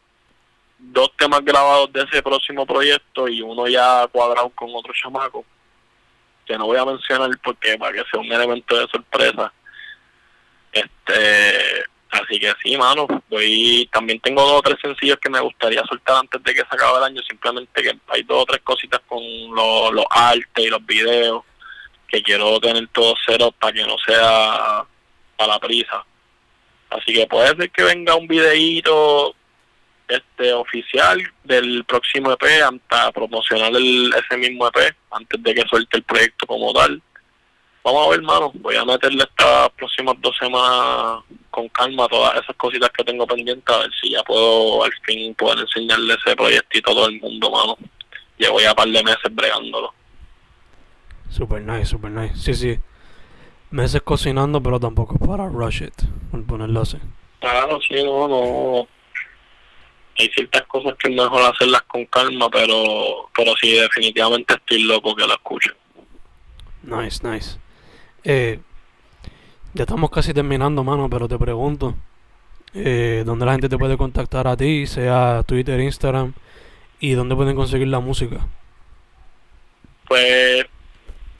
dos 0.78 1.12
temas 1.18 1.43
grabados 1.45 1.93
de 1.93 2.03
ese 2.03 2.22
próximo 2.22 2.66
proyecto 2.66 3.30
y 3.30 3.41
uno 3.41 3.68
ya 3.68 4.06
cuadrado 4.12 4.49
con 4.49 4.70
otro 4.74 4.93
chamaco 4.93 5.45
que 6.45 6.57
no 6.57 6.65
voy 6.65 6.77
a 6.77 6.85
mencionar 6.85 7.29
porque 7.43 7.77
para 7.77 7.93
que 7.93 8.03
sea 8.09 8.19
un 8.19 8.31
elemento 8.31 8.77
de 8.77 8.87
sorpresa. 8.87 9.51
Este, 10.71 11.85
así 12.11 12.39
que 12.39 12.53
sí, 12.61 12.77
mano, 12.77 13.07
voy, 13.29 13.89
también 13.91 14.19
tengo 14.19 14.41
dos 14.41 14.59
o 14.59 14.61
tres 14.61 14.77
sencillos 14.81 15.17
que 15.21 15.29
me 15.29 15.39
gustaría 15.39 15.83
soltar 15.85 16.17
antes 16.17 16.43
de 16.43 16.53
que 16.53 16.61
se 16.61 16.67
acabe 16.69 16.97
el 16.97 17.03
año, 17.05 17.21
simplemente 17.27 17.81
que 17.81 17.97
hay 18.07 18.23
dos 18.23 18.43
o 18.43 18.45
tres 18.45 18.61
cositas 18.63 19.01
con 19.07 19.21
los 19.55 19.93
los 19.93 20.05
artes 20.09 20.65
y 20.65 20.69
los 20.69 20.85
videos 20.85 21.43
que 22.07 22.21
quiero 22.21 22.59
tener 22.59 22.87
todo 22.89 23.15
cero 23.25 23.53
para 23.59 23.73
que 23.73 23.85
no 23.85 23.95
sea 24.05 24.79
a 25.37 25.47
la 25.47 25.59
prisa. 25.59 26.05
Así 26.89 27.13
que 27.13 27.27
puede 27.27 27.55
ser 27.55 27.71
que 27.71 27.83
venga 27.83 28.15
un 28.15 28.27
videíto 28.27 29.35
este 30.08 30.53
oficial 30.53 31.22
del 31.43 31.84
próximo 31.86 32.32
EP 32.32 32.43
hasta 32.64 33.12
promocionar 33.12 33.76
el, 33.76 34.14
ese 34.14 34.38
mismo 34.38 34.68
EP 34.68 34.95
antes 35.12 35.43
de 35.43 35.56
que 35.56 35.68
suelte 35.68 35.97
el 35.97 36.03
proyecto 36.03 36.45
como 36.45 36.74
tal. 36.74 37.01
Vamos 37.84 38.08
a 38.08 38.10
ver, 38.10 38.20
hermano. 38.20 38.51
Voy 38.56 38.76
a 38.76 38.84
meterle 38.84 39.24
estas 39.24 39.70
próximas 39.72 40.16
dos 40.20 40.36
semanas 40.38 41.24
con 41.51 41.70
calma 41.70 42.08
todas 42.08 42.41
esas 42.41 42.56
cositas 42.56 42.89
que 42.89 43.03
tengo 43.03 43.28
pendientes 43.28 43.76
a 43.76 43.80
ver 43.80 43.91
si 44.01 44.10
ya 44.10 44.24
puedo 44.24 44.84
al 44.84 44.91
fin 45.06 45.36
poder 45.36 45.60
enseñarle 45.60 46.16
ese 46.16 46.36
proyectito 46.36 46.91
a 46.91 46.93
todo 46.95 47.08
el 47.08 47.22
mundo, 47.22 47.51
mano. 47.51 47.78
Llevo 48.38 48.60
ya 48.60 48.72
un 48.72 48.76
par 48.76 48.88
de 48.88 49.03
meses 49.03 49.24
bregándolo. 49.32 49.93
Super 51.30 51.62
nice, 51.62 51.86
super 51.86 52.12
nice. 52.12 52.36
Sí, 52.36 52.53
sí. 52.56 52.80
Meses 53.70 54.01
cocinando, 54.01 54.62
pero 54.64 54.80
tampoco 54.80 55.18
para 55.20 55.47
rush 55.47 55.84
it, 55.84 55.93
por 56.32 56.43
ponerlo 56.45 56.82
así. 56.82 56.97
Claro, 57.39 57.80
sí, 57.88 58.03
no, 58.03 58.28
no. 58.28 58.88
Hay 60.18 60.30
ciertas 60.30 60.63
cosas 60.63 60.95
que 60.97 61.09
es 61.09 61.16
mejor 61.16 61.41
hacerlas 61.41 61.82
con 61.84 62.05
calma, 62.05 62.49
pero 62.49 63.30
pero 63.36 63.53
sí, 63.61 63.74
definitivamente 63.74 64.53
estoy 64.53 64.84
loco 64.84 65.16
que 65.16 65.28
lo 65.28 65.34
escuchen. 65.34 65.74
Nice, 66.84 67.28
nice. 67.28 67.57
Eh, 68.24 68.59
ya 69.74 69.84
estamos 69.84 70.09
casi 70.09 70.34
terminando, 70.34 70.84
mano, 70.84 71.09
pero 71.09 71.28
te 71.28 71.38
pregunto, 71.38 71.95
eh, 72.74 73.24
¿dónde 73.26 73.45
la 73.45 73.53
gente 73.53 73.70
te 73.70 73.78
puede 73.78 73.97
contactar 73.97 74.47
a 74.47 74.55
ti, 74.55 74.88
sea 74.88 75.43
Twitter, 75.45 75.80
Instagram, 75.80 76.34
y 76.99 77.11
dónde 77.11 77.36
pueden 77.36 77.55
conseguir 77.55 77.88
la 77.88 77.99
música? 77.99 78.47
Pues 80.07 80.66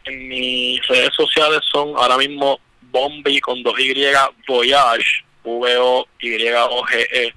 en 0.05 0.28
mis 0.28 0.86
redes 0.88 1.13
sociales 1.15 1.61
son 1.71 1.89
ahora 1.95 2.17
mismo 2.17 2.59
Bombi 2.91 3.39
con 3.39 3.61
dos 3.63 3.80
Y, 3.80 3.93
Voyage, 4.47 5.23
V-O-Y-O-G-E, 5.43 7.34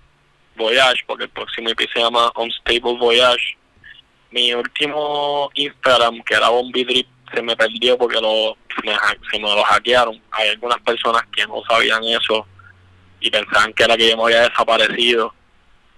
Voyage, 0.59 1.05
porque 1.07 1.25
el 1.25 1.31
próximo 1.31 1.71
EP 1.71 1.81
se 1.93 2.01
llama 2.01 2.31
Unstable 2.37 2.99
Voyage. 2.99 3.57
Mi 4.31 4.53
último 4.53 5.51
Instagram, 5.55 6.23
que 6.25 6.35
era 6.35 6.51
Bombi 6.51 6.85
Drip, 6.85 7.07
se 7.33 7.41
me 7.43 7.57
perdió 7.57 7.97
porque 7.97 8.21
lo, 8.21 8.57
se 9.31 9.39
me 9.39 9.55
lo 9.55 9.63
hackearon. 9.63 10.21
Hay 10.33 10.51
algunas 10.51 10.79
personas 10.81 11.23
que 11.35 11.47
no 11.47 11.63
sabían 11.69 12.05
eso 12.05 12.47
y 13.21 13.31
pensaban 13.31 13.73
que 13.73 13.85
era 13.85 13.97
que 13.97 14.11
yo 14.11 14.17
me 14.17 14.25
había 14.25 14.49
desaparecido. 14.49 15.35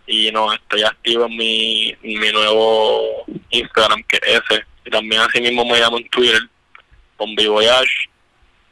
Y 0.06 0.30
no, 0.32 0.52
estoy 0.52 0.82
activo 0.82 1.26
en 1.26 1.36
mi, 1.36 1.96
mi 2.02 2.32
nuevo 2.32 3.24
Instagram, 3.50 4.02
que 4.04 4.16
es 4.16 4.40
ese. 4.48 4.64
Y 4.84 4.90
también 4.90 5.22
así 5.22 5.40
mismo 5.40 5.64
me 5.64 5.78
llamo 5.78 5.98
en 5.98 6.08
Twitter, 6.08 6.42
Bombi 7.18 7.46
Voyage. 7.46 8.08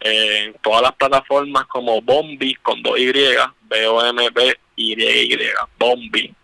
eh, 0.01 0.45
en 0.47 0.55
todas 0.63 0.83
las 0.83 0.93
plataformas 0.95 1.67
como 1.67 2.01
Bombi 2.01 2.55
con 2.57 2.83
dos 2.83 2.99
Y, 2.99 3.13
B-O-M-B-Y-Y, 4.79 5.39
Bombi. 5.79 6.35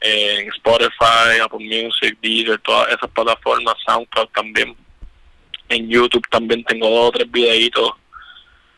en 0.00 0.48
Spotify, 0.48 1.40
Apple 1.42 1.58
Music, 1.58 2.16
Deezer, 2.22 2.58
todas 2.60 2.88
esas 2.88 3.10
plataformas, 3.10 3.74
SoundCloud 3.86 4.28
también. 4.34 4.76
En 5.68 5.88
YouTube 5.88 6.26
también 6.30 6.64
tengo 6.64 6.88
dos 6.88 7.08
o 7.08 7.12
tres 7.12 7.30
videitos 7.30 7.92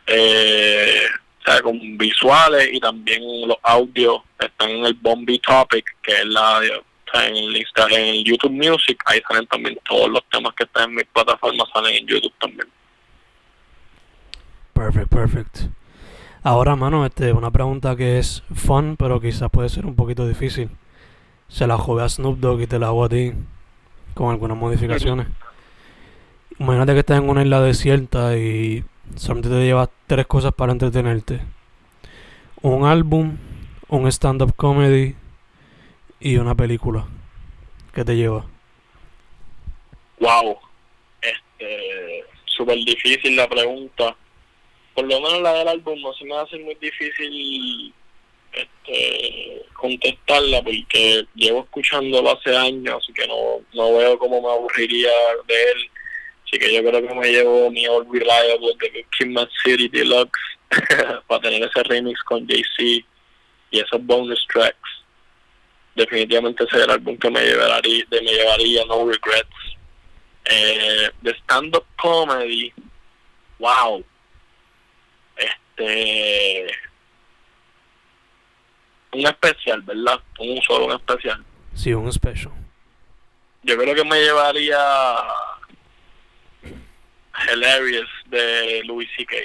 eh, 0.07 1.07
sea, 1.45 1.62
con 1.62 1.99
visuales 1.99 2.68
y 2.72 2.80
también 2.80 3.22
los 3.47 3.57
audios 3.62 4.20
están 4.38 4.70
en 4.70 4.86
el 4.86 4.95
Bombi 4.95 5.38
Topic, 5.38 5.84
que 6.03 6.12
es 6.12 6.26
la 6.26 6.61
en 7.14 7.36
el 7.36 7.57
Insta, 7.59 7.86
en 7.90 8.07
el 8.07 8.24
YouTube 8.24 8.53
Music, 8.53 8.99
ahí 9.05 9.20
salen 9.28 9.47
también 9.47 9.78
todos 9.84 10.09
los 10.09 10.22
temas 10.30 10.55
que 10.55 10.64
están 10.64 10.88
en 10.88 10.95
mis 10.97 11.05
plataformas, 11.07 11.68
salen 11.70 11.95
en 11.95 12.07
YouTube 12.07 12.32
también. 12.40 12.66
Perfect, 14.72 15.09
perfect. 15.11 15.59
Ahora, 16.45 16.74
mano, 16.74 17.07
este, 17.07 17.32
una 17.32 17.53
pregunta 17.53 17.95
que 17.95 18.18
es 18.18 18.43
fun, 18.53 18.97
pero 18.97 19.20
quizás 19.20 19.49
puede 19.49 19.68
ser 19.68 19.86
un 19.86 19.95
poquito 19.95 20.26
difícil. 20.26 20.70
Se 21.47 21.68
la 21.68 21.78
jugué 21.78 22.03
a 22.03 22.09
Snoop 22.09 22.40
Dogg 22.40 22.62
y 22.62 22.66
te 22.66 22.80
la 22.80 22.88
hago 22.88 23.05
a 23.05 23.09
ti, 23.09 23.32
con 24.14 24.30
algunas 24.30 24.59
modificaciones. 24.59 25.28
Imagínate 26.59 26.95
que 26.95 26.99
estás 26.99 27.18
en 27.18 27.28
una 27.28 27.43
isla 27.43 27.61
desierta 27.61 28.36
y 28.36 28.84
solamente 29.14 29.51
te 29.51 29.64
llevas 29.64 29.88
tres 30.09 30.26
cosas 30.26 30.53
para 30.53 30.72
entretenerte. 30.72 31.40
Un 32.61 32.86
álbum, 32.86 33.36
un 33.88 34.09
stand-up 34.09 34.55
comedy 34.57 35.14
y 36.18 36.36
una 36.38 36.57
película. 36.57 37.07
¿Qué 37.95 38.05
te 38.05 38.16
lleva? 38.16 38.45
Wow, 40.18 40.57
este, 41.20 42.24
súper 42.47 42.78
difícil 42.78 43.36
la 43.36 43.49
pregunta. 43.49 44.16
Por 44.95 45.05
lo 45.07 45.20
menos 45.20 45.40
la 45.40 45.55
del 45.55 45.68
álbum 45.68 46.01
no 46.01 46.12
se 46.14 46.24
me 46.24 46.36
hace 46.36 46.59
muy 46.59 46.74
difícil 46.74 47.93
este, 48.53 49.62
contestarla 49.74 50.62
porque 50.62 51.26
llevo 51.34 51.61
escuchándolo 51.61 52.32
hace 52.32 52.55
años, 52.57 52.97
así 53.03 53.12
que 53.12 53.26
no, 53.26 53.61
no 53.72 53.97
veo 53.97 54.18
cómo 54.18 54.43
me 54.43 54.53
aburriría 54.53 55.11
de 55.47 55.55
él. 55.55 55.90
Así 56.47 56.59
que 56.59 56.74
yo 56.74 56.82
creo 56.82 57.09
que 57.09 57.14
me 57.14 57.32
llevo 57.32 57.70
mi 57.70 57.86
All 57.86 58.07
Reliable 58.11 58.74
de 58.80 59.07
King 59.16 59.36
City 59.64 59.88
Deluxe 59.88 60.38
para 61.26 61.40
tener 61.40 61.62
ese 61.62 61.82
remix 61.84 62.22
con 62.24 62.47
Jay-Z 62.47 63.07
y 63.70 63.80
esos 63.80 64.05
bonus 64.05 64.47
tracks. 64.53 64.76
Definitivamente 65.95 66.64
ese 66.64 66.76
es 66.76 66.84
el 66.84 66.90
álbum 66.90 67.16
que 67.18 67.30
me 67.30 67.40
llevaría, 67.40 68.05
de, 68.11 68.20
me 68.22 68.32
llevaría 68.32 68.84
No 68.84 69.07
Regrets. 69.07 69.49
Eh, 70.45 71.11
de 71.22 71.30
stand-up 71.34 71.86
comedy, 71.97 72.72
wow. 73.61 74.05
Este. 75.77 76.66
Un 79.12 79.27
especial, 79.27 79.83
¿verdad? 79.83 80.20
Un 80.39 80.61
solo, 80.62 80.87
un 80.87 80.93
especial. 80.93 81.45
Sí, 81.75 81.93
un 81.93 82.11
special. 82.12 82.53
Yo 83.62 83.77
creo 83.77 83.95
que 83.95 84.05
me 84.05 84.20
llevaría 84.20 84.79
Hilarious 87.53 88.09
de 88.27 88.83
Louis 88.85 89.09
C.K. 89.16 89.37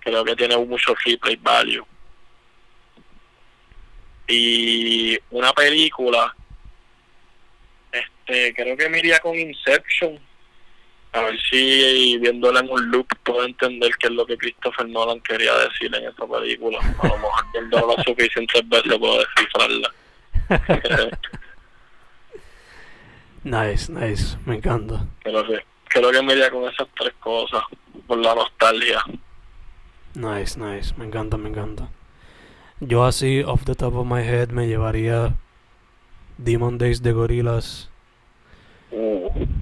Creo 0.00 0.24
que 0.24 0.36
tiene 0.36 0.56
mucho 0.56 0.94
replay 1.04 1.36
value. 1.36 1.84
Y 4.28 5.18
una 5.30 5.52
película, 5.52 6.34
este, 7.90 8.54
creo 8.54 8.76
que 8.76 8.88
me 8.88 9.00
iría 9.00 9.18
con 9.18 9.36
Inception. 9.36 10.18
A 11.12 11.22
ver 11.22 11.40
si 11.40 12.18
viéndola 12.18 12.60
en 12.60 12.70
un 12.70 12.90
loop 12.90 13.06
puedo 13.24 13.44
entender 13.44 13.90
qué 13.98 14.06
es 14.06 14.12
lo 14.12 14.24
que 14.24 14.36
Christopher 14.36 14.88
Nolan 14.88 15.20
quería 15.20 15.52
decir 15.58 15.94
en 15.94 16.04
esa 16.06 16.26
película. 16.26 16.78
A 16.78 17.08
lo 17.08 17.16
mejor 17.16 17.44
viéndola 17.52 18.02
suficientes 18.06 18.68
veces 18.68 18.98
puedo 18.98 19.18
descifrarla. 19.18 19.92
nice, 23.44 23.92
nice. 23.92 24.36
Me 24.46 24.56
encanta. 24.56 25.06
Creo 25.22 25.44
que, 25.46 25.64
creo 25.88 26.10
que 26.12 26.22
me 26.22 26.32
iría 26.34 26.50
con 26.50 26.64
esas 26.64 26.86
tres 26.96 27.12
cosas. 27.20 27.62
Por 28.06 28.18
la 28.18 28.34
nostalgia. 28.34 29.02
Nice, 30.14 30.58
nice. 30.58 30.94
Me 30.96 31.06
encanta, 31.06 31.36
me 31.36 31.48
encanta. 31.48 31.88
Yo 32.80 33.04
así, 33.04 33.42
off 33.42 33.64
the 33.64 33.74
top 33.74 33.94
of 33.94 34.06
my 34.06 34.22
head, 34.22 34.48
me 34.50 34.66
llevaría 34.66 35.34
Demon 36.38 36.78
Days 36.78 37.02
de 37.02 37.12
Gorillaz, 37.12 37.89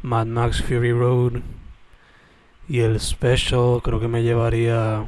Mad 0.03 0.27
Max 0.27 0.63
Fury 0.63 0.93
Road 0.93 1.41
y 2.69 2.81
el 2.81 3.01
special 3.01 3.81
creo 3.83 4.01
que 4.01 4.09
me 4.09 4.23
llevaría 4.23 5.07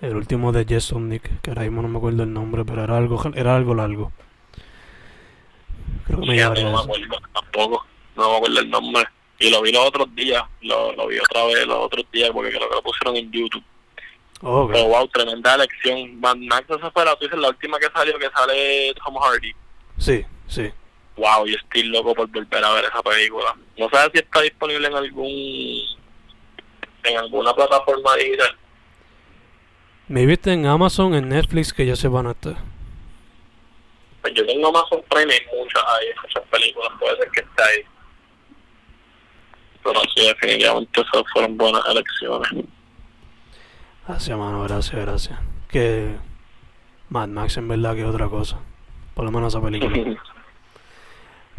el 0.00 0.16
último 0.16 0.52
de 0.52 0.66
Jason 0.68 1.08
Nick, 1.08 1.40
que 1.40 1.50
ahora 1.50 1.62
mismo 1.62 1.82
no 1.82 1.88
me 1.88 1.98
acuerdo 1.98 2.22
el 2.22 2.32
nombre, 2.32 2.64
pero 2.64 2.84
era 2.84 2.96
algo, 2.96 3.20
era 3.34 3.56
algo 3.56 3.74
largo. 3.74 4.12
Creo 6.06 6.20
que 6.20 6.26
me 6.26 6.36
ya 6.36 6.44
llevaría 6.44 6.64
no 6.64 6.72
me 6.72 6.82
acuerdo 6.82 7.16
tampoco. 7.32 7.86
No 8.16 8.30
me 8.30 8.36
acuerdo 8.36 8.60
el 8.60 8.70
nombre. 8.70 9.04
Y 9.38 9.50
lo 9.50 9.62
vi 9.62 9.72
los 9.72 9.86
otros 9.86 10.14
días. 10.14 10.42
Lo, 10.62 10.92
lo 10.92 11.06
vi 11.08 11.18
otra 11.18 11.44
vez 11.46 11.66
los 11.66 11.78
otros 11.78 12.06
días 12.12 12.30
porque 12.30 12.50
creo 12.50 12.68
que 12.68 12.74
lo 12.74 12.82
pusieron 12.82 13.16
en 13.16 13.30
YouTube. 13.30 13.64
Oh. 14.42 14.68
Pero 14.70 14.86
wow, 14.86 15.08
tremenda 15.08 15.54
elección. 15.54 16.20
Mad 16.20 16.36
Max, 16.36 16.66
esa 16.68 16.90
fue 16.90 17.04
la, 17.04 17.16
la 17.38 17.48
última 17.48 17.78
que 17.78 17.88
salió, 17.92 18.18
que 18.18 18.30
sale 18.30 18.94
Tom 19.04 19.16
Hardy. 19.16 19.52
Sí, 19.98 20.24
sí. 20.46 20.70
Wow, 21.16 21.46
yo 21.46 21.56
estoy 21.56 21.84
loco 21.84 22.14
por 22.14 22.28
volver 22.28 22.64
a 22.64 22.72
ver 22.72 22.84
esa 22.84 23.02
película. 23.02 23.56
No 23.78 23.88
sé 23.88 23.96
si 24.12 24.18
está 24.18 24.42
disponible 24.42 24.86
en 24.86 24.94
algún 24.94 25.96
en 27.04 27.18
alguna 27.18 27.54
plataforma 27.54 28.16
digital. 28.16 28.56
Me 30.08 30.26
viste 30.26 30.52
en 30.52 30.66
Amazon, 30.66 31.14
en 31.14 31.28
Netflix, 31.28 31.72
que 31.72 31.86
ya 31.86 31.96
se 31.96 32.08
van 32.08 32.26
a 32.26 32.32
estar. 32.32 32.56
Pues 34.22 34.34
yo 34.34 34.46
tengo 34.46 34.68
Amazon 34.68 35.02
Prime 35.08 35.32
y 35.32 35.36
hay 35.36 35.58
muchas 35.58 35.82
ahí, 35.86 36.06
muchas 36.22 36.42
películas, 36.50 36.92
puede 36.98 37.16
ser 37.16 37.30
que 37.30 37.40
esté 37.40 37.62
ahí. 37.62 37.84
Pero 39.82 40.00
sí, 40.14 40.26
definitivamente 40.26 41.00
esas 41.00 41.22
fueron 41.32 41.56
buenas 41.56 41.82
elecciones. 41.88 42.66
Gracias, 44.06 44.38
mano, 44.38 44.62
gracias, 44.64 45.00
gracias. 45.00 45.38
Que 45.68 46.16
Mad 47.08 47.28
Max 47.28 47.56
en 47.56 47.68
verdad 47.68 47.94
que 47.94 48.02
es 48.02 48.06
otra 48.06 48.28
cosa. 48.28 48.60
Por 49.14 49.24
lo 49.24 49.30
menos 49.30 49.54
esa 49.54 49.62
película. 49.62 50.22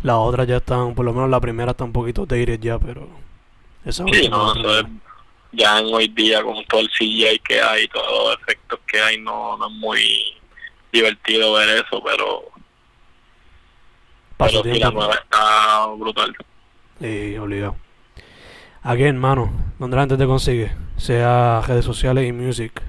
Las 0.03 0.15
otras 0.15 0.47
ya 0.47 0.57
están, 0.57 0.93
por 0.95 1.05
lo 1.05 1.13
menos 1.13 1.29
la 1.29 1.39
primera 1.39 1.71
está 1.71 1.83
un 1.83 1.91
poquito 1.93 2.25
dated 2.25 2.59
ya, 2.59 2.77
pero 2.79 3.07
esa 3.83 4.05
Sí, 4.11 4.29
no, 4.29 4.53
eso 4.53 4.79
es, 4.79 4.85
ya. 5.51 5.79
en 5.79 5.85
hoy 5.93 6.07
día 6.09 6.43
con 6.43 6.63
todo 6.65 6.81
el 6.81 6.89
CGI 6.89 7.39
que 7.39 7.59
hay, 7.61 7.87
todos 7.87 8.05
los 8.29 8.39
efectos 8.41 8.79
que 8.85 8.99
hay, 9.01 9.19
no, 9.19 9.57
no 9.57 9.67
es 9.67 9.73
muy 9.73 10.01
divertido 10.91 11.53
ver 11.53 11.69
eso, 11.85 12.01
pero, 12.03 12.43
Paso 14.37 14.61
pero 14.61 14.75
sí, 14.75 14.79
la 14.79 14.91
nueva 14.91 15.15
está 15.15 15.87
brutal. 15.97 16.35
Sí, 17.01 17.37
obligado. 17.37 17.75
Again, 18.83 19.17
mano, 19.17 19.51
¿dónde 19.79 19.95
la 19.95 20.03
gente 20.03 20.17
te 20.17 20.25
consigue? 20.25 20.71
Sea 20.97 21.61
redes 21.67 21.83
sociales 21.85 22.27
y 22.27 22.31
music. 22.31 22.81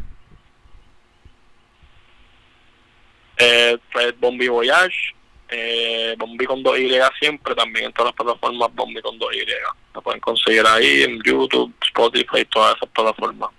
Eh, 3.38 3.78
pues 3.92 4.18
Bombi 4.20 4.48
Voyage, 4.48 5.14
eh, 5.50 6.14
Bombi 6.18 6.44
con 6.44 6.62
2Y 6.62 7.00
siempre, 7.18 7.54
también 7.54 7.86
en 7.86 7.92
todas 7.92 8.12
las 8.12 8.16
plataformas 8.16 8.74
Bombi 8.74 9.00
con 9.00 9.18
2Y. 9.18 9.46
La 9.94 10.00
pueden 10.00 10.20
conseguir 10.20 10.66
ahí 10.66 11.02
en 11.02 11.20
YouTube, 11.22 11.72
Spotify, 11.82 12.44
todas 12.50 12.76
esas 12.76 12.88
plataformas. 12.90 13.50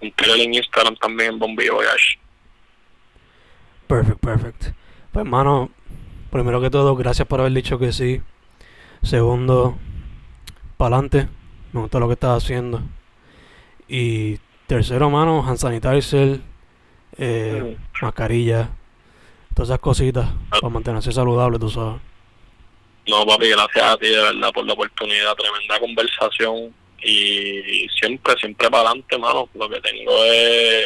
En 0.00 0.12
Twitter 0.12 0.40
en 0.40 0.54
Instagram 0.54 0.96
también 0.96 1.38
Bombi 1.38 1.68
Voyage. 1.68 2.18
Perfect, 3.86 4.20
perfect. 4.20 4.64
Pues, 5.12 5.24
mano, 5.24 5.70
primero 6.30 6.60
que 6.60 6.70
todo, 6.70 6.96
gracias 6.96 7.26
por 7.26 7.40
haber 7.40 7.52
dicho 7.52 7.78
que 7.78 7.92
sí. 7.92 8.20
Segundo, 9.02 9.78
para 10.76 10.96
adelante. 10.96 11.28
Me 11.72 11.80
gusta 11.80 11.98
lo 11.98 12.06
que 12.08 12.14
estás 12.14 12.42
haciendo. 12.42 12.82
Y 13.88 14.38
tercero, 14.66 15.10
mano, 15.10 15.46
hand 15.46 15.58
sanitizer, 15.58 16.40
eh, 17.18 17.76
mascarilla, 18.02 18.70
todas 19.56 19.70
esas 19.70 19.80
cositas 19.80 20.28
para 20.50 20.68
mantenerse 20.68 21.10
saludable, 21.10 21.58
tú 21.58 21.70
sabes. 21.70 21.98
No, 23.08 23.24
papi, 23.24 23.48
gracias 23.48 23.84
a 23.84 23.96
ti 23.96 24.08
de 24.08 24.20
verdad 24.20 24.52
por 24.52 24.66
la 24.66 24.74
oportunidad, 24.74 25.34
tremenda 25.34 25.80
conversación 25.80 26.74
y 27.02 27.88
siempre, 27.98 28.34
siempre 28.38 28.68
para 28.68 28.90
adelante, 28.90 29.16
mano. 29.16 29.48
Lo 29.54 29.68
que 29.70 29.80
tengo 29.80 30.12
es 30.24 30.84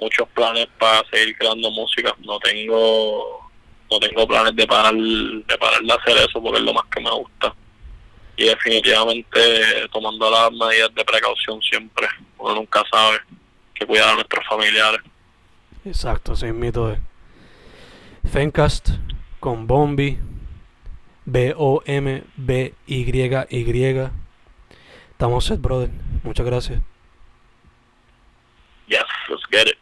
muchos 0.00 0.26
planes 0.30 0.66
para 0.78 1.06
seguir 1.10 1.36
creando 1.36 1.70
música. 1.70 2.14
No 2.20 2.38
tengo, 2.38 3.50
no 3.90 4.00
tengo 4.00 4.26
planes 4.26 4.56
de 4.56 4.66
parar, 4.66 4.94
de 4.94 5.58
parar 5.58 5.82
de 5.82 5.92
hacer 5.92 6.16
eso 6.26 6.42
porque 6.42 6.60
es 6.60 6.64
lo 6.64 6.72
más 6.72 6.86
que 6.86 7.00
me 7.00 7.10
gusta. 7.10 7.54
Y 8.38 8.44
definitivamente 8.44 9.88
tomando 9.92 10.30
las 10.30 10.52
medidas 10.52 10.94
de 10.94 11.04
precaución 11.04 11.60
siempre. 11.60 12.08
Uno 12.38 12.54
nunca 12.54 12.82
sabe 12.90 13.18
que 13.74 13.84
cuidar 13.84 14.08
a 14.08 14.14
nuestros 14.14 14.46
familiares. 14.46 15.00
Exacto, 15.84 16.32
así 16.32 16.46
mito 16.46 16.92
es. 16.92 17.07
Fencast 18.28 18.90
con 19.40 19.66
Bombi, 19.66 20.18
B-O-M-B-Y-Y. 21.24 22.30
Estamos 25.10 25.44
set, 25.44 25.60
brother. 25.60 25.90
Muchas 26.22 26.46
gracias. 26.46 26.80
Yes, 28.86 29.04
let's 29.28 29.42
get 29.50 29.66
it. 29.66 29.78